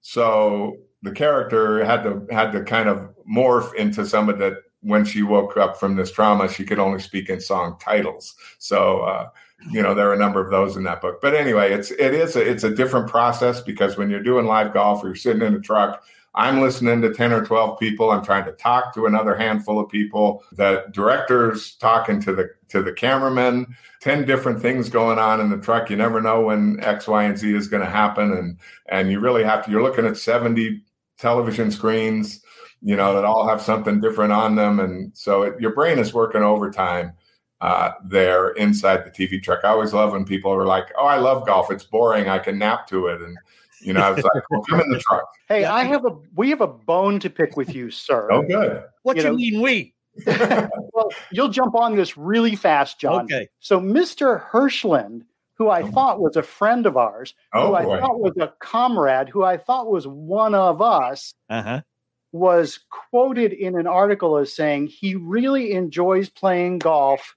So 0.00 0.76
the 1.02 1.12
character 1.12 1.84
had 1.84 2.02
to 2.04 2.26
had 2.30 2.52
to 2.52 2.62
kind 2.64 2.88
of 2.88 3.10
morph 3.30 3.74
into 3.74 4.06
someone 4.06 4.38
that 4.38 4.54
when 4.80 5.04
she 5.04 5.22
woke 5.22 5.56
up 5.56 5.78
from 5.78 5.96
this 5.96 6.12
trauma, 6.12 6.48
she 6.48 6.64
could 6.64 6.78
only 6.78 7.00
speak 7.00 7.28
in 7.28 7.40
song 7.40 7.76
titles. 7.80 8.34
So 8.58 9.00
uh, 9.00 9.28
you 9.70 9.82
know 9.82 9.94
there 9.94 10.08
are 10.08 10.14
a 10.14 10.18
number 10.18 10.40
of 10.40 10.50
those 10.50 10.76
in 10.76 10.84
that 10.84 11.00
book. 11.00 11.20
But 11.20 11.34
anyway, 11.34 11.72
it's 11.72 11.90
it 11.90 12.14
is 12.14 12.36
a, 12.36 12.48
it's 12.48 12.64
a 12.64 12.74
different 12.74 13.08
process 13.08 13.60
because 13.60 13.96
when 13.96 14.10
you're 14.10 14.22
doing 14.22 14.46
live 14.46 14.72
golf 14.72 15.02
or 15.02 15.08
you're 15.08 15.16
sitting 15.16 15.42
in 15.42 15.54
a 15.54 15.60
truck, 15.60 16.02
I'm 16.34 16.60
listening 16.60 17.02
to 17.02 17.12
10 17.12 17.32
or 17.32 17.44
12 17.44 17.80
people. 17.80 18.10
I'm 18.10 18.24
trying 18.24 18.44
to 18.44 18.52
talk 18.52 18.94
to 18.94 19.06
another 19.06 19.34
handful 19.34 19.80
of 19.80 19.88
people. 19.88 20.44
The 20.52 20.84
director's 20.92 21.74
talking 21.74 22.20
to 22.20 22.34
the 22.34 22.50
to 22.68 22.82
the 22.82 22.92
cameraman. 22.92 23.74
10 24.00 24.26
different 24.26 24.62
things 24.62 24.88
going 24.88 25.18
on 25.18 25.40
in 25.40 25.50
the 25.50 25.58
truck. 25.58 25.90
You 25.90 25.96
never 25.96 26.20
know 26.20 26.42
when 26.42 26.78
X, 26.80 27.08
Y, 27.08 27.24
and 27.24 27.36
Z 27.36 27.52
is 27.52 27.66
going 27.66 27.84
to 27.84 27.90
happen. 27.90 28.32
And 28.32 28.58
and 28.88 29.10
you 29.10 29.18
really 29.18 29.42
have 29.42 29.64
to, 29.64 29.70
you're 29.70 29.82
looking 29.82 30.06
at 30.06 30.16
70 30.16 30.82
television 31.18 31.72
screens, 31.72 32.40
you 32.80 32.94
know, 32.94 33.14
that 33.14 33.24
all 33.24 33.48
have 33.48 33.60
something 33.60 34.00
different 34.00 34.32
on 34.32 34.54
them. 34.54 34.78
And 34.78 35.10
so 35.16 35.42
it, 35.42 35.60
your 35.60 35.74
brain 35.74 35.98
is 35.98 36.14
working 36.14 36.42
overtime 36.42 37.12
uh, 37.60 37.92
there 38.04 38.50
inside 38.50 39.04
the 39.04 39.10
TV 39.10 39.42
truck. 39.42 39.60
I 39.64 39.68
always 39.68 39.92
love 39.92 40.12
when 40.12 40.24
people 40.24 40.52
are 40.52 40.66
like, 40.66 40.92
oh, 40.98 41.06
I 41.06 41.16
love 41.16 41.46
golf. 41.46 41.70
It's 41.70 41.84
boring. 41.84 42.28
I 42.28 42.38
can 42.38 42.58
nap 42.58 42.86
to 42.88 43.06
it. 43.08 43.20
And, 43.20 43.36
you 43.80 43.92
know, 43.92 44.00
I 44.00 44.10
was 44.10 44.24
like, 44.24 44.50
well, 44.50 44.62
come 44.62 44.80
in 44.80 44.90
the 44.90 44.98
truck. 45.08 45.28
Hey, 45.48 45.64
I 45.64 45.84
have 45.84 46.04
a, 46.04 46.16
we 46.34 46.50
have 46.50 46.60
a 46.60 46.68
bone 46.68 47.20
to 47.20 47.30
pick 47.30 47.56
with 47.56 47.74
you, 47.74 47.90
sir. 47.90 48.28
Oh, 48.32 48.42
good. 48.42 48.84
What 49.02 49.16
you, 49.16 49.22
you 49.22 49.28
know, 49.28 49.34
mean 49.34 49.62
we? 49.62 49.94
well, 50.26 51.10
you'll 51.30 51.48
jump 51.48 51.74
on 51.74 51.96
this 51.96 52.16
really 52.16 52.56
fast, 52.56 53.00
John. 53.00 53.24
Okay. 53.24 53.48
So, 53.60 53.80
Mr. 53.80 54.44
Hirshland 54.50 55.22
who 55.58 55.68
I 55.68 55.82
oh. 55.82 55.90
thought 55.90 56.20
was 56.20 56.36
a 56.36 56.42
friend 56.42 56.86
of 56.86 56.96
ours, 56.96 57.34
oh, 57.52 57.68
who 57.68 57.74
I 57.74 57.84
boy. 57.84 58.00
thought 58.00 58.20
was 58.20 58.36
a 58.38 58.52
comrade, 58.60 59.28
who 59.28 59.42
I 59.42 59.56
thought 59.56 59.90
was 59.90 60.06
one 60.06 60.54
of 60.54 60.80
us, 60.80 61.34
uh-huh. 61.50 61.82
was 62.30 62.78
quoted 62.90 63.52
in 63.52 63.76
an 63.76 63.88
article 63.88 64.36
as 64.38 64.54
saying 64.54 64.86
he 64.86 65.16
really 65.16 65.72
enjoys 65.72 66.28
playing 66.28 66.78
golf 66.78 67.34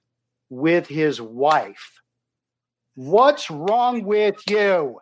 with 0.52 0.86
his 0.86 1.18
wife. 1.18 2.02
What's 2.94 3.50
wrong 3.50 4.04
with 4.04 4.36
you? 4.46 4.98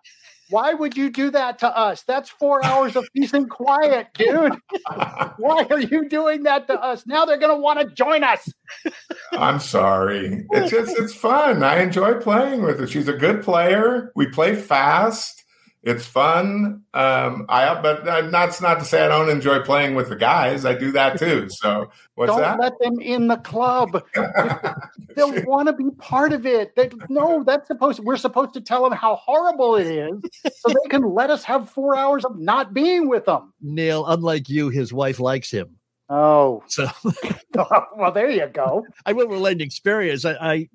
Why 0.51 0.75
would 0.75 0.97
you 0.97 1.11
do 1.11 1.31
that 1.31 1.59
to 1.59 1.77
us? 1.77 2.05
That's 2.07 2.31
four 2.31 2.65
hours 2.65 2.95
of 2.95 3.05
peace 3.17 3.33
and 3.33 3.51
quiet, 3.51 4.07
dude. 4.15 4.55
Why 5.39 5.67
are 5.69 5.81
you 5.81 6.09
doing 6.09 6.45
that 6.45 6.69
to 6.69 6.81
us? 6.81 7.05
Now 7.05 7.25
they're 7.25 7.37
going 7.37 7.55
to 7.55 7.61
want 7.61 7.81
to 7.81 7.93
join 7.95 8.23
us. 8.23 8.49
I'm 9.33 9.59
sorry. 9.59 10.47
It's 10.53 10.71
just, 10.71 10.97
it's 10.97 11.15
fun. 11.15 11.65
I 11.65 11.83
enjoy 11.83 12.15
playing 12.21 12.63
with 12.63 12.79
her. 12.79 12.87
She's 12.87 13.09
a 13.09 13.13
good 13.13 13.43
player. 13.43 14.13
We 14.15 14.29
play 14.29 14.55
fast. 14.55 15.39
It's 15.83 16.05
fun. 16.05 16.83
Um, 16.93 17.47
I 17.49 17.81
but 17.81 18.05
that's 18.05 18.61
not 18.61 18.81
to 18.81 18.85
say 18.85 19.03
I 19.03 19.09
don't 19.09 19.31
enjoy 19.31 19.61
playing 19.61 19.95
with 19.95 20.11
the 20.11 20.16
guys. 20.16 20.66
I 20.66 20.75
do 20.75 20.93
that 20.93 21.19
too. 21.19 21.49
So 21.49 21.90
what's 22.16 22.31
don't 22.31 22.40
that? 22.43 22.61
let 22.61 22.79
them 22.81 23.01
in 23.01 23.29
the 23.29 23.38
club. 23.38 24.03
They'll 25.16 25.43
want 25.45 25.69
to 25.69 25.73
be 25.73 25.90
part 25.93 26.35
of 26.35 26.45
it. 26.45 26.77
They, 26.77 26.90
no, 27.09 27.43
that's 27.45 27.66
supposed. 27.66 28.01
We're 28.01 28.19
supposed 28.19 28.53
to 28.55 28.61
tell 28.61 28.85
them 28.85 28.93
how 28.93 29.16
horrible 29.16 29.77
it 29.77 29.87
is, 29.87 30.21
so 30.55 30.69
they 30.69 30.88
can 30.90 31.14
let 31.14 31.31
us 31.31 31.45
have 31.45 31.71
four 31.71 31.97
hours 31.97 32.27
of 32.27 32.38
not 32.38 32.75
being 32.75 33.09
with 33.09 33.25
them. 33.25 33.55
Neil, 33.62 34.05
unlike 34.07 34.51
you, 34.51 34.69
his 34.69 34.93
wife 34.93 35.19
likes 35.19 35.51
him. 35.51 35.77
Oh, 36.11 36.62
so 36.66 36.90
well, 37.97 38.12
there 38.12 38.29
you 38.29 38.47
go. 38.49 38.85
I 39.07 39.14
will 39.14 39.29
relate 39.29 39.55
an 39.55 39.61
experience. 39.62 40.27
I, 40.27 40.33
I 40.35 40.69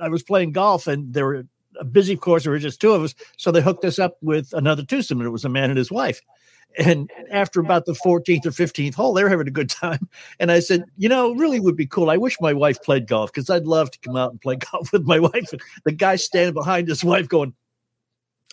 I 0.00 0.08
was 0.08 0.22
playing 0.22 0.52
golf 0.52 0.86
and 0.86 1.12
there 1.12 1.26
were 1.26 1.46
a 1.82 1.84
busy 1.84 2.16
course. 2.16 2.44
There 2.44 2.52
were 2.52 2.58
just 2.58 2.80
two 2.80 2.92
of 2.92 3.02
us, 3.02 3.14
so 3.36 3.50
they 3.50 3.60
hooked 3.60 3.84
us 3.84 3.98
up 3.98 4.16
with 4.22 4.52
another 4.54 4.84
twosome, 4.84 5.18
and 5.18 5.26
it 5.26 5.30
was 5.30 5.44
a 5.44 5.50
man 5.50 5.68
and 5.68 5.76
his 5.76 5.90
wife. 5.90 6.22
And 6.78 7.10
after 7.30 7.60
about 7.60 7.84
the 7.84 7.92
14th 7.92 8.46
or 8.46 8.50
15th 8.50 8.94
hole, 8.94 9.12
they 9.12 9.22
were 9.22 9.28
having 9.28 9.48
a 9.48 9.50
good 9.50 9.68
time. 9.68 10.08
And 10.40 10.50
I 10.50 10.60
said, 10.60 10.84
you 10.96 11.08
know, 11.08 11.34
really 11.34 11.60
would 11.60 11.76
be 11.76 11.86
cool. 11.86 12.08
I 12.08 12.16
wish 12.16 12.40
my 12.40 12.54
wife 12.54 12.82
played 12.82 13.06
golf 13.06 13.32
because 13.32 13.50
I'd 13.50 13.66
love 13.66 13.90
to 13.90 13.98
come 13.98 14.16
out 14.16 14.30
and 14.30 14.40
play 14.40 14.56
golf 14.72 14.90
with 14.92 15.02
my 15.02 15.18
wife. 15.18 15.52
And 15.52 15.60
the 15.84 15.92
guy 15.92 16.16
standing 16.16 16.54
behind 16.54 16.88
his 16.88 17.04
wife 17.04 17.28
going, 17.28 17.52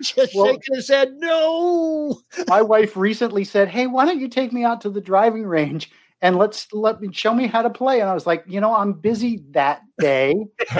just 0.00 0.34
well, 0.34 0.46
shaking 0.46 0.74
his 0.74 0.88
head, 0.88 1.14
no. 1.16 2.20
My 2.46 2.62
wife 2.62 2.96
recently 2.96 3.44
said, 3.44 3.68
Hey, 3.68 3.86
why 3.86 4.04
don't 4.04 4.20
you 4.20 4.28
take 4.28 4.52
me 4.52 4.64
out 4.64 4.80
to 4.82 4.90
the 4.90 5.00
driving 5.00 5.44
range 5.44 5.90
and 6.22 6.36
let's 6.36 6.72
let 6.72 7.00
me 7.00 7.12
show 7.12 7.34
me 7.34 7.46
how 7.46 7.62
to 7.62 7.70
play. 7.70 8.00
And 8.00 8.08
I 8.08 8.14
was 8.14 8.26
like, 8.26 8.44
you 8.46 8.60
know, 8.60 8.74
I'm 8.74 8.94
busy 8.94 9.42
that 9.50 9.82
day. 9.98 10.46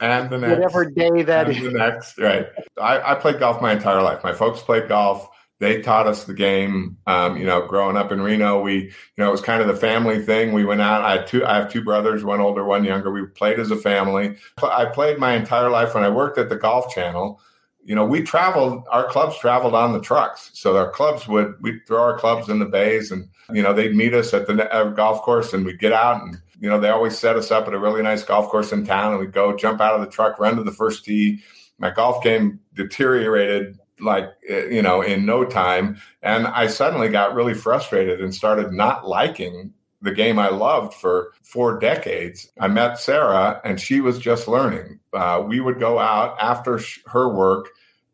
and 0.00 0.30
the 0.30 0.38
next. 0.38 0.52
Whatever 0.52 0.90
day 0.90 1.22
that 1.22 1.48
and 1.48 1.56
is. 1.56 1.62
The 1.62 1.70
next, 1.70 2.18
right. 2.18 2.46
I, 2.80 3.12
I, 3.12 3.14
played 3.14 3.38
golf 3.38 3.62
my 3.62 3.72
entire 3.72 4.02
life. 4.02 4.22
My 4.22 4.32
folks 4.32 4.60
played 4.60 4.88
golf. 4.88 5.28
They 5.60 5.80
taught 5.80 6.06
us 6.06 6.24
the 6.24 6.34
game. 6.34 6.98
Um, 7.06 7.36
you 7.36 7.46
know, 7.46 7.66
growing 7.66 7.96
up 7.96 8.10
in 8.10 8.20
Reno, 8.20 8.60
we, 8.60 8.74
you 8.74 8.90
know, 9.16 9.28
it 9.28 9.32
was 9.32 9.40
kind 9.40 9.62
of 9.62 9.68
the 9.68 9.76
family 9.76 10.20
thing. 10.20 10.52
We 10.52 10.64
went 10.64 10.80
out. 10.80 11.02
I 11.02 11.18
had 11.18 11.26
two. 11.26 11.44
I 11.46 11.54
have 11.54 11.72
two 11.72 11.84
brothers, 11.84 12.24
one 12.24 12.40
older, 12.40 12.64
one 12.64 12.84
younger. 12.84 13.12
We 13.12 13.26
played 13.26 13.60
as 13.60 13.70
a 13.70 13.76
family. 13.76 14.36
I 14.62 14.86
played 14.86 15.18
my 15.18 15.34
entire 15.34 15.70
life 15.70 15.94
when 15.94 16.02
I 16.02 16.08
worked 16.08 16.36
at 16.36 16.48
the 16.48 16.56
Golf 16.56 16.92
Channel 16.92 17.40
you 17.84 17.94
know, 17.94 18.04
we 18.04 18.22
traveled, 18.22 18.84
our 18.90 19.08
clubs 19.08 19.38
traveled 19.38 19.74
on 19.74 19.92
the 19.92 20.00
trucks. 20.00 20.50
So 20.54 20.76
our 20.76 20.90
clubs 20.90 21.26
would, 21.26 21.54
we'd 21.60 21.80
throw 21.86 22.00
our 22.00 22.18
clubs 22.18 22.48
in 22.48 22.58
the 22.58 22.66
bays 22.66 23.10
and, 23.10 23.28
you 23.52 23.62
know, 23.62 23.72
they'd 23.72 23.94
meet 23.94 24.14
us 24.14 24.32
at 24.32 24.46
the 24.46 24.72
uh, 24.72 24.90
golf 24.90 25.22
course 25.22 25.52
and 25.52 25.64
we'd 25.64 25.80
get 25.80 25.92
out 25.92 26.22
and, 26.22 26.38
you 26.60 26.68
know, 26.68 26.78
they 26.78 26.90
always 26.90 27.18
set 27.18 27.36
us 27.36 27.50
up 27.50 27.66
at 27.66 27.74
a 27.74 27.78
really 27.78 28.02
nice 28.02 28.22
golf 28.22 28.48
course 28.48 28.72
in 28.72 28.86
town 28.86 29.12
and 29.12 29.20
we'd 29.20 29.32
go 29.32 29.56
jump 29.56 29.80
out 29.80 29.94
of 29.94 30.00
the 30.00 30.06
truck, 30.06 30.38
run 30.38 30.56
to 30.56 30.62
the 30.62 30.70
first 30.70 31.04
tee. 31.04 31.40
My 31.78 31.90
golf 31.90 32.22
game 32.22 32.60
deteriorated 32.74 33.78
like, 34.00 34.28
eh, 34.48 34.66
you 34.66 34.82
know, 34.82 35.02
in 35.02 35.26
no 35.26 35.44
time. 35.44 36.00
And 36.22 36.46
I 36.46 36.68
suddenly 36.68 37.08
got 37.08 37.34
really 37.34 37.54
frustrated 37.54 38.20
and 38.20 38.34
started 38.34 38.72
not 38.72 39.08
liking 39.08 39.72
the 40.02 40.12
game 40.12 40.38
I 40.38 40.48
loved 40.48 40.94
for 40.94 41.32
four 41.42 41.78
decades. 41.78 42.50
I 42.60 42.68
met 42.68 42.98
Sarah, 42.98 43.60
and 43.64 43.80
she 43.80 44.00
was 44.00 44.18
just 44.18 44.48
learning. 44.48 44.98
Uh, 45.12 45.42
we 45.46 45.60
would 45.60 45.78
go 45.78 45.98
out 45.98 46.36
after 46.40 46.78
sh- 46.78 47.00
her 47.06 47.28
work, 47.32 47.70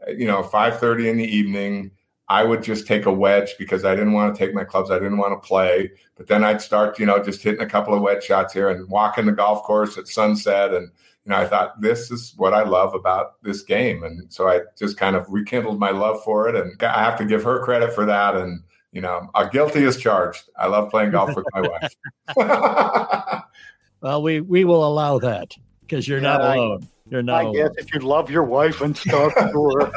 you 0.08 0.26
know, 0.26 0.42
five 0.42 0.78
thirty 0.78 1.08
in 1.08 1.16
the 1.16 1.24
evening. 1.24 1.90
I 2.30 2.44
would 2.44 2.62
just 2.62 2.86
take 2.86 3.06
a 3.06 3.12
wedge 3.12 3.54
because 3.58 3.86
I 3.86 3.94
didn't 3.94 4.12
want 4.12 4.34
to 4.34 4.38
take 4.38 4.54
my 4.54 4.64
clubs. 4.64 4.90
I 4.90 4.98
didn't 4.98 5.16
want 5.16 5.32
to 5.32 5.48
play. 5.48 5.90
But 6.14 6.26
then 6.26 6.44
I'd 6.44 6.60
start, 6.60 6.98
you 6.98 7.06
know, 7.06 7.22
just 7.22 7.42
hitting 7.42 7.62
a 7.62 7.66
couple 7.66 7.94
of 7.94 8.02
wedge 8.02 8.22
shots 8.22 8.52
here 8.52 8.68
and 8.68 8.86
walking 8.90 9.24
the 9.24 9.32
golf 9.32 9.62
course 9.62 9.96
at 9.96 10.08
sunset. 10.08 10.74
And, 10.74 10.90
you 11.24 11.30
know, 11.30 11.36
I 11.36 11.46
thought 11.46 11.80
this 11.80 12.10
is 12.10 12.34
what 12.36 12.52
I 12.52 12.64
love 12.64 12.94
about 12.94 13.42
this 13.42 13.62
game. 13.62 14.04
And 14.04 14.30
so 14.30 14.46
I 14.46 14.60
just 14.78 14.98
kind 14.98 15.16
of 15.16 15.24
rekindled 15.30 15.80
my 15.80 15.90
love 15.90 16.22
for 16.22 16.50
it. 16.50 16.54
And 16.54 16.82
I 16.82 17.02
have 17.02 17.16
to 17.16 17.24
give 17.24 17.42
her 17.44 17.64
credit 17.64 17.94
for 17.94 18.04
that. 18.04 18.36
And, 18.36 18.62
you 18.92 19.00
know, 19.00 19.30
a 19.34 19.48
guilty 19.48 19.84
as 19.84 19.96
charged. 19.96 20.48
I 20.56 20.66
love 20.66 20.90
playing 20.90 21.12
golf 21.12 21.34
with 21.36 21.46
my 21.54 21.60
wife. 21.60 21.94
well, 24.00 24.22
we, 24.22 24.40
we 24.40 24.64
will 24.64 24.86
allow 24.86 25.18
that 25.18 25.54
because 25.82 26.06
you're 26.06 26.18
yeah, 26.18 26.36
not 26.36 26.40
alone. 26.40 26.88
You're 27.10 27.22
not. 27.22 27.36
I 27.36 27.42
alone. 27.42 27.54
guess 27.54 27.70
if 27.78 27.94
you 27.94 28.00
love 28.00 28.30
your 28.30 28.44
wife 28.44 28.80
and 28.80 28.96
stuff, 28.96 29.32
sure. 29.50 29.90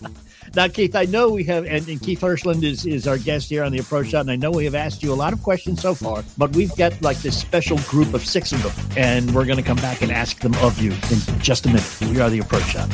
Now, 0.56 0.68
Keith, 0.68 0.96
I 0.96 1.06
know 1.06 1.30
we 1.30 1.44
have, 1.46 1.66
and, 1.66 1.88
and, 1.88 2.00
Keith 2.00 2.22
Hirshland 2.22 2.64
is, 2.64 2.86
is 2.86 3.08
our 3.08 3.18
guest 3.18 3.50
here 3.50 3.64
on 3.64 3.72
the 3.72 3.80
Approach 3.80 4.10
Shot, 4.10 4.22
and 4.22 4.30
I 4.30 4.36
know 4.36 4.52
we 4.52 4.66
have 4.66 4.76
asked 4.76 5.02
you 5.02 5.12
a 5.12 5.16
lot 5.16 5.34
of 5.34 5.42
questions 5.42 5.82
so 5.82 5.96
far, 5.96 6.24
but 6.38 6.56
we've 6.56 6.76
got 6.76 7.02
like 7.02 7.18
this 7.20 7.40
special 7.40 7.80
group 7.90 8.14
of 8.14 8.24
six 8.24 8.52
of 8.52 8.62
them, 8.62 8.72
and 8.96 9.34
we're 9.34 9.46
going 9.46 9.58
to 9.58 9.64
come 9.64 9.78
back 9.78 10.04
and 10.04 10.12
ask 10.12 10.42
them 10.42 10.54
of 10.56 10.80
you 10.80 10.92
in 10.92 11.40
just 11.40 11.66
a 11.66 11.70
minute. 11.70 11.98
We 12.02 12.20
are 12.22 12.30
the 12.30 12.38
Approach 12.38 12.66
Shot. 12.66 12.88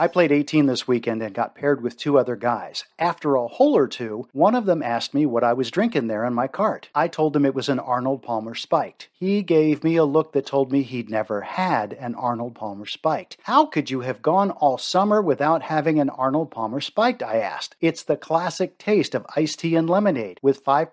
I 0.00 0.08
played 0.08 0.32
18 0.32 0.64
this 0.64 0.88
weekend 0.88 1.20
and 1.20 1.34
got 1.34 1.54
paired 1.54 1.82
with 1.82 1.98
two 1.98 2.16
other 2.18 2.34
guys. 2.34 2.84
After 2.98 3.34
a 3.34 3.46
hole 3.46 3.76
or 3.76 3.86
two, 3.86 4.28
one 4.32 4.54
of 4.54 4.64
them 4.64 4.82
asked 4.82 5.12
me 5.12 5.26
what 5.26 5.44
I 5.44 5.52
was 5.52 5.70
drinking 5.70 6.06
there 6.06 6.24
in 6.24 6.32
my 6.32 6.48
cart. 6.48 6.88
I 6.94 7.06
told 7.06 7.36
him 7.36 7.44
it 7.44 7.54
was 7.54 7.68
an 7.68 7.78
Arnold 7.78 8.22
Palmer 8.22 8.54
Spiked. 8.54 9.10
He 9.12 9.42
gave 9.42 9.84
me 9.84 9.96
a 9.96 10.06
look 10.06 10.32
that 10.32 10.46
told 10.46 10.72
me 10.72 10.84
he'd 10.84 11.10
never 11.10 11.42
had 11.42 11.92
an 11.92 12.14
Arnold 12.14 12.54
Palmer 12.54 12.86
Spiked. 12.86 13.36
How 13.42 13.66
could 13.66 13.90
you 13.90 14.00
have 14.00 14.22
gone 14.22 14.52
all 14.52 14.78
summer 14.78 15.20
without 15.20 15.60
having 15.60 16.00
an 16.00 16.08
Arnold 16.08 16.50
Palmer 16.50 16.80
Spiked? 16.80 17.22
I 17.22 17.36
asked. 17.36 17.76
It's 17.82 18.02
the 18.02 18.16
classic 18.16 18.78
taste 18.78 19.14
of 19.14 19.26
iced 19.36 19.58
tea 19.58 19.76
and 19.76 19.90
lemonade 19.90 20.38
with 20.40 20.64
5% 20.64 20.90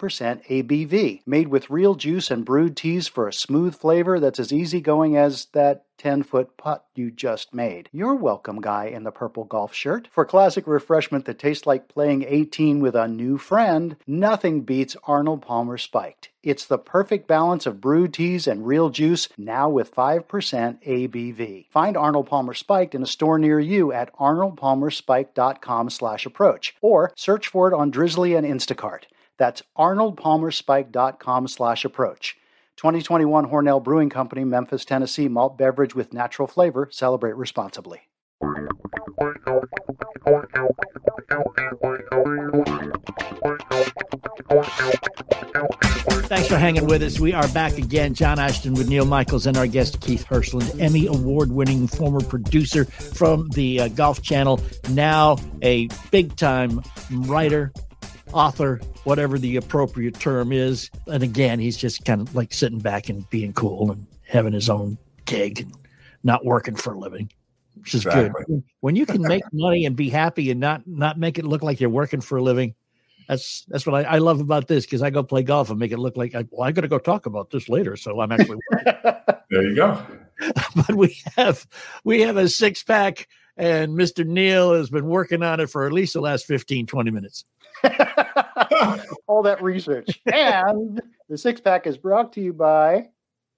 ABV, 0.50 1.22
made 1.26 1.48
with 1.48 1.70
real 1.70 1.96
juice 1.96 2.30
and 2.30 2.44
brewed 2.44 2.76
teas 2.76 3.08
for 3.08 3.30
a 3.30 3.34
smooth 3.34 3.74
flavor 3.74 4.20
that's 4.20 4.42
as 4.42 4.52
easygoing 4.52 5.16
as 5.16 5.46
that 5.54 5.86
10 5.98 6.24
foot 6.24 6.58
putt 6.58 6.86
you 6.96 7.12
just 7.12 7.54
made. 7.54 7.90
You're 7.92 8.16
welcome, 8.16 8.62
guy 8.62 8.86
in 8.86 9.04
the 9.04 9.12
purple 9.12 9.44
golf 9.44 9.74
shirt. 9.74 10.08
For 10.12 10.26
classic 10.26 10.68
refreshment 10.68 11.26
that 11.26 11.40
tastes 11.40 11.66
like 11.66 11.88
playing 11.88 12.24
18 12.28 12.80
with 12.80 12.96
a 12.96 13.08
new 13.08 13.38
friend, 13.38 13.96
nothing 14.06 14.62
beats 14.62 14.96
Arnold 15.04 15.42
Palmer 15.42 15.78
Spiked. 15.78 16.30
It's 16.44 16.66
the 16.66 16.78
perfect 16.78 17.28
balance 17.28 17.66
of 17.66 17.82
brewed 17.82 18.14
teas 18.14 18.48
and 18.48 18.66
real 18.66 18.90
juice, 18.90 19.28
now 19.38 19.70
with 19.70 19.94
5% 19.94 20.24
ABV. 20.28 21.66
Find 21.70 21.98
Arnold 21.98 22.28
Palmer 22.28 22.54
Spiked 22.54 22.96
in 22.96 23.04
a 23.04 23.08
store 23.08 23.38
near 23.38 23.60
you 23.60 23.92
at 23.92 24.14
arnoldpalmerspiked.com 24.16 25.90
slash 25.90 26.26
approach, 26.26 26.76
or 26.82 27.12
search 27.16 27.48
for 27.48 27.68
it 27.68 27.74
on 27.74 27.92
Drizly 27.92 28.38
and 28.38 28.48
Instacart. 28.48 29.04
That's 29.38 29.62
arnoldpalmerspiked.com 29.78 31.48
slash 31.48 31.86
approach. 31.86 32.38
2021 32.78 33.50
Hornell 33.50 33.84
Brewing 33.84 34.12
Company, 34.12 34.44
Memphis, 34.44 34.86
Tennessee, 34.86 35.28
malt 35.28 35.58
beverage 35.58 35.96
with 35.96 36.14
natural 36.14 36.48
flavor. 36.48 36.88
Celebrate 36.92 37.36
responsibly. 37.36 38.02
Thanks 46.28 46.48
for 46.48 46.58
hanging 46.58 46.86
with 46.86 47.02
us. 47.02 47.20
We 47.20 47.34
are 47.34 47.48
back 47.48 47.80
again. 47.80 48.14
John 48.14 48.38
Ashton 48.38 48.76
with 48.76 48.90
Neil 48.90 49.06
Michaels 49.06 49.48
and 49.48 49.58
our 49.58 49.66
guest 49.66 50.00
Keith 50.02 50.26
Hirshland, 50.28 50.80
Emmy 50.80 51.08
award 51.08 51.52
winning 51.52 51.88
former 51.88 52.22
producer 52.22 52.86
from 52.86 53.48
the 53.56 53.82
uh, 53.82 53.88
Golf 53.88 54.22
Channel, 54.22 54.60
now 54.92 55.38
a 55.64 55.88
big 56.12 56.36
time 56.36 56.84
writer, 57.12 57.72
author, 58.34 58.80
whatever 59.04 59.38
the 59.38 59.56
appropriate 59.56 60.20
term 60.20 60.52
is. 60.52 60.90
And 61.08 61.24
again, 61.24 61.60
he's 61.60 61.78
just 61.78 62.06
kind 62.06 62.22
of 62.22 62.36
like 62.36 62.54
sitting 62.54 62.80
back 62.80 63.10
and 63.10 63.30
being 63.30 63.54
cool 63.54 63.92
and 63.92 64.06
having 64.28 64.54
his 64.54 64.70
own 64.70 64.98
gig 65.26 65.62
and 65.62 65.74
not 66.24 66.46
working 66.46 66.76
for 66.76 66.94
a 66.94 66.98
living, 66.98 67.32
which 67.76 67.96
is 67.96 68.06
exactly. 68.06 68.44
good. 68.48 68.64
When 68.82 68.96
you 68.96 69.06
can 69.06 69.22
make 69.22 69.44
money 69.54 69.86
and 69.86 69.96
be 69.96 70.10
happy 70.10 70.52
and 70.52 70.60
not 70.60 70.86
not 70.86 71.18
make 71.18 71.38
it 71.38 71.46
look 71.46 71.64
like 71.64 71.80
you're 71.80 71.90
working 71.90 72.22
for 72.22 72.38
a 72.38 72.42
living, 72.42 72.76
that's 73.28 73.66
that's 73.68 73.86
what 73.86 74.06
I, 74.06 74.16
I 74.16 74.18
love 74.20 74.40
about 74.40 74.68
this 74.68 74.86
because 74.86 75.02
I 75.02 75.10
go 75.10 75.24
play 75.24 75.44
golf 75.44 75.70
and 75.70 75.80
make 75.80 75.92
it 75.92 76.00
look 76.00 76.18
like 76.18 76.34
I, 76.34 76.46
well, 76.50 76.68
I 76.68 76.72
got 76.72 76.82
to 76.82 76.88
go 76.88 77.00
talk 77.00 77.26
about 77.26 77.50
this 77.52 77.70
later, 77.70 77.96
so 77.96 78.20
I'm 78.20 78.32
actually. 78.32 78.60
there 79.50 79.64
you 79.64 79.76
go. 79.76 80.06
but 80.76 80.96
we 80.96 81.18
have 81.36 81.68
we 82.04 82.22
have 82.22 82.38
a 82.38 82.48
six 82.48 82.84
pack, 82.84 83.28
and 83.58 83.94
Mr. 83.98 84.26
Neil 84.26 84.74
has 84.74 84.90
been 84.90 85.08
working 85.08 85.44
on 85.44 85.60
it 85.60 85.70
for 85.70 85.86
at 85.86 85.94
least 85.94 86.14
the 86.14 86.22
last 86.22 86.46
15, 86.46 86.86
20 86.86 87.12
minutes. 87.12 87.46
All 89.28 89.44
that 89.44 89.62
research. 89.62 90.22
And 90.34 91.02
the 91.30 91.38
six 91.38 91.60
pack 91.60 91.88
is 91.88 91.98
brought 91.98 92.32
to 92.34 92.42
you 92.42 92.54
by 92.54 93.10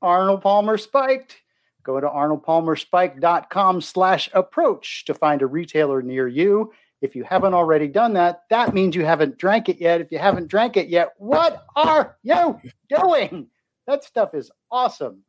Arnold 0.01 0.41
Palmer 0.41 0.77
Spiked. 0.77 1.37
Go 1.83 1.99
to 1.99 2.07
arnoldpalmerspiked.com 2.07 3.81
slash 3.81 4.29
approach 4.33 5.05
to 5.05 5.13
find 5.13 5.41
a 5.41 5.47
retailer 5.47 6.01
near 6.01 6.27
you. 6.27 6.73
If 7.01 7.15
you 7.15 7.23
haven't 7.23 7.53
already 7.53 7.87
done 7.87 8.13
that, 8.13 8.43
that 8.49 8.73
means 8.73 8.95
you 8.95 9.05
haven't 9.05 9.37
drank 9.37 9.69
it 9.69 9.79
yet. 9.79 10.01
If 10.01 10.11
you 10.11 10.19
haven't 10.19 10.47
drank 10.47 10.75
it 10.77 10.89
yet, 10.89 11.13
what 11.17 11.65
are 11.75 12.17
you 12.23 12.59
doing? 12.89 13.47
That 13.87 14.03
stuff 14.03 14.33
is 14.33 14.51
awesome. 14.71 15.23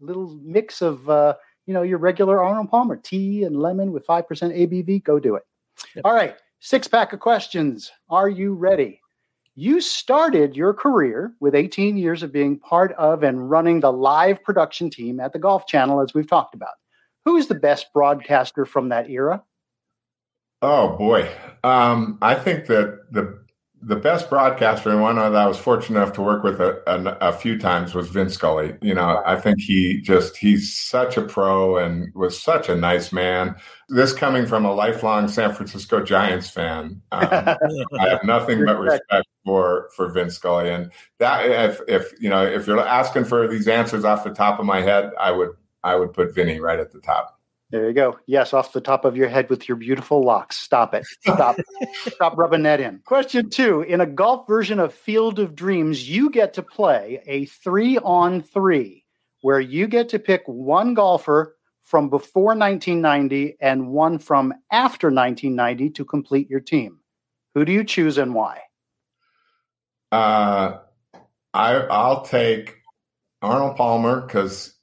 Little 0.00 0.38
mix 0.42 0.82
of 0.82 1.08
uh, 1.08 1.34
you 1.66 1.74
know 1.74 1.82
your 1.82 1.98
regular 1.98 2.42
Arnold 2.42 2.70
Palmer 2.70 2.96
tea 2.96 3.44
and 3.44 3.58
lemon 3.58 3.92
with 3.92 4.04
five 4.06 4.26
percent 4.26 4.54
ABV. 4.54 5.04
Go 5.04 5.18
do 5.18 5.36
it. 5.36 5.42
Yep. 5.94 6.04
All 6.04 6.14
right, 6.14 6.36
Six 6.64 6.86
pack 6.86 7.12
of 7.12 7.18
questions. 7.18 7.90
Are 8.08 8.28
you 8.28 8.54
ready? 8.54 9.00
You 9.56 9.80
started 9.80 10.54
your 10.54 10.72
career 10.72 11.34
with 11.40 11.56
18 11.56 11.96
years 11.96 12.22
of 12.22 12.32
being 12.32 12.56
part 12.56 12.92
of 12.92 13.24
and 13.24 13.50
running 13.50 13.80
the 13.80 13.92
live 13.92 14.44
production 14.44 14.88
team 14.88 15.18
at 15.18 15.32
the 15.32 15.40
Golf 15.40 15.66
Channel, 15.66 16.00
as 16.00 16.14
we've 16.14 16.28
talked 16.28 16.54
about. 16.54 16.74
Who's 17.24 17.48
the 17.48 17.56
best 17.56 17.92
broadcaster 17.92 18.64
from 18.64 18.90
that 18.90 19.10
era? 19.10 19.42
Oh 20.62 20.96
boy, 20.96 21.28
um, 21.64 22.18
I 22.22 22.36
think 22.36 22.66
that 22.66 23.06
the 23.10 23.41
the 23.84 23.96
best 23.96 24.30
broadcaster 24.30 24.90
and 24.90 25.00
one 25.00 25.16
that 25.16 25.34
I 25.34 25.46
was 25.46 25.58
fortunate 25.58 25.98
enough 25.98 26.12
to 26.14 26.22
work 26.22 26.44
with 26.44 26.60
a, 26.60 26.80
a, 26.86 27.30
a, 27.30 27.32
few 27.32 27.58
times 27.58 27.94
was 27.94 28.08
Vin 28.08 28.30
Scully. 28.30 28.76
You 28.80 28.94
know, 28.94 29.20
I 29.26 29.36
think 29.36 29.60
he 29.60 30.00
just 30.00 30.36
he's 30.36 30.72
such 30.72 31.16
a 31.16 31.22
pro 31.22 31.78
and 31.78 32.14
was 32.14 32.40
such 32.40 32.68
a 32.68 32.76
nice 32.76 33.12
man. 33.12 33.56
This 33.88 34.12
coming 34.12 34.46
from 34.46 34.64
a 34.64 34.72
lifelong 34.72 35.26
San 35.26 35.52
Francisco 35.52 36.02
Giants 36.02 36.48
fan, 36.48 37.02
um, 37.10 37.28
I 37.30 38.08
have 38.08 38.22
nothing 38.22 38.64
but 38.64 38.78
respect 38.78 39.26
for 39.44 39.90
for 39.96 40.08
Vin 40.08 40.30
Scully. 40.30 40.70
And 40.70 40.92
that 41.18 41.44
if 41.50 41.80
if 41.88 42.12
you 42.20 42.30
know 42.30 42.44
if 42.44 42.68
you're 42.68 42.78
asking 42.80 43.24
for 43.24 43.48
these 43.48 43.66
answers 43.66 44.04
off 44.04 44.22
the 44.22 44.30
top 44.30 44.60
of 44.60 44.64
my 44.64 44.80
head, 44.80 45.10
I 45.18 45.32
would 45.32 45.50
I 45.82 45.96
would 45.96 46.12
put 46.12 46.34
Vinny 46.34 46.60
right 46.60 46.78
at 46.78 46.92
the 46.92 47.00
top. 47.00 47.40
There 47.72 47.88
you 47.88 47.94
go. 47.94 48.18
Yes, 48.26 48.52
off 48.52 48.74
the 48.74 48.82
top 48.82 49.06
of 49.06 49.16
your 49.16 49.30
head 49.30 49.48
with 49.48 49.66
your 49.66 49.76
beautiful 49.76 50.22
locks. 50.22 50.58
Stop 50.58 50.92
it. 50.92 51.06
Stop. 51.06 51.56
Stop 52.06 52.36
rubbing 52.36 52.64
that 52.64 52.80
in. 52.80 53.00
Question 53.06 53.48
two 53.48 53.80
In 53.80 54.02
a 54.02 54.06
golf 54.06 54.46
version 54.46 54.78
of 54.78 54.92
Field 54.92 55.38
of 55.38 55.54
Dreams, 55.54 56.06
you 56.06 56.28
get 56.28 56.52
to 56.54 56.62
play 56.62 57.22
a 57.26 57.46
three 57.46 57.96
on 57.96 58.42
three 58.42 59.06
where 59.40 59.58
you 59.58 59.86
get 59.86 60.10
to 60.10 60.18
pick 60.18 60.42
one 60.44 60.92
golfer 60.92 61.56
from 61.82 62.10
before 62.10 62.54
1990 62.54 63.56
and 63.58 63.88
one 63.88 64.18
from 64.18 64.52
after 64.70 65.06
1990 65.06 65.90
to 65.90 66.04
complete 66.04 66.50
your 66.50 66.60
team. 66.60 66.98
Who 67.54 67.64
do 67.64 67.72
you 67.72 67.84
choose 67.84 68.18
and 68.18 68.34
why? 68.34 68.60
Uh, 70.12 70.78
I, 71.54 71.74
I'll 71.74 72.22
take 72.22 72.76
Arnold 73.40 73.76
Palmer 73.76 74.20
because 74.20 74.74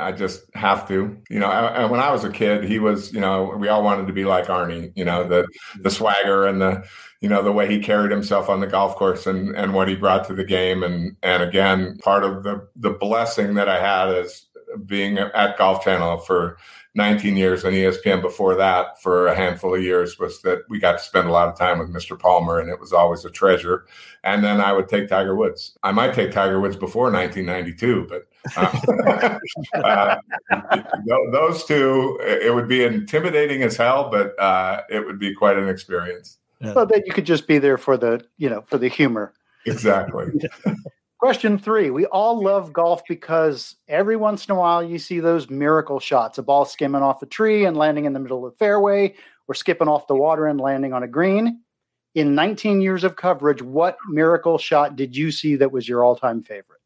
I 0.00 0.12
just 0.12 0.42
have 0.54 0.88
to, 0.88 1.16
you 1.28 1.38
know. 1.38 1.50
And 1.50 1.90
when 1.90 2.00
I 2.00 2.10
was 2.10 2.24
a 2.24 2.30
kid, 2.30 2.64
he 2.64 2.78
was, 2.78 3.12
you 3.12 3.20
know, 3.20 3.54
we 3.58 3.68
all 3.68 3.82
wanted 3.82 4.06
to 4.06 4.12
be 4.12 4.24
like 4.24 4.46
Arnie, 4.46 4.92
you 4.96 5.04
know, 5.04 5.22
the 5.22 5.46
the 5.76 5.78
mm-hmm. 5.78 5.88
swagger 5.88 6.46
and 6.46 6.60
the, 6.60 6.84
you 7.20 7.28
know, 7.28 7.42
the 7.42 7.52
way 7.52 7.68
he 7.68 7.80
carried 7.80 8.10
himself 8.10 8.48
on 8.48 8.60
the 8.60 8.66
golf 8.66 8.96
course 8.96 9.26
and 9.26 9.54
and 9.56 9.74
what 9.74 9.88
he 9.88 9.94
brought 9.94 10.26
to 10.26 10.34
the 10.34 10.44
game. 10.44 10.82
And 10.82 11.16
and 11.22 11.42
again, 11.42 11.98
part 11.98 12.24
of 12.24 12.42
the 12.42 12.66
the 12.76 12.90
blessing 12.90 13.54
that 13.54 13.68
I 13.68 13.80
had 13.80 14.16
is 14.16 14.46
being 14.86 15.18
at 15.18 15.58
Golf 15.58 15.84
Channel 15.84 16.18
for 16.18 16.58
19 16.94 17.36
years 17.36 17.62
and 17.64 17.74
ESPN 17.74 18.20
before 18.20 18.56
that 18.56 19.00
for 19.00 19.28
a 19.28 19.34
handful 19.34 19.74
of 19.74 19.82
years 19.82 20.18
was 20.18 20.42
that 20.42 20.62
we 20.68 20.80
got 20.80 20.98
to 20.98 21.04
spend 21.04 21.28
a 21.28 21.32
lot 21.32 21.48
of 21.48 21.56
time 21.56 21.78
with 21.78 21.88
Mr. 21.88 22.18
Palmer 22.18 22.58
and 22.58 22.68
it 22.68 22.80
was 22.80 22.92
always 22.92 23.24
a 23.24 23.30
treasure. 23.30 23.86
And 24.24 24.42
then 24.42 24.60
I 24.60 24.72
would 24.72 24.88
take 24.88 25.08
Tiger 25.08 25.36
Woods. 25.36 25.78
I 25.84 25.92
might 25.92 26.14
take 26.14 26.32
Tiger 26.32 26.60
Woods 26.60 26.76
before 26.76 27.12
1992, 27.12 28.06
but 28.08 28.26
uh, 28.56 29.38
uh, 29.84 30.16
those 31.30 31.64
two, 31.64 32.18
it 32.22 32.52
would 32.52 32.68
be 32.68 32.82
intimidating 32.82 33.62
as 33.62 33.76
hell, 33.76 34.10
but 34.10 34.38
uh, 34.40 34.82
it 34.90 35.06
would 35.06 35.20
be 35.20 35.32
quite 35.32 35.56
an 35.56 35.68
experience. 35.68 36.38
Well, 36.60 36.86
then 36.86 37.02
you 37.06 37.12
could 37.12 37.24
just 37.24 37.46
be 37.46 37.58
there 37.58 37.78
for 37.78 37.96
the, 37.96 38.22
you 38.36 38.50
know, 38.50 38.62
for 38.62 38.78
the 38.78 38.88
humor. 38.88 39.32
exactly. 39.64 40.26
Question 41.20 41.58
three. 41.58 41.90
We 41.90 42.06
all 42.06 42.42
love 42.42 42.72
golf 42.72 43.02
because 43.06 43.76
every 43.88 44.16
once 44.16 44.46
in 44.46 44.54
a 44.54 44.58
while 44.58 44.82
you 44.82 44.98
see 44.98 45.20
those 45.20 45.50
miracle 45.50 46.00
shots 46.00 46.38
a 46.38 46.42
ball 46.42 46.64
skimming 46.64 47.02
off 47.02 47.20
a 47.20 47.26
tree 47.26 47.66
and 47.66 47.76
landing 47.76 48.06
in 48.06 48.14
the 48.14 48.18
middle 48.18 48.46
of 48.46 48.52
the 48.52 48.56
fairway, 48.56 49.14
or 49.46 49.54
skipping 49.54 49.86
off 49.86 50.06
the 50.06 50.14
water 50.14 50.46
and 50.46 50.58
landing 50.58 50.94
on 50.94 51.02
a 51.02 51.06
green. 51.06 51.60
In 52.14 52.34
19 52.34 52.80
years 52.80 53.04
of 53.04 53.16
coverage, 53.16 53.60
what 53.60 53.98
miracle 54.08 54.56
shot 54.56 54.96
did 54.96 55.14
you 55.14 55.30
see 55.30 55.56
that 55.56 55.70
was 55.70 55.86
your 55.86 56.02
all 56.02 56.16
time 56.16 56.42
favorite? 56.42 56.80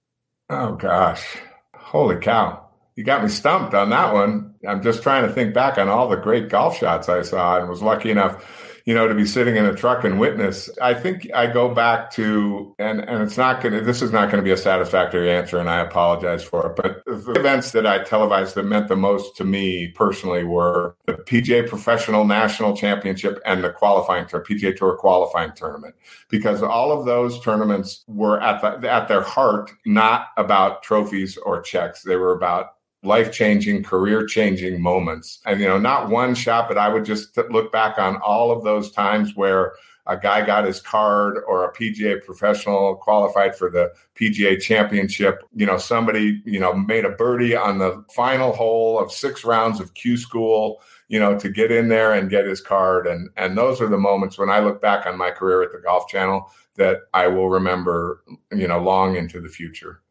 Oh, 0.51 0.75
gosh. 0.75 1.37
Holy 1.77 2.17
cow. 2.17 2.69
You 2.97 3.05
got 3.05 3.23
me 3.23 3.29
stumped 3.29 3.73
on 3.73 3.91
that 3.91 4.13
one. 4.13 4.57
I'm 4.67 4.83
just 4.83 5.05
trying 5.05 5.29
to 5.29 5.33
think 5.33 5.55
back 5.55 5.79
on 5.79 5.89
all 5.89 6.09
the 6.09 6.17
great 6.17 6.49
golf 6.49 6.77
shots 6.77 7.09
I 7.09 7.23
saw 7.23 7.61
and 7.61 7.69
was 7.69 7.83
lucky 7.83 8.11
enough 8.11 8.74
you 8.85 8.93
know, 8.93 9.09
to 9.09 9.15
be 9.15 9.25
sitting 9.25 9.57
in 9.57 9.65
a 9.65 9.75
truck 9.75 10.05
and 10.05 10.21
witness. 10.21 10.69
I 10.81 10.93
think 10.93 11.27
I 11.35 11.47
go 11.47 11.75
back 11.75 12.11
to, 12.13 12.75
and, 12.79 13.01
and 13.01 13.23
it's 13.23 13.39
not 13.39 13.63
going 13.63 13.73
to, 13.73 13.81
this 13.81 14.03
is 14.03 14.13
not 14.13 14.31
going 14.31 14.43
to 14.43 14.45
be 14.45 14.51
a 14.51 14.59
satisfactory 14.59 15.31
answer, 15.31 15.59
and 15.59 15.71
I 15.71 15.81
apologize 15.81 16.45
for 16.45 16.67
it. 16.67 16.77
But 16.77 17.03
the 17.07 17.33
events 17.33 17.71
that 17.71 17.87
I 17.87 18.05
televised 18.05 18.55
that 18.57 18.65
meant 18.65 18.89
the 18.89 18.97
most 18.97 19.37
to 19.39 19.45
me 19.45 19.89
personally 19.89 20.45
were 20.45 20.97
the 21.07 21.15
PGA 21.15 21.67
Professional 21.67 22.27
National 22.27 22.77
Championship 22.77 23.41
and 23.47 23.65
the 23.65 23.71
qualifying 23.71 24.27
tour, 24.27 24.45
PGA 24.45 24.77
Tour 24.77 24.97
qualifying 24.99 25.53
tournament, 25.53 25.95
because 26.29 26.63
all 26.63 26.93
of 26.93 27.07
those 27.07 27.41
tournaments 27.41 28.05
were 28.07 28.39
at 28.43 28.61
the, 28.61 28.91
at 28.91 29.09
their 29.09 29.23
heart 29.23 29.71
not 29.87 30.29
about 30.37 30.83
trophies 30.83 31.39
or 31.39 31.63
checks. 31.63 32.03
They 32.03 32.17
were 32.17 32.35
about 32.35 32.75
life 33.05 33.33
changing, 33.33 33.83
career 33.83 34.27
changing 34.27 34.81
moments. 34.81 35.41
And, 35.47 35.61
you 35.61 35.69
know, 35.69 35.79
not 35.79 36.09
one 36.09 36.35
shot, 36.35 36.69
but 36.69 36.79
I 36.79 36.89
would 36.89 37.05
just 37.05 37.37
look 37.51 37.71
back 37.71 37.99
on 37.99 38.17
all 38.17 38.51
of 38.51 38.65
those 38.65 38.91
times 38.91 39.37
where 39.37 39.75
a 40.07 40.17
guy 40.17 40.45
got 40.45 40.67
his 40.67 40.81
card 40.81 41.39
or 41.47 41.65
a 41.65 41.73
PGA 41.73 42.23
professional 42.25 42.97
qualified 42.97 43.57
for 43.57 43.71
the 43.71 43.93
PGA 44.17 44.61
championship. 44.61 45.43
You 45.55 45.67
know, 45.67 45.79
somebody, 45.79 46.43
you 46.45 46.61
know, 46.61 46.75
made 46.75 47.05
a 47.05 47.11
birdie 47.11 47.57
on 47.57 47.79
the 47.79 48.05
final 48.15 48.53
hole 48.53 48.99
of 48.99 49.13
six 49.13 49.45
rounds 49.45 49.81
of 49.81 49.95
Q 49.95 50.17
school, 50.17 50.83
you 51.09 51.19
know, 51.19 51.39
to 51.39 51.49
get 51.49 51.71
in 51.71 51.89
there 51.89 52.13
and 52.13 52.29
get 52.29 52.47
his 52.47 52.61
card. 52.61 53.07
And, 53.07 53.31
and 53.37 53.57
those 53.57 53.81
are 53.81 53.89
the 53.89 53.99
moments 53.99 54.39
when 54.39 54.51
I 54.51 54.61
look 54.61 54.83
back 54.83 55.07
on 55.07 55.17
my 55.17 55.31
career 55.31 55.63
at 55.63 55.73
the 55.73 55.79
Golf 55.79 56.09
Channel 56.09 56.51
that 56.77 57.03
I 57.15 57.29
will 57.29 57.49
remember, 57.49 58.25
you 58.53 58.69
know, 58.69 58.83
long 58.83 59.17
into 59.17 59.41
the 59.41 59.49
future. 59.49 60.03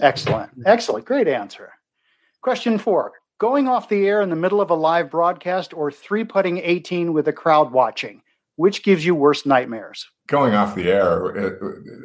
Excellent. 0.00 0.50
Excellent. 0.64 1.04
Great 1.04 1.28
answer. 1.28 1.72
Question 2.42 2.78
four 2.78 3.12
Going 3.38 3.68
off 3.68 3.88
the 3.88 4.06
air 4.06 4.20
in 4.20 4.30
the 4.30 4.36
middle 4.36 4.60
of 4.60 4.70
a 4.70 4.74
live 4.74 5.10
broadcast 5.10 5.72
or 5.72 5.92
three 5.92 6.24
putting 6.24 6.58
18 6.58 7.12
with 7.12 7.28
a 7.28 7.32
crowd 7.32 7.72
watching, 7.72 8.22
which 8.56 8.82
gives 8.82 9.06
you 9.06 9.14
worse 9.14 9.46
nightmares? 9.46 10.08
Going 10.26 10.54
off 10.54 10.74
the 10.74 10.90
air, 10.90 11.26
it, 11.36 11.60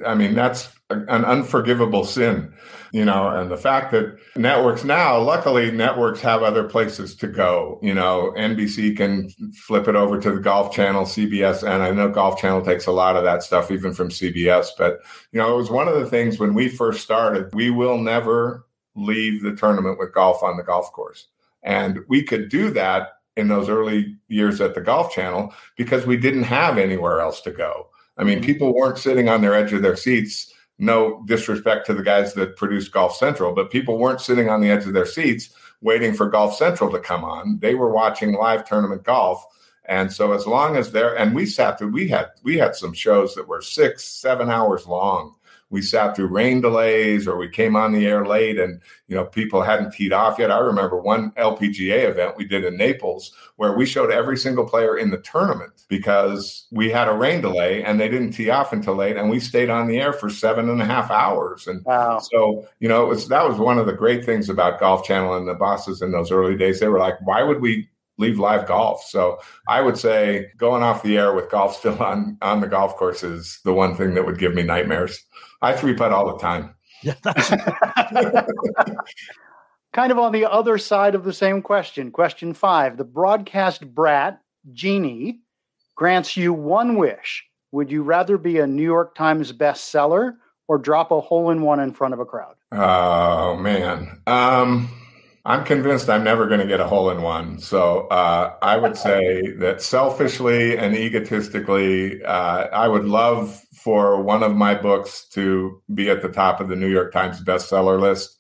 I 0.06 0.14
mean, 0.14 0.36
that's 0.36 0.70
an 0.90 1.26
unforgivable 1.26 2.06
sin, 2.06 2.54
you 2.92 3.04
know, 3.04 3.30
and 3.30 3.52
the 3.52 3.58
fact 3.58 3.92
that 3.92 4.18
networks 4.36 4.84
now, 4.84 5.20
luckily, 5.20 5.72
networks 5.72 6.22
have 6.22 6.44
other 6.44 6.64
places 6.64 7.16
to 7.16 7.28
go. 7.28 7.80
You 7.82 7.94
know, 7.94 8.32
NBC 8.38 8.96
can 8.96 9.30
flip 9.66 9.88
it 9.88 9.96
over 9.96 10.20
to 10.20 10.32
the 10.32 10.40
Golf 10.40 10.74
Channel, 10.74 11.04
CBS, 11.06 11.64
and 11.64 11.84
I 11.84 11.92
know 11.92 12.10
Golf 12.10 12.40
Channel 12.40 12.62
takes 12.64 12.86
a 12.86 12.92
lot 12.92 13.16
of 13.16 13.24
that 13.24 13.44
stuff, 13.44 13.72
even 13.72 13.94
from 13.94 14.10
CBS. 14.10 14.68
But, 14.78 15.00
you 15.32 15.40
know, 15.40 15.52
it 15.54 15.58
was 15.58 15.72
one 15.72 15.88
of 15.88 16.00
the 16.00 16.10
things 16.10 16.40
when 16.40 16.54
we 16.54 16.70
first 16.70 17.02
started, 17.02 17.54
we 17.54 17.72
will 17.72 17.98
never 17.98 18.66
leave 18.96 19.42
the 19.42 19.56
tournament 19.56 20.00
with 20.00 20.14
golf 20.14 20.44
on 20.44 20.58
the 20.58 20.64
golf 20.64 20.92
course. 20.92 21.28
And 21.64 22.00
we 22.08 22.24
could 22.24 22.50
do 22.50 22.70
that 22.72 23.14
in 23.36 23.48
those 23.48 23.70
early 23.70 24.16
years 24.28 24.62
at 24.62 24.76
the 24.76 24.82
Golf 24.82 25.12
Channel 25.12 25.54
because 25.76 26.06
we 26.06 26.18
didn't 26.18 26.44
have 26.44 26.78
anywhere 26.78 27.20
else 27.20 27.42
to 27.42 27.52
go. 27.52 27.88
I 28.18 28.24
mean, 28.24 28.38
mm-hmm. 28.38 28.46
people 28.46 28.76
weren't 28.76 28.98
sitting 28.98 29.28
on 29.28 29.42
their 29.42 29.56
edge 29.56 29.74
of 29.74 29.82
their 29.82 29.96
seats. 29.96 30.54
No 30.78 31.24
disrespect 31.26 31.86
to 31.88 31.94
the 31.94 32.04
guys 32.04 32.34
that 32.34 32.58
produced 32.58 32.92
Golf 32.92 33.16
Central, 33.16 33.54
but 33.54 33.72
people 33.72 33.98
weren't 33.98 34.22
sitting 34.22 34.50
on 34.50 34.62
the 34.62 34.70
edge 34.70 34.86
of 34.86 34.94
their 34.94 35.06
seats 35.06 35.54
waiting 35.82 36.14
for 36.14 36.30
Golf 36.30 36.56
Central 36.56 36.92
to 36.92 37.00
come 37.00 37.24
on. 37.24 37.60
They 37.60 37.76
were 37.76 37.92
watching 37.92 38.34
live 38.34 38.66
tournament 38.66 39.04
golf. 39.04 39.44
And 39.86 40.12
so 40.12 40.32
as 40.32 40.48
long 40.48 40.78
as 40.78 40.92
they're 40.92 41.18
and 41.18 41.36
we 41.36 41.46
sat 41.46 41.78
through 41.78 41.92
we 41.92 42.08
had 42.08 42.28
we 42.42 42.58
had 42.58 42.74
some 42.74 42.94
shows 42.94 43.36
that 43.36 43.48
were 43.48 43.62
six, 43.62 44.06
seven 44.06 44.50
hours 44.50 44.88
long 44.88 45.36
we 45.74 45.82
sat 45.82 46.16
through 46.16 46.28
rain 46.28 46.62
delays 46.62 47.28
or 47.28 47.36
we 47.36 47.50
came 47.50 47.76
on 47.76 47.92
the 47.92 48.06
air 48.06 48.26
late 48.28 48.60
and 48.60 48.80
you 49.08 49.16
know 49.16 49.26
people 49.26 49.64
hadn't 49.64 49.92
teed 49.92 50.14
off 50.14 50.38
yet 50.38 50.52
i 50.52 50.60
remember 50.60 51.02
one 51.02 51.32
lpga 51.32 52.10
event 52.10 52.38
we 52.38 52.46
did 52.46 52.64
in 52.64 52.78
naples 52.78 53.34
where 53.56 53.76
we 53.76 53.84
showed 53.84 54.12
every 54.12 54.38
single 54.38 54.66
player 54.66 54.96
in 54.96 55.10
the 55.10 55.18
tournament 55.18 55.84
because 55.90 56.68
we 56.72 56.92
had 56.92 57.10
a 57.10 57.14
rain 57.14 57.42
delay 57.42 57.84
and 57.84 58.00
they 58.00 58.08
didn't 58.08 58.32
tee 58.32 58.52
off 58.52 58.72
until 58.72 58.94
late 58.94 59.18
and 59.18 59.32
we 59.32 59.40
stayed 59.40 59.72
on 59.72 59.88
the 59.88 60.00
air 60.00 60.14
for 60.14 60.30
seven 60.30 60.70
and 60.70 60.82
a 60.82 60.86
half 60.86 61.10
hours 61.10 61.66
and 61.66 61.84
wow. 61.86 62.20
so 62.20 62.66
you 62.80 62.88
know 62.88 63.04
it 63.04 63.10
was 63.10 63.28
that 63.28 63.48
was 63.48 63.58
one 63.58 63.80
of 63.80 63.88
the 63.88 63.94
great 63.94 64.24
things 64.24 64.50
about 64.50 64.80
golf 64.80 65.04
channel 65.04 65.36
and 65.36 65.48
the 65.48 65.56
bosses 65.56 66.04
in 66.04 66.12
those 66.12 66.32
early 66.32 66.56
days 66.56 66.80
they 66.80 66.88
were 66.88 67.00
like 67.00 67.16
why 67.26 67.42
would 67.42 67.62
we 67.62 67.90
leave 68.18 68.40
live 68.40 68.68
golf. 68.68 69.04
So 69.04 69.40
I 69.68 69.82
would 69.82 69.98
say 69.98 70.52
going 70.58 70.84
off 70.84 71.04
the 71.04 71.18
air 71.18 71.34
with 71.34 71.50
golf 71.50 71.76
still 71.78 72.02
on 72.02 72.38
on 72.42 72.62
the 72.62 72.68
golf 72.68 72.96
course 72.96 73.24
is 73.24 73.60
the 73.64 73.74
one 73.74 73.96
thing 73.96 74.14
that 74.14 74.26
would 74.26 74.40
give 74.40 74.54
me 74.54 74.64
nightmares. 74.64 75.24
I 75.64 75.74
three 75.74 75.96
putt 75.96 76.12
all 76.12 76.32
the 76.34 76.38
time. 76.40 76.76
Yeah, 77.06 77.16
kind 79.92 80.14
of 80.14 80.18
on 80.18 80.32
the 80.32 80.50
other 80.50 80.78
side 80.78 81.16
of 81.16 81.26
the 81.26 81.34
same 81.34 81.62
question. 81.62 82.12
Question 82.12 82.54
five: 82.54 82.96
The 82.96 83.04
broadcast 83.04 83.94
brat 83.94 84.40
genie 84.72 85.42
grants 85.96 86.38
you 86.38 86.54
one 86.54 86.96
wish. 86.96 87.44
Would 87.74 87.92
you 87.92 88.04
rather 88.04 88.38
be 88.38 88.60
a 88.60 88.68
New 88.68 88.84
York 88.84 89.16
Times 89.16 89.52
bestseller 89.52 90.36
or 90.70 90.78
drop 90.78 91.12
a 91.12 91.20
hole 91.20 91.50
in 91.50 91.62
one 91.62 91.82
in 91.82 91.92
front 91.92 92.14
of 92.14 92.22
a 92.22 92.26
crowd? 92.26 92.56
Oh 92.72 93.58
man. 93.58 94.22
Um 94.26 94.90
I'm 95.46 95.66
convinced 95.66 96.10
I'm 96.10 96.24
never 96.24 96.48
going 96.48 96.62
to 96.62 96.68
get 96.68 96.80
a 96.80 96.88
hole 96.88 97.10
in 97.10 97.22
one. 97.22 97.60
So 97.60 98.08
uh, 98.08 98.56
I 98.62 98.78
would 98.78 98.96
say 98.96 99.52
that 99.58 99.82
selfishly 99.82 100.78
and 100.78 100.96
egotistically, 100.96 102.24
uh, 102.24 102.68
I 102.68 102.88
would 102.88 103.04
love 103.04 103.62
for 103.74 104.22
one 104.22 104.42
of 104.42 104.56
my 104.56 104.74
books 104.74 105.26
to 105.32 105.82
be 105.94 106.10
at 106.10 106.22
the 106.22 106.30
top 106.30 106.62
of 106.62 106.70
the 106.70 106.78
New 106.78 106.88
York 106.88 107.12
Times 107.12 107.44
bestseller 107.44 108.00
list 108.00 108.38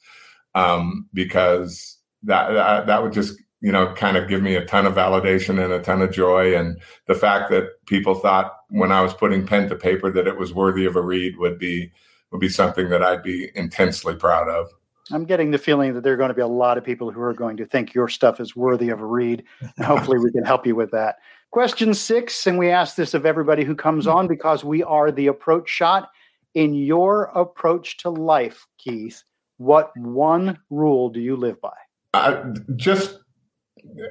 um, 0.55 1.09
because 1.13 1.97
that, 2.23 2.53
that 2.53 2.87
that 2.87 3.03
would 3.03 3.11
just 3.11 3.37
you 3.59 3.71
know 3.71 3.93
kind 3.95 4.15
of 4.15 4.29
give 4.29 4.41
me 4.41 4.55
a 4.55 4.65
ton 4.65 4.85
of 4.85 4.93
validation 4.93 5.61
and 5.61 5.73
a 5.73 5.81
ton 5.81 6.01
of 6.01 6.11
joy 6.11 6.55
and 6.55 6.81
the 7.07 7.15
fact 7.15 7.49
that 7.49 7.69
people 7.85 8.15
thought 8.15 8.53
when 8.69 8.91
I 8.91 9.01
was 9.01 9.13
putting 9.13 9.45
pen 9.45 9.67
to 9.69 9.75
paper 9.75 10.09
that 10.11 10.27
it 10.27 10.37
was 10.37 10.53
worthy 10.53 10.85
of 10.85 10.95
a 10.95 11.01
read 11.01 11.37
would 11.37 11.59
be 11.59 11.91
would 12.31 12.39
be 12.39 12.49
something 12.49 12.89
that 12.89 13.03
I'd 13.03 13.23
be 13.23 13.51
intensely 13.55 14.15
proud 14.15 14.47
of. 14.47 14.69
I'm 15.11 15.25
getting 15.25 15.51
the 15.51 15.57
feeling 15.57 15.93
that 15.93 16.03
there 16.03 16.13
are 16.13 16.17
going 16.17 16.29
to 16.29 16.33
be 16.33 16.41
a 16.41 16.47
lot 16.47 16.77
of 16.77 16.83
people 16.83 17.11
who 17.11 17.21
are 17.21 17.33
going 17.33 17.57
to 17.57 17.65
think 17.65 17.93
your 17.93 18.07
stuff 18.07 18.39
is 18.39 18.55
worthy 18.55 18.89
of 18.89 19.01
a 19.01 19.05
read. 19.05 19.43
And 19.59 19.85
hopefully, 19.85 20.17
we 20.17 20.31
can 20.31 20.45
help 20.45 20.65
you 20.65 20.75
with 20.75 20.91
that. 20.91 21.17
Question 21.51 21.93
six, 21.93 22.47
and 22.47 22.57
we 22.57 22.69
ask 22.69 22.95
this 22.95 23.13
of 23.13 23.25
everybody 23.25 23.63
who 23.63 23.75
comes 23.75 24.07
on 24.07 24.27
because 24.27 24.63
we 24.63 24.81
are 24.83 25.11
the 25.11 25.27
approach 25.27 25.69
shot. 25.69 26.09
In 26.55 26.75
your 26.75 27.25
approach 27.35 27.97
to 27.97 28.11
life, 28.11 28.67
Keith, 28.77 29.23
what 29.57 29.91
one 29.97 30.59
rule 30.69 31.09
do 31.09 31.19
you 31.19 31.35
live 31.35 31.57
by? 31.59 32.43
Just 32.75 33.19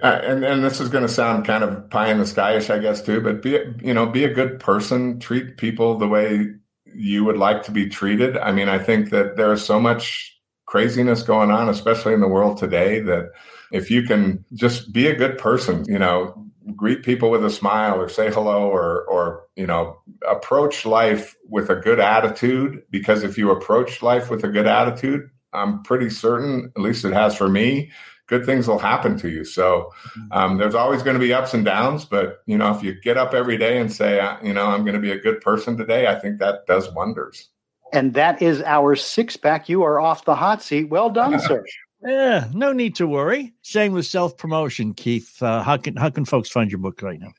uh, 0.03 0.21
and 0.23 0.45
and 0.45 0.63
this 0.63 0.81
is 0.81 0.89
going 0.89 1.07
to 1.07 1.13
sound 1.13 1.45
kind 1.45 1.65
of 1.65 1.89
pie 1.89 2.11
in 2.11 2.19
the 2.19 2.25
skyish, 2.25 2.69
I 2.69 2.79
guess, 2.79 3.01
too. 3.01 3.21
But 3.21 3.43
be 3.43 3.59
you 3.83 3.95
know 3.95 4.07
be 4.07 4.25
a 4.25 4.33
good 4.33 4.61
person, 4.61 5.19
treat 5.19 5.57
people 5.57 5.97
the 5.97 6.09
way 6.09 6.47
you 6.95 7.25
would 7.25 7.39
like 7.39 7.63
to 7.65 7.71
be 7.71 7.89
treated. 7.89 8.37
I 8.37 8.53
mean, 8.53 8.69
I 8.69 8.79
think 8.79 9.11
that 9.11 9.37
there 9.37 9.53
is 9.53 9.65
so 9.65 9.81
much 9.81 10.37
craziness 10.67 11.23
going 11.23 11.51
on, 11.51 11.69
especially 11.69 12.15
in 12.15 12.21
the 12.21 12.29
world 12.29 12.59
today, 12.59 13.01
that 13.01 13.31
if 13.73 13.91
you 13.91 14.03
can 14.03 14.45
just 14.55 14.93
be 14.93 15.07
a 15.07 15.17
good 15.17 15.39
person, 15.39 15.85
you 15.87 15.99
know, 15.99 16.35
greet 16.77 17.03
people 17.03 17.31
with 17.31 17.45
a 17.45 17.51
smile 17.51 18.01
or 18.01 18.09
say 18.09 18.31
hello 18.31 18.69
or 18.69 19.05
or 19.07 19.47
you 19.57 19.67
know 19.67 19.99
approach 20.29 20.87
life 20.87 21.35
with 21.49 21.71
a 21.71 21.77
good 21.77 21.99
attitude 21.99 22.83
because 22.91 23.25
if 23.25 23.37
you 23.37 23.51
approach 23.51 24.03
life 24.03 24.31
with 24.31 24.45
a 24.45 24.49
good 24.49 24.67
attitude 24.69 25.29
i'm 25.53 25.83
pretty 25.83 26.09
certain 26.09 26.71
at 26.77 26.83
least 26.83 27.05
it 27.05 27.13
has 27.13 27.37
for 27.37 27.49
me 27.49 27.91
good 28.33 28.47
things 28.47 28.67
will 28.67 28.79
happen 28.79 29.19
to 29.19 29.29
you. 29.29 29.45
So 29.45 29.93
um, 30.31 30.57
there's 30.57 30.75
always 30.75 31.03
going 31.03 31.15
to 31.15 31.21
be 31.21 31.35
ups 31.35 31.53
and 31.53 31.65
downs 31.65 32.05
but 32.05 32.39
you 32.47 32.57
know 32.57 32.75
if 32.75 32.83
you 32.83 32.99
get 33.01 33.19
up 33.19 33.35
every 33.35 33.59
day 33.59 33.79
and 33.79 33.93
say 33.93 34.27
you 34.43 34.53
know 34.53 34.67
i'm 34.67 34.85
going 34.85 34.95
to 34.95 35.01
be 35.01 35.11
a 35.11 35.21
good 35.21 35.41
person 35.41 35.77
today 35.77 36.07
i 36.07 36.15
think 36.15 36.39
that 36.39 36.67
does 36.67 36.91
wonders 36.93 37.49
and 37.93 38.15
that 38.15 38.41
is 38.43 38.63
our 38.63 38.97
six 38.97 39.37
pack. 39.37 39.69
You 39.69 39.83
are 39.83 40.01
off 40.01 40.25
the 40.25 40.35
hot 40.35 40.63
seat. 40.63 40.89
Well 40.89 41.11
done, 41.11 41.39
sir. 41.41 41.65
Yeah, 42.05 42.49
no 42.55 42.73
need 42.73 42.97
to 42.97 43.07
worry. 43.07 43.53
Same 43.63 43.93
with 43.93 44.07
self 44.07 44.37
promotion, 44.37 44.95
Keith. 44.95 45.43
Uh, 45.43 45.63
how 45.63 45.77
can 45.77 45.97
how 45.97 46.11
can 46.11 46.25
folks 46.25 46.49
find 46.49 46.71
your 46.71 46.79
book 46.79 47.03
right 47.03 47.21
now? 47.21 47.33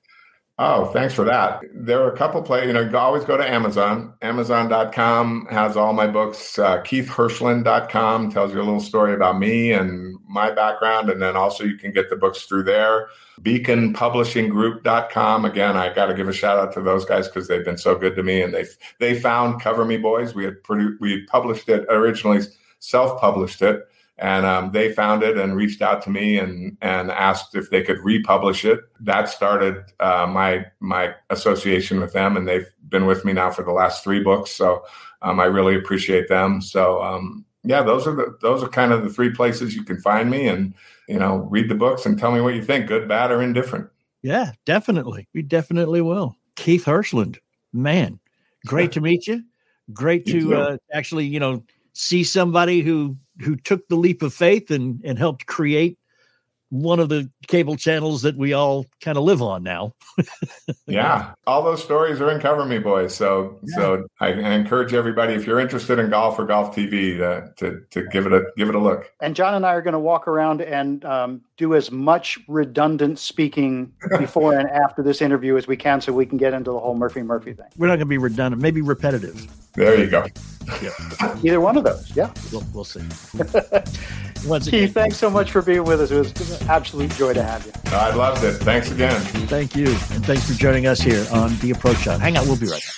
Oh, 0.59 0.85
thanks 0.85 1.15
for 1.15 1.25
that. 1.25 1.63
There 1.73 2.03
are 2.03 2.13
a 2.13 2.17
couple 2.17 2.39
play, 2.43 2.67
you 2.67 2.73
know, 2.73 2.81
you 2.81 2.95
always 2.95 3.25
go 3.25 3.35
to 3.35 3.49
Amazon. 3.49 4.13
Amazon.com 4.21 5.47
has 5.49 5.75
all 5.75 5.93
my 5.93 6.05
books. 6.05 6.59
Uh, 6.59 6.79
KeithHirshland.com 6.83 8.31
tells 8.31 8.53
you 8.53 8.59
a 8.59 8.61
little 8.61 8.79
story 8.79 9.15
about 9.15 9.39
me 9.39 9.71
and 9.71 10.15
my 10.27 10.51
background. 10.51 11.09
And 11.09 11.19
then 11.19 11.35
also 11.35 11.63
you 11.63 11.75
can 11.75 11.91
get 11.91 12.11
the 12.11 12.15
books 12.15 12.43
through 12.43 12.65
there. 12.65 13.07
BeaconPublishingGroup.com. 13.41 15.45
Again, 15.45 15.75
I 15.75 15.91
got 15.91 16.05
to 16.05 16.13
give 16.13 16.27
a 16.27 16.33
shout 16.33 16.59
out 16.59 16.71
to 16.73 16.81
those 16.81 17.03
guys 17.03 17.27
because 17.27 17.47
they've 17.47 17.65
been 17.65 17.79
so 17.79 17.97
good 17.97 18.15
to 18.15 18.21
me. 18.21 18.43
And 18.43 18.53
they 18.53 18.65
they 18.99 19.19
found 19.19 19.59
Cover 19.59 19.85
Me 19.85 19.97
Boys. 19.97 20.35
We 20.35 20.45
had 20.45 20.63
produced, 20.63 21.01
we 21.01 21.13
had 21.13 21.25
published 21.25 21.67
it 21.67 21.87
originally, 21.89 22.41
self 22.77 23.19
published 23.19 23.63
it 23.63 23.87
and 24.20 24.45
um, 24.45 24.72
they 24.72 24.91
found 24.91 25.24
it 25.24 25.38
and 25.38 25.55
reached 25.55 25.82
out 25.82 26.01
to 26.03 26.09
me 26.09 26.38
and 26.38 26.78
and 26.82 27.11
asked 27.11 27.55
if 27.55 27.70
they 27.70 27.82
could 27.82 27.99
republish 27.99 28.64
it. 28.64 28.82
That 28.99 29.30
started 29.30 29.84
uh, 29.99 30.28
my 30.28 30.66
my 30.80 31.16
association 31.30 31.99
with 31.99 32.14
them, 32.14 32.38
and 32.38 32.47
they've 32.47 32.68
been 32.89 33.05
with 33.05 33.26
me 33.26 33.34
now 33.34 33.49
for 33.49 33.64
the 33.64 33.72
last 33.72 34.03
three 34.03 34.22
books. 34.22 34.51
So 34.51 34.84
um, 35.24 35.39
I 35.39 35.45
really 35.45 35.76
appreciate 35.76 36.30
them. 36.30 36.61
So 36.61 37.01
um, 37.01 37.45
yeah, 37.64 37.82
those 37.82 38.05
are 38.05 38.16
the 38.16 38.38
those 38.41 38.61
are 38.61 38.70
kind 38.70 38.91
of 38.91 39.03
the 39.03 39.09
three 39.09 39.32
places 39.32 39.76
you 39.76 39.84
can 39.84 39.99
find 39.99 40.30
me, 40.30 40.47
and 40.47 40.74
you 41.07 41.18
know, 41.18 41.38
read 41.49 41.70
the 41.70 41.76
books 41.76 42.05
and 42.05 42.18
tell 42.18 42.32
me 42.32 42.41
what 42.41 42.55
you 42.55 42.64
think, 42.64 42.88
good, 42.88 43.07
bad, 43.07 43.32
or 43.32 43.41
indifferent. 43.41 43.89
Yeah, 44.22 44.51
definitely, 44.66 45.28
we 45.34 45.41
definitely 45.41 46.01
will. 46.01 46.36
Keith 46.55 46.86
Hirshland, 46.86 47.39
man, 47.74 48.20
great 48.66 48.91
to 48.93 49.01
meet 49.01 49.28
you. 49.28 49.43
Great 49.91 50.26
to 50.28 50.55
uh, 50.55 50.78
actually, 50.93 51.26
you 51.26 51.39
know, 51.39 51.64
see 51.93 52.24
somebody 52.24 52.82
who 52.82 53.18
who 53.41 53.55
took 53.55 53.88
the 53.88 53.95
leap 53.95 54.21
of 54.21 54.34
faith 54.34 54.71
and 54.71 55.01
and 55.03 55.17
helped 55.17 55.45
create 55.45 55.97
one 56.73 56.99
of 56.99 57.07
the 57.07 57.29
cable 57.47 57.75
channels 57.75 58.23
that 58.23 58.36
we 58.36 58.51
all 58.51 58.84
kind 58.99 59.15
of 59.15 59.23
live 59.23 59.43
on 59.43 59.61
now. 59.61 59.93
yeah, 60.88 61.34
all 61.45 61.61
those 61.61 61.84
stories 61.84 62.19
are 62.19 62.31
in 62.31 62.39
Cover 62.39 62.65
Me 62.65 62.79
Boys. 62.79 63.13
So, 63.13 63.59
yeah. 63.61 63.75
so 63.75 64.07
I, 64.19 64.29
I, 64.29 64.53
encourage 64.53 64.91
everybody 64.91 65.36
if 65.36 65.45
you're 65.45 65.59
interested 65.59 65.99
in 65.99 66.09
golf 66.09 66.39
or 66.39 66.45
golf 66.45 66.75
TV 66.75 67.21
uh, 67.21 67.49
to 67.57 67.81
to 67.91 68.07
give 68.07 68.25
it 68.25 68.34
a 68.34 68.45
give 68.57 68.69
it 68.69 68.75
a 68.75 68.79
look. 68.79 69.11
And 69.21 69.36
John 69.36 69.53
and 69.53 69.67
I 69.67 69.73
are 69.73 69.84
going 69.84 69.93
to 69.93 69.99
walk 69.99 70.27
around 70.27 70.61
and 70.61 71.05
um, 71.05 71.41
do 71.57 71.75
as 71.75 71.91
much 71.91 72.39
redundant 72.47 73.19
speaking 73.19 73.93
before 74.17 74.57
and 74.57 74.69
after 74.69 75.03
this 75.03 75.21
interview 75.21 75.57
as 75.57 75.67
we 75.67 75.77
can, 75.77 76.01
so 76.01 76.11
we 76.11 76.25
can 76.25 76.37
get 76.37 76.53
into 76.53 76.71
the 76.71 76.79
whole 76.79 76.95
Murphy 76.95 77.21
Murphy 77.21 77.53
thing. 77.53 77.67
We're 77.77 77.87
not 77.87 77.93
going 77.93 77.99
to 78.01 78.05
be 78.05 78.17
redundant, 78.17 78.61
maybe 78.61 78.81
repetitive. 78.81 79.47
There 79.73 79.99
you 79.99 80.07
go. 80.07 80.25
Yeah. 80.81 81.37
Either 81.43 81.59
one 81.59 81.77
of 81.77 81.83
those. 81.83 82.15
Yeah. 82.15 82.31
We'll, 82.51 82.63
we'll 82.73 82.83
see. 82.83 83.01
Once 84.47 84.67
again. 84.67 84.81
Keith, 84.81 84.93
thanks 84.93 85.17
so 85.17 85.29
much 85.29 85.51
for 85.51 85.61
being 85.61 85.83
with 85.83 86.01
us. 86.01 86.11
It 86.11 86.17
was 86.17 86.61
an 86.61 86.69
absolute 86.69 87.11
joy 87.11 87.33
to 87.33 87.43
have 87.43 87.65
you. 87.65 87.71
I 87.85 88.13
loved 88.13 88.43
it. 88.43 88.53
Thanks 88.53 88.91
again. 88.91 89.19
Thank 89.47 89.75
you. 89.75 89.87
And 89.87 90.25
thanks 90.25 90.49
for 90.49 90.53
joining 90.53 90.85
us 90.85 90.99
here 90.99 91.25
on 91.31 91.57
The 91.57 91.71
Approach 91.71 91.97
Shot. 91.97 92.19
Hang 92.19 92.37
on, 92.37 92.45
we'll 92.45 92.57
be 92.57 92.67
right 92.67 92.81
back. 92.81 92.93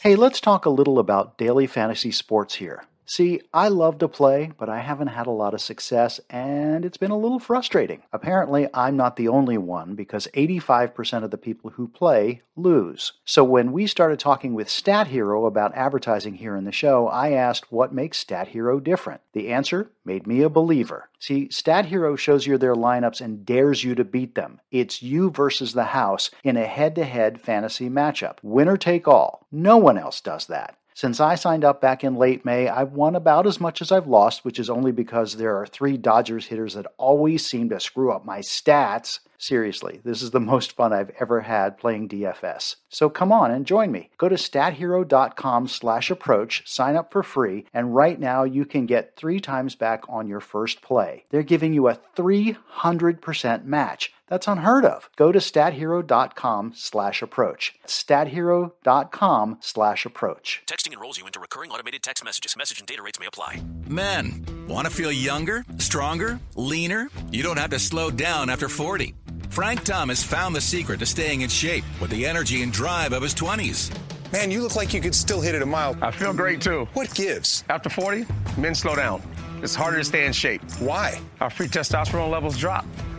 Hey, 0.00 0.14
let's 0.14 0.40
talk 0.40 0.66
a 0.66 0.70
little 0.70 0.98
about 0.98 1.36
daily 1.38 1.66
fantasy 1.66 2.12
sports 2.12 2.54
here. 2.54 2.84
See, 3.08 3.40
I 3.54 3.68
love 3.68 3.98
to 3.98 4.08
play, 4.08 4.50
but 4.58 4.68
I 4.68 4.80
haven't 4.80 5.06
had 5.06 5.28
a 5.28 5.30
lot 5.30 5.54
of 5.54 5.60
success, 5.60 6.20
and 6.28 6.84
it's 6.84 6.96
been 6.96 7.12
a 7.12 7.16
little 7.16 7.38
frustrating. 7.38 8.02
Apparently, 8.12 8.66
I'm 8.74 8.96
not 8.96 9.14
the 9.14 9.28
only 9.28 9.56
one 9.56 9.94
because 9.94 10.26
85% 10.34 11.22
of 11.22 11.30
the 11.30 11.38
people 11.38 11.70
who 11.70 11.86
play 11.86 12.42
lose. 12.56 13.12
So 13.24 13.44
when 13.44 13.70
we 13.70 13.86
started 13.86 14.18
talking 14.18 14.54
with 14.54 14.68
Stat 14.68 15.06
Hero 15.06 15.46
about 15.46 15.76
advertising 15.76 16.34
here 16.34 16.56
in 16.56 16.64
the 16.64 16.72
show, 16.72 17.06
I 17.06 17.30
asked 17.30 17.70
what 17.70 17.94
makes 17.94 18.18
Stat 18.18 18.48
Hero 18.48 18.80
different. 18.80 19.20
The 19.34 19.50
answer 19.50 19.92
made 20.04 20.26
me 20.26 20.42
a 20.42 20.48
believer. 20.48 21.08
See, 21.20 21.48
Stat 21.48 21.86
Hero 21.86 22.16
shows 22.16 22.44
you 22.44 22.58
their 22.58 22.74
lineups 22.74 23.20
and 23.20 23.46
dares 23.46 23.84
you 23.84 23.94
to 23.94 24.04
beat 24.04 24.34
them. 24.34 24.60
It's 24.72 25.00
you 25.00 25.30
versus 25.30 25.74
the 25.74 25.84
house 25.84 26.30
in 26.42 26.56
a 26.56 26.66
head 26.66 26.96
to 26.96 27.04
head 27.04 27.40
fantasy 27.40 27.88
matchup. 27.88 28.38
Winner 28.42 28.76
take 28.76 29.06
all. 29.06 29.46
No 29.52 29.76
one 29.76 29.96
else 29.96 30.20
does 30.20 30.46
that. 30.46 30.76
Since 30.96 31.20
I 31.20 31.34
signed 31.34 31.62
up 31.62 31.82
back 31.82 32.04
in 32.04 32.14
late 32.14 32.46
May, 32.46 32.70
I've 32.70 32.92
won 32.92 33.16
about 33.16 33.46
as 33.46 33.60
much 33.60 33.82
as 33.82 33.92
I've 33.92 34.06
lost, 34.06 34.46
which 34.46 34.58
is 34.58 34.70
only 34.70 34.92
because 34.92 35.36
there 35.36 35.54
are 35.60 35.66
three 35.66 35.98
Dodgers 35.98 36.46
hitters 36.46 36.72
that 36.72 36.86
always 36.96 37.44
seem 37.44 37.68
to 37.68 37.78
screw 37.78 38.10
up 38.10 38.24
my 38.24 38.38
stats. 38.38 39.18
Seriously, 39.36 40.00
this 40.04 40.22
is 40.22 40.30
the 40.30 40.40
most 40.40 40.72
fun 40.72 40.94
I've 40.94 41.10
ever 41.20 41.42
had 41.42 41.76
playing 41.76 42.08
DFS. 42.08 42.76
So 42.88 43.10
come 43.10 43.30
on 43.30 43.50
and 43.50 43.66
join 43.66 43.92
me. 43.92 44.08
Go 44.16 44.30
to 44.30 44.36
stathero.com 44.36 45.68
slash 45.68 46.10
approach, 46.10 46.66
sign 46.66 46.96
up 46.96 47.12
for 47.12 47.22
free, 47.22 47.66
and 47.74 47.94
right 47.94 48.18
now 48.18 48.44
you 48.44 48.64
can 48.64 48.86
get 48.86 49.16
three 49.16 49.38
times 49.38 49.74
back 49.74 50.04
on 50.08 50.26
your 50.26 50.40
first 50.40 50.80
play. 50.80 51.26
They're 51.28 51.42
giving 51.42 51.74
you 51.74 51.88
a 51.88 51.98
300% 52.16 53.64
match. 53.66 54.14
That's 54.28 54.48
unheard 54.48 54.84
of. 54.84 55.08
Go 55.16 55.30
to 55.32 55.38
stathero.com 55.38 56.72
slash 56.74 57.22
approach. 57.22 57.74
stathero.com 57.86 59.58
slash 59.60 60.06
approach. 60.06 60.62
Texting 60.66 60.92
enrolls 60.92 61.18
you 61.18 61.26
into 61.26 61.40
recurring 61.40 61.70
automated 61.70 62.02
text 62.02 62.24
messages. 62.24 62.56
Message 62.56 62.78
and 62.80 62.86
data 62.88 63.02
rates 63.02 63.20
may 63.20 63.26
apply. 63.26 63.62
Men, 63.86 64.44
want 64.68 64.86
to 64.88 64.92
feel 64.92 65.12
younger, 65.12 65.64
stronger, 65.78 66.40
leaner? 66.56 67.08
You 67.30 67.42
don't 67.42 67.58
have 67.58 67.70
to 67.70 67.78
slow 67.78 68.10
down 68.10 68.50
after 68.50 68.68
40. 68.68 69.14
Frank 69.50 69.84
Thomas 69.84 70.22
found 70.22 70.54
the 70.54 70.60
secret 70.60 70.98
to 71.00 71.06
staying 71.06 71.42
in 71.42 71.48
shape 71.48 71.84
with 72.00 72.10
the 72.10 72.26
energy 72.26 72.62
and 72.62 72.72
drive 72.72 73.12
of 73.12 73.22
his 73.22 73.34
20s. 73.34 73.96
Man, 74.32 74.50
you 74.50 74.60
look 74.60 74.74
like 74.74 74.92
you 74.92 75.00
could 75.00 75.14
still 75.14 75.40
hit 75.40 75.54
it 75.54 75.62
a 75.62 75.66
mile. 75.66 75.96
I 76.02 76.10
feel 76.10 76.32
great 76.32 76.60
too. 76.60 76.88
What 76.94 77.14
gives? 77.14 77.62
After 77.68 77.88
40, 77.88 78.26
men 78.58 78.74
slow 78.74 78.96
down. 78.96 79.22
It's 79.62 79.74
harder 79.74 79.98
to 79.98 80.04
stay 80.04 80.26
in 80.26 80.32
shape. 80.32 80.60
Why? 80.80 81.20
Our 81.40 81.48
free 81.48 81.68
testosterone 81.68 82.30
levels 82.30 82.58
drop. 82.58 82.84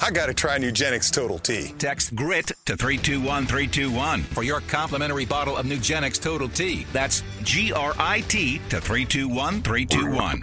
I 0.00 0.10
got 0.10 0.26
to 0.26 0.34
try 0.34 0.58
Nugenix 0.58 1.12
Total 1.12 1.38
T. 1.38 1.74
Text 1.78 2.14
GRIT 2.14 2.52
to 2.66 2.76
321321 2.76 4.22
for 4.22 4.42
your 4.42 4.60
complimentary 4.60 5.24
bottle 5.24 5.56
of 5.56 5.66
Nugenix 5.66 6.20
Total 6.20 6.48
T. 6.48 6.86
That's 6.92 7.22
G 7.42 7.72
R 7.72 7.94
I 7.98 8.20
T 8.22 8.60
to 8.70 8.80
321321. 8.80 10.40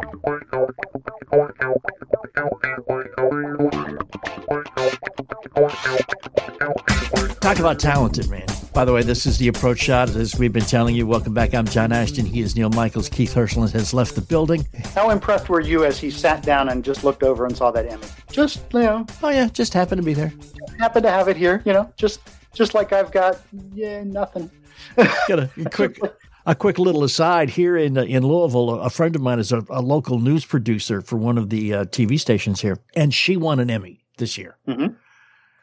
Talk 7.40 7.60
about 7.60 7.80
talented, 7.80 8.30
man. 8.30 8.46
By 8.74 8.86
the 8.86 8.94
way, 8.94 9.04
this 9.04 9.26
is 9.26 9.38
the 9.38 9.50
approach 9.50 9.80
shot. 9.80 10.10
As 10.12 10.38
we've 10.40 10.54
been 10.54 10.64
telling 10.64 10.96
you, 10.96 11.06
welcome 11.06 11.34
back. 11.34 11.54
I'm 11.54 11.66
John 11.66 11.92
Ashton. 11.92 12.26
He 12.26 12.40
is 12.40 12.56
Neil 12.56 12.70
Michaels. 12.70 13.10
Keith 13.10 13.36
Hirshland 13.36 13.72
has 13.74 13.94
left 13.94 14.16
the 14.16 14.22
building. 14.22 14.66
How 14.96 15.10
impressed 15.10 15.50
were 15.50 15.60
you 15.60 15.84
as 15.84 16.00
he 16.00 16.10
sat 16.10 16.42
down 16.42 16.70
and 16.70 16.82
just 16.82 17.04
looked 17.04 17.22
over 17.22 17.46
and 17.46 17.56
saw 17.56 17.70
that 17.72 17.86
Emmy? 17.86 18.08
Just, 18.32 18.62
you 18.74 18.80
know. 18.80 19.06
Oh, 19.22 19.30
yeah, 19.30 19.50
just 19.50 19.74
happened 19.74 20.00
to 20.02 20.06
be 20.06 20.14
there. 20.14 20.32
Happened 20.80 21.04
to 21.04 21.12
have 21.12 21.28
it 21.28 21.36
here, 21.36 21.62
you 21.66 21.74
know, 21.74 21.92
just 21.98 22.22
just 22.54 22.74
like 22.74 22.94
I've 22.94 23.12
got, 23.12 23.42
yeah, 23.74 24.04
nothing. 24.04 24.50
got 24.96 25.40
a 25.40 25.50
quick. 25.72 26.00
A 26.48 26.56
quick 26.56 26.80
little 26.80 27.04
aside 27.04 27.52
here 27.52 27.78
in 27.78 27.98
in 27.98 28.26
Louisville, 28.26 28.80
a 28.80 28.90
friend 28.90 29.16
of 29.16 29.22
mine 29.22 29.38
is 29.38 29.52
a, 29.52 29.64
a 29.70 29.80
local 29.82 30.18
news 30.18 30.44
producer 30.44 31.02
for 31.02 31.18
one 31.18 31.38
of 31.38 31.50
the 31.52 31.74
uh, 31.74 31.86
TV 31.86 32.20
stations 32.20 32.62
here, 32.62 32.80
and 32.96 33.14
she 33.14 33.38
won 33.38 33.60
an 33.60 33.70
Emmy 33.70 34.04
this 34.18 34.40
year. 34.40 34.58
Mm-hmm. 34.68 34.96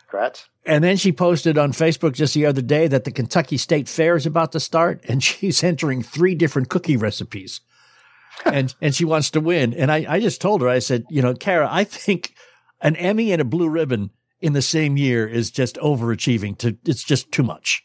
Congrats. 0.08 0.48
And 0.64 0.82
then 0.82 0.96
she 0.96 1.12
posted 1.12 1.58
on 1.58 1.72
Facebook 1.72 2.12
just 2.12 2.34
the 2.34 2.46
other 2.46 2.62
day 2.62 2.88
that 2.88 3.04
the 3.04 3.10
Kentucky 3.10 3.56
State 3.56 3.88
Fair 3.88 4.16
is 4.16 4.26
about 4.26 4.52
to 4.52 4.60
start, 4.60 5.04
and 5.08 5.22
she's 5.22 5.62
entering 5.62 6.02
three 6.02 6.34
different 6.34 6.68
cookie 6.68 6.96
recipes, 6.96 7.60
and 8.44 8.74
and 8.80 8.94
she 8.94 9.04
wants 9.04 9.30
to 9.30 9.40
win. 9.40 9.74
And 9.74 9.92
I 9.92 10.06
I 10.08 10.20
just 10.20 10.40
told 10.40 10.62
her 10.62 10.68
I 10.68 10.78
said, 10.78 11.04
you 11.10 11.22
know, 11.22 11.34
Kara, 11.34 11.68
I 11.70 11.84
think 11.84 12.34
an 12.80 12.96
Emmy 12.96 13.32
and 13.32 13.42
a 13.42 13.44
blue 13.44 13.68
ribbon 13.68 14.10
in 14.40 14.52
the 14.52 14.62
same 14.62 14.96
year 14.96 15.26
is 15.26 15.50
just 15.50 15.76
overachieving 15.76 16.56
to 16.58 16.76
it's 16.84 17.02
just 17.02 17.32
too 17.32 17.42
much. 17.42 17.82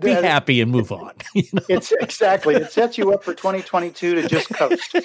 Be 0.00 0.10
happy 0.10 0.60
and 0.60 0.70
move 0.70 0.92
on 0.92 1.12
you 1.34 1.42
know? 1.52 1.62
it's 1.68 1.92
exactly. 1.92 2.54
It 2.54 2.72
sets 2.72 2.96
you 2.96 3.12
up 3.12 3.22
for 3.22 3.34
2022 3.34 4.14
to 4.14 4.28
just 4.28 4.48
coast. 4.50 4.96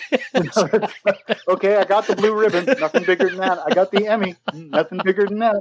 Okay 1.48 1.76
i 1.78 1.84
got 1.84 2.08
the 2.08 2.16
blue 2.16 2.34
ribbon. 2.34 2.66
Nothing 2.80 3.04
bigger 3.04 3.30
than 3.30 3.40
that. 3.40 3.60
I 3.66 3.74
got 3.74 3.92
the 3.92 4.08
emmy. 4.08 4.36
Nothing 4.54 5.02
bigger 5.04 5.26
than 5.26 5.40
that. 5.40 5.58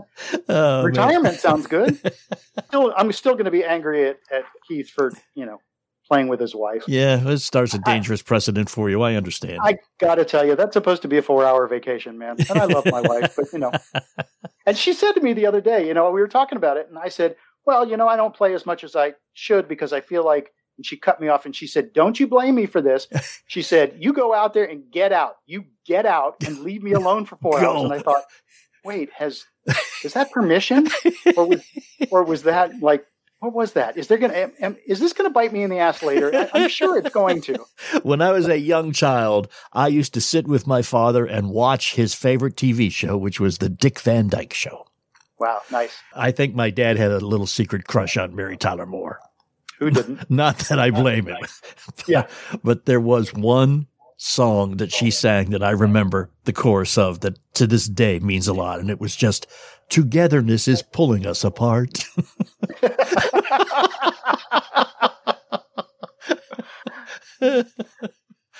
Oh, 0.48 0.84
retirement 0.84 1.34
man. 1.34 1.38
sounds 1.38 1.66
good. 1.66 1.98
Still, 2.68 2.92
i'm 2.96 3.12
still 3.12 3.32
going 3.32 3.46
to 3.46 3.50
be 3.50 3.64
angry 3.64 4.08
at, 4.08 4.18
at 4.30 4.44
keith 4.66 4.90
for 4.90 5.12
you 5.34 5.46
know 5.46 5.60
playing 6.08 6.28
with 6.28 6.40
his 6.40 6.54
wife. 6.54 6.84
Yeah, 6.88 7.28
it 7.28 7.38
starts 7.38 7.74
a 7.74 7.78
dangerous 7.84 8.20
I, 8.22 8.24
precedent 8.24 8.70
for 8.70 8.90
you. 8.90 9.02
I 9.02 9.14
understand. 9.14 9.58
I 9.62 9.78
got 9.98 10.16
to 10.16 10.24
tell 10.24 10.46
you, 10.46 10.56
that's 10.56 10.72
supposed 10.72 11.02
to 11.02 11.08
be 11.08 11.18
a 11.18 11.22
four 11.22 11.44
hour 11.44 11.66
vacation, 11.68 12.18
man. 12.18 12.36
And 12.48 12.58
I 12.58 12.64
love 12.64 12.86
my 12.86 13.00
wife, 13.00 13.34
but 13.36 13.52
you 13.52 13.58
know. 13.58 13.72
And 14.66 14.76
she 14.76 14.92
said 14.92 15.12
to 15.12 15.22
me 15.22 15.32
the 15.32 15.46
other 15.46 15.62
day, 15.62 15.88
you 15.88 15.94
know, 15.94 16.10
we 16.10 16.20
were 16.20 16.28
talking 16.28 16.58
about 16.58 16.76
it, 16.76 16.88
and 16.90 16.98
I 16.98 17.08
said, 17.08 17.36
well, 17.64 17.88
you 17.88 17.96
know, 17.96 18.06
I 18.06 18.16
don't 18.16 18.36
play 18.36 18.52
as 18.52 18.66
much 18.66 18.84
as 18.84 18.94
I 18.94 19.14
should 19.32 19.66
because 19.66 19.94
I 19.94 20.02
feel 20.02 20.26
like 20.26 20.52
and 20.78 20.86
she 20.86 20.96
cut 20.96 21.20
me 21.20 21.28
off 21.28 21.44
and 21.44 21.54
she 21.54 21.66
said, 21.66 21.92
Don't 21.92 22.18
you 22.18 22.26
blame 22.26 22.54
me 22.54 22.64
for 22.64 22.80
this. 22.80 23.08
She 23.48 23.62
said, 23.62 23.96
You 23.98 24.12
go 24.12 24.32
out 24.34 24.54
there 24.54 24.64
and 24.64 24.84
get 24.90 25.12
out. 25.12 25.36
You 25.46 25.64
get 25.86 26.06
out 26.06 26.36
and 26.46 26.60
leave 26.60 26.82
me 26.82 26.92
alone 26.92 27.24
for 27.24 27.36
four 27.36 27.58
hours. 27.58 27.82
And 27.82 27.92
I 27.92 27.98
thought, 27.98 28.24
wait, 28.84 29.10
has 29.12 29.44
is 30.04 30.12
that 30.12 30.30
permission? 30.30 30.88
Or 31.36 31.46
was 31.46 31.62
or 32.10 32.22
was 32.24 32.42
that 32.44 32.80
like 32.80 33.04
what 33.40 33.52
was 33.52 33.72
that? 33.74 33.96
Is 33.96 34.08
there 34.08 34.18
gonna 34.18 34.34
am, 34.34 34.52
am- 34.60 34.76
is 34.86 35.00
this 35.00 35.12
gonna 35.12 35.30
bite 35.30 35.52
me 35.52 35.62
in 35.62 35.70
the 35.70 35.78
ass 35.78 36.02
later? 36.02 36.48
I'm 36.52 36.68
sure 36.68 36.98
it's 36.98 37.10
going 37.10 37.40
to. 37.42 37.64
When 38.02 38.20
I 38.20 38.32
was 38.32 38.48
a 38.48 38.58
young 38.58 38.92
child, 38.92 39.48
I 39.72 39.88
used 39.88 40.14
to 40.14 40.20
sit 40.20 40.46
with 40.46 40.66
my 40.66 40.82
father 40.82 41.24
and 41.24 41.50
watch 41.50 41.94
his 41.94 42.14
favorite 42.14 42.56
TV 42.56 42.90
show, 42.92 43.16
which 43.16 43.40
was 43.40 43.58
the 43.58 43.68
Dick 43.68 44.00
Van 44.00 44.28
Dyke 44.28 44.52
Show. 44.54 44.86
Wow, 45.38 45.60
nice. 45.70 45.96
I 46.14 46.32
think 46.32 46.54
my 46.54 46.70
dad 46.70 46.96
had 46.96 47.12
a 47.12 47.20
little 47.20 47.46
secret 47.46 47.86
crush 47.86 48.16
on 48.16 48.34
Mary 48.34 48.56
Tyler 48.56 48.86
Moore. 48.86 49.20
Who 49.78 49.90
didn't? 49.90 50.28
Not 50.30 50.58
that 50.68 50.78
I 50.80 50.90
blame 50.90 51.26
him. 51.26 51.36
Yeah. 52.06 52.26
But 52.64 52.86
there 52.86 53.00
was 53.00 53.32
one 53.32 53.86
song 54.16 54.78
that 54.78 54.92
she 54.92 55.10
sang 55.10 55.50
that 55.50 55.62
I 55.62 55.70
remember 55.70 56.30
the 56.44 56.52
chorus 56.52 56.98
of 56.98 57.20
that 57.20 57.38
to 57.54 57.66
this 57.66 57.86
day 57.86 58.18
means 58.18 58.48
a 58.48 58.52
lot. 58.54 58.80
And 58.80 58.90
it 58.90 59.00
was 59.00 59.14
just, 59.14 59.46
Togetherness 59.88 60.68
is 60.68 60.82
pulling 60.82 61.26
us 61.26 61.44
apart. 61.44 62.04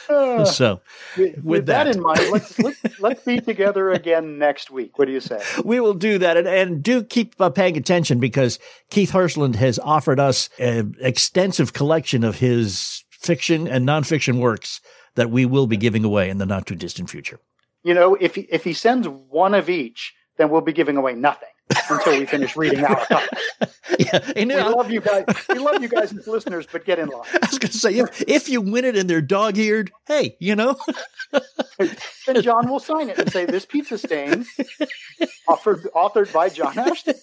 Uh, 0.08 0.44
so 0.44 0.80
with, 1.18 1.36
with 1.36 1.44
with 1.44 1.66
that. 1.66 1.84
that. 1.84 1.96
in 1.96 2.02
mind, 2.02 2.20
let's, 2.30 2.58
let's 2.58 3.00
let's 3.00 3.24
be 3.24 3.40
together 3.40 3.90
again 3.90 4.38
next 4.38 4.70
week. 4.70 4.98
What 4.98 5.04
do 5.04 5.12
you 5.12 5.20
say? 5.20 5.42
we 5.64 5.80
will 5.80 5.94
do 5.94 6.18
that. 6.18 6.36
And, 6.36 6.48
and 6.48 6.82
do 6.82 7.02
keep 7.02 7.34
uh, 7.38 7.50
paying 7.50 7.76
attention 7.76 8.18
because 8.18 8.58
Keith 8.90 9.10
Hirshland 9.10 9.56
has 9.56 9.78
offered 9.78 10.18
us 10.18 10.48
an 10.58 10.94
extensive 11.00 11.72
collection 11.72 12.24
of 12.24 12.38
his 12.38 13.04
fiction 13.10 13.68
and 13.68 13.86
nonfiction 13.86 14.38
works 14.38 14.80
that 15.16 15.30
we 15.30 15.44
will 15.44 15.66
be 15.66 15.76
giving 15.76 16.04
away 16.04 16.30
in 16.30 16.38
the 16.38 16.46
not 16.46 16.66
too 16.66 16.76
distant 16.76 17.10
future. 17.10 17.40
You 17.82 17.94
know, 17.94 18.14
if 18.14 18.34
he, 18.34 18.42
if 18.50 18.64
he 18.64 18.72
sends 18.72 19.08
one 19.08 19.54
of 19.54 19.68
each, 19.68 20.14
then 20.38 20.50
we'll 20.50 20.60
be 20.60 20.72
giving 20.72 20.96
away 20.96 21.14
nothing 21.14 21.48
until 21.90 22.18
we 22.18 22.26
finish 22.26 22.56
reading 22.56 22.84
our 22.84 22.96
copies. 23.06 23.28
Yeah, 23.98 24.20
We 24.36 24.44
love 24.44 24.90
you 24.92 25.00
guys. 25.00 25.24
We 25.48 25.58
love 25.58 25.82
you 25.82 25.88
guys 25.88 26.12
as 26.12 26.28
listeners, 26.28 26.68
but 26.70 26.84
get 26.84 26.98
in 27.00 27.08
line. 27.08 27.22
I 27.34 27.46
was 27.46 27.58
going 27.58 27.72
to 27.72 27.78
say, 27.78 27.94
if, 27.94 28.22
if 28.28 28.48
you 28.48 28.60
win 28.60 28.84
it 28.84 28.96
and 28.96 29.10
they're 29.10 29.20
dog 29.22 29.58
eared, 29.58 29.90
hey, 30.06 30.36
you 30.38 30.54
know, 30.54 30.76
Then 32.26 32.42
John 32.42 32.68
will 32.68 32.80
sign 32.80 33.08
it 33.08 33.18
and 33.18 33.30
say, 33.30 33.44
"This 33.44 33.64
pizza 33.64 33.98
stain, 33.98 34.46
offered 35.48 35.82
authored 35.94 36.32
by 36.32 36.48
John 36.48 36.78
Ashton." 36.78 37.14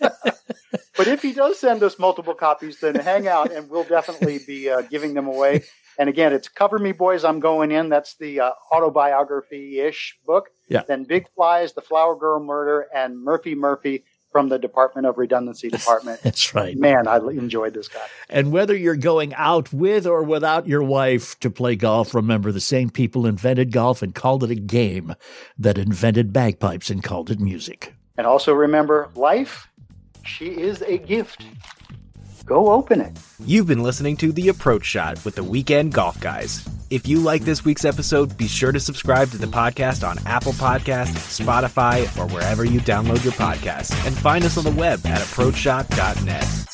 but 0.00 1.06
if 1.08 1.22
he 1.22 1.32
does 1.32 1.58
send 1.58 1.82
us 1.82 1.98
multiple 1.98 2.34
copies, 2.34 2.80
then 2.80 2.96
hang 2.96 3.26
out, 3.26 3.52
and 3.52 3.68
we'll 3.70 3.84
definitely 3.84 4.40
be 4.46 4.68
uh, 4.68 4.82
giving 4.82 5.14
them 5.14 5.26
away. 5.26 5.64
And 5.98 6.08
again, 6.08 6.32
it's 6.32 6.48
"Cover 6.48 6.78
Me, 6.78 6.92
Boys, 6.92 7.24
I'm 7.24 7.40
Going 7.40 7.70
In." 7.70 7.88
That's 7.88 8.14
the 8.16 8.40
uh, 8.40 8.50
autobiography-ish 8.72 10.18
book. 10.26 10.50
Yeah. 10.68 10.82
Then 10.86 11.04
"Big 11.04 11.28
Flies," 11.34 11.72
"The 11.72 11.82
Flower 11.82 12.16
Girl 12.16 12.40
Murder," 12.40 12.88
and 12.94 13.18
"Murphy 13.18 13.54
Murphy" 13.54 14.04
from 14.32 14.48
the 14.48 14.58
Department 14.58 15.06
of 15.06 15.16
Redundancy 15.16 15.68
Department. 15.70 16.20
that's 16.22 16.54
right. 16.56 16.76
Man, 16.76 17.06
I 17.06 17.18
enjoyed 17.18 17.72
this 17.72 17.86
guy. 17.86 18.00
And 18.28 18.50
whether 18.50 18.74
you're 18.76 18.96
going 18.96 19.32
out 19.34 19.72
with 19.72 20.08
or 20.08 20.24
without 20.24 20.66
your 20.66 20.82
wife 20.82 21.38
to 21.38 21.50
play 21.50 21.76
golf, 21.76 22.14
remember 22.14 22.50
the 22.50 22.60
same 22.60 22.90
people 22.90 23.26
invented 23.26 23.70
golf 23.70 24.02
and 24.02 24.12
called 24.12 24.42
it 24.42 24.50
a 24.50 24.56
game 24.56 25.14
that 25.56 25.78
invented 25.78 26.32
bagpipes 26.32 26.90
and 26.90 27.00
called 27.04 27.30
it 27.30 27.38
music. 27.38 27.94
And 28.18 28.26
also 28.26 28.52
remember, 28.52 29.08
life, 29.14 29.68
she 30.24 30.46
is 30.46 30.82
a 30.82 30.98
gift. 30.98 31.44
Go 32.44 32.72
open 32.72 33.00
it. 33.00 33.16
You've 33.44 33.66
been 33.66 33.82
listening 33.82 34.16
to 34.18 34.32
The 34.32 34.48
Approach 34.48 34.84
Shot 34.84 35.24
with 35.24 35.34
the 35.34 35.44
Weekend 35.44 35.94
Golf 35.94 36.20
Guys. 36.20 36.68
If 36.90 37.08
you 37.08 37.18
like 37.20 37.42
this 37.42 37.64
week's 37.64 37.84
episode, 37.84 38.36
be 38.36 38.46
sure 38.46 38.70
to 38.70 38.80
subscribe 38.80 39.30
to 39.30 39.38
the 39.38 39.46
podcast 39.46 40.06
on 40.06 40.18
Apple 40.26 40.52
Podcasts, 40.52 41.42
Spotify, 41.42 42.04
or 42.18 42.26
wherever 42.32 42.64
you 42.64 42.80
download 42.80 43.24
your 43.24 43.32
podcasts. 43.32 43.94
And 44.06 44.16
find 44.16 44.44
us 44.44 44.58
on 44.58 44.64
the 44.64 44.70
web 44.70 45.04
at 45.06 45.20
approachshot.net. 45.20 46.73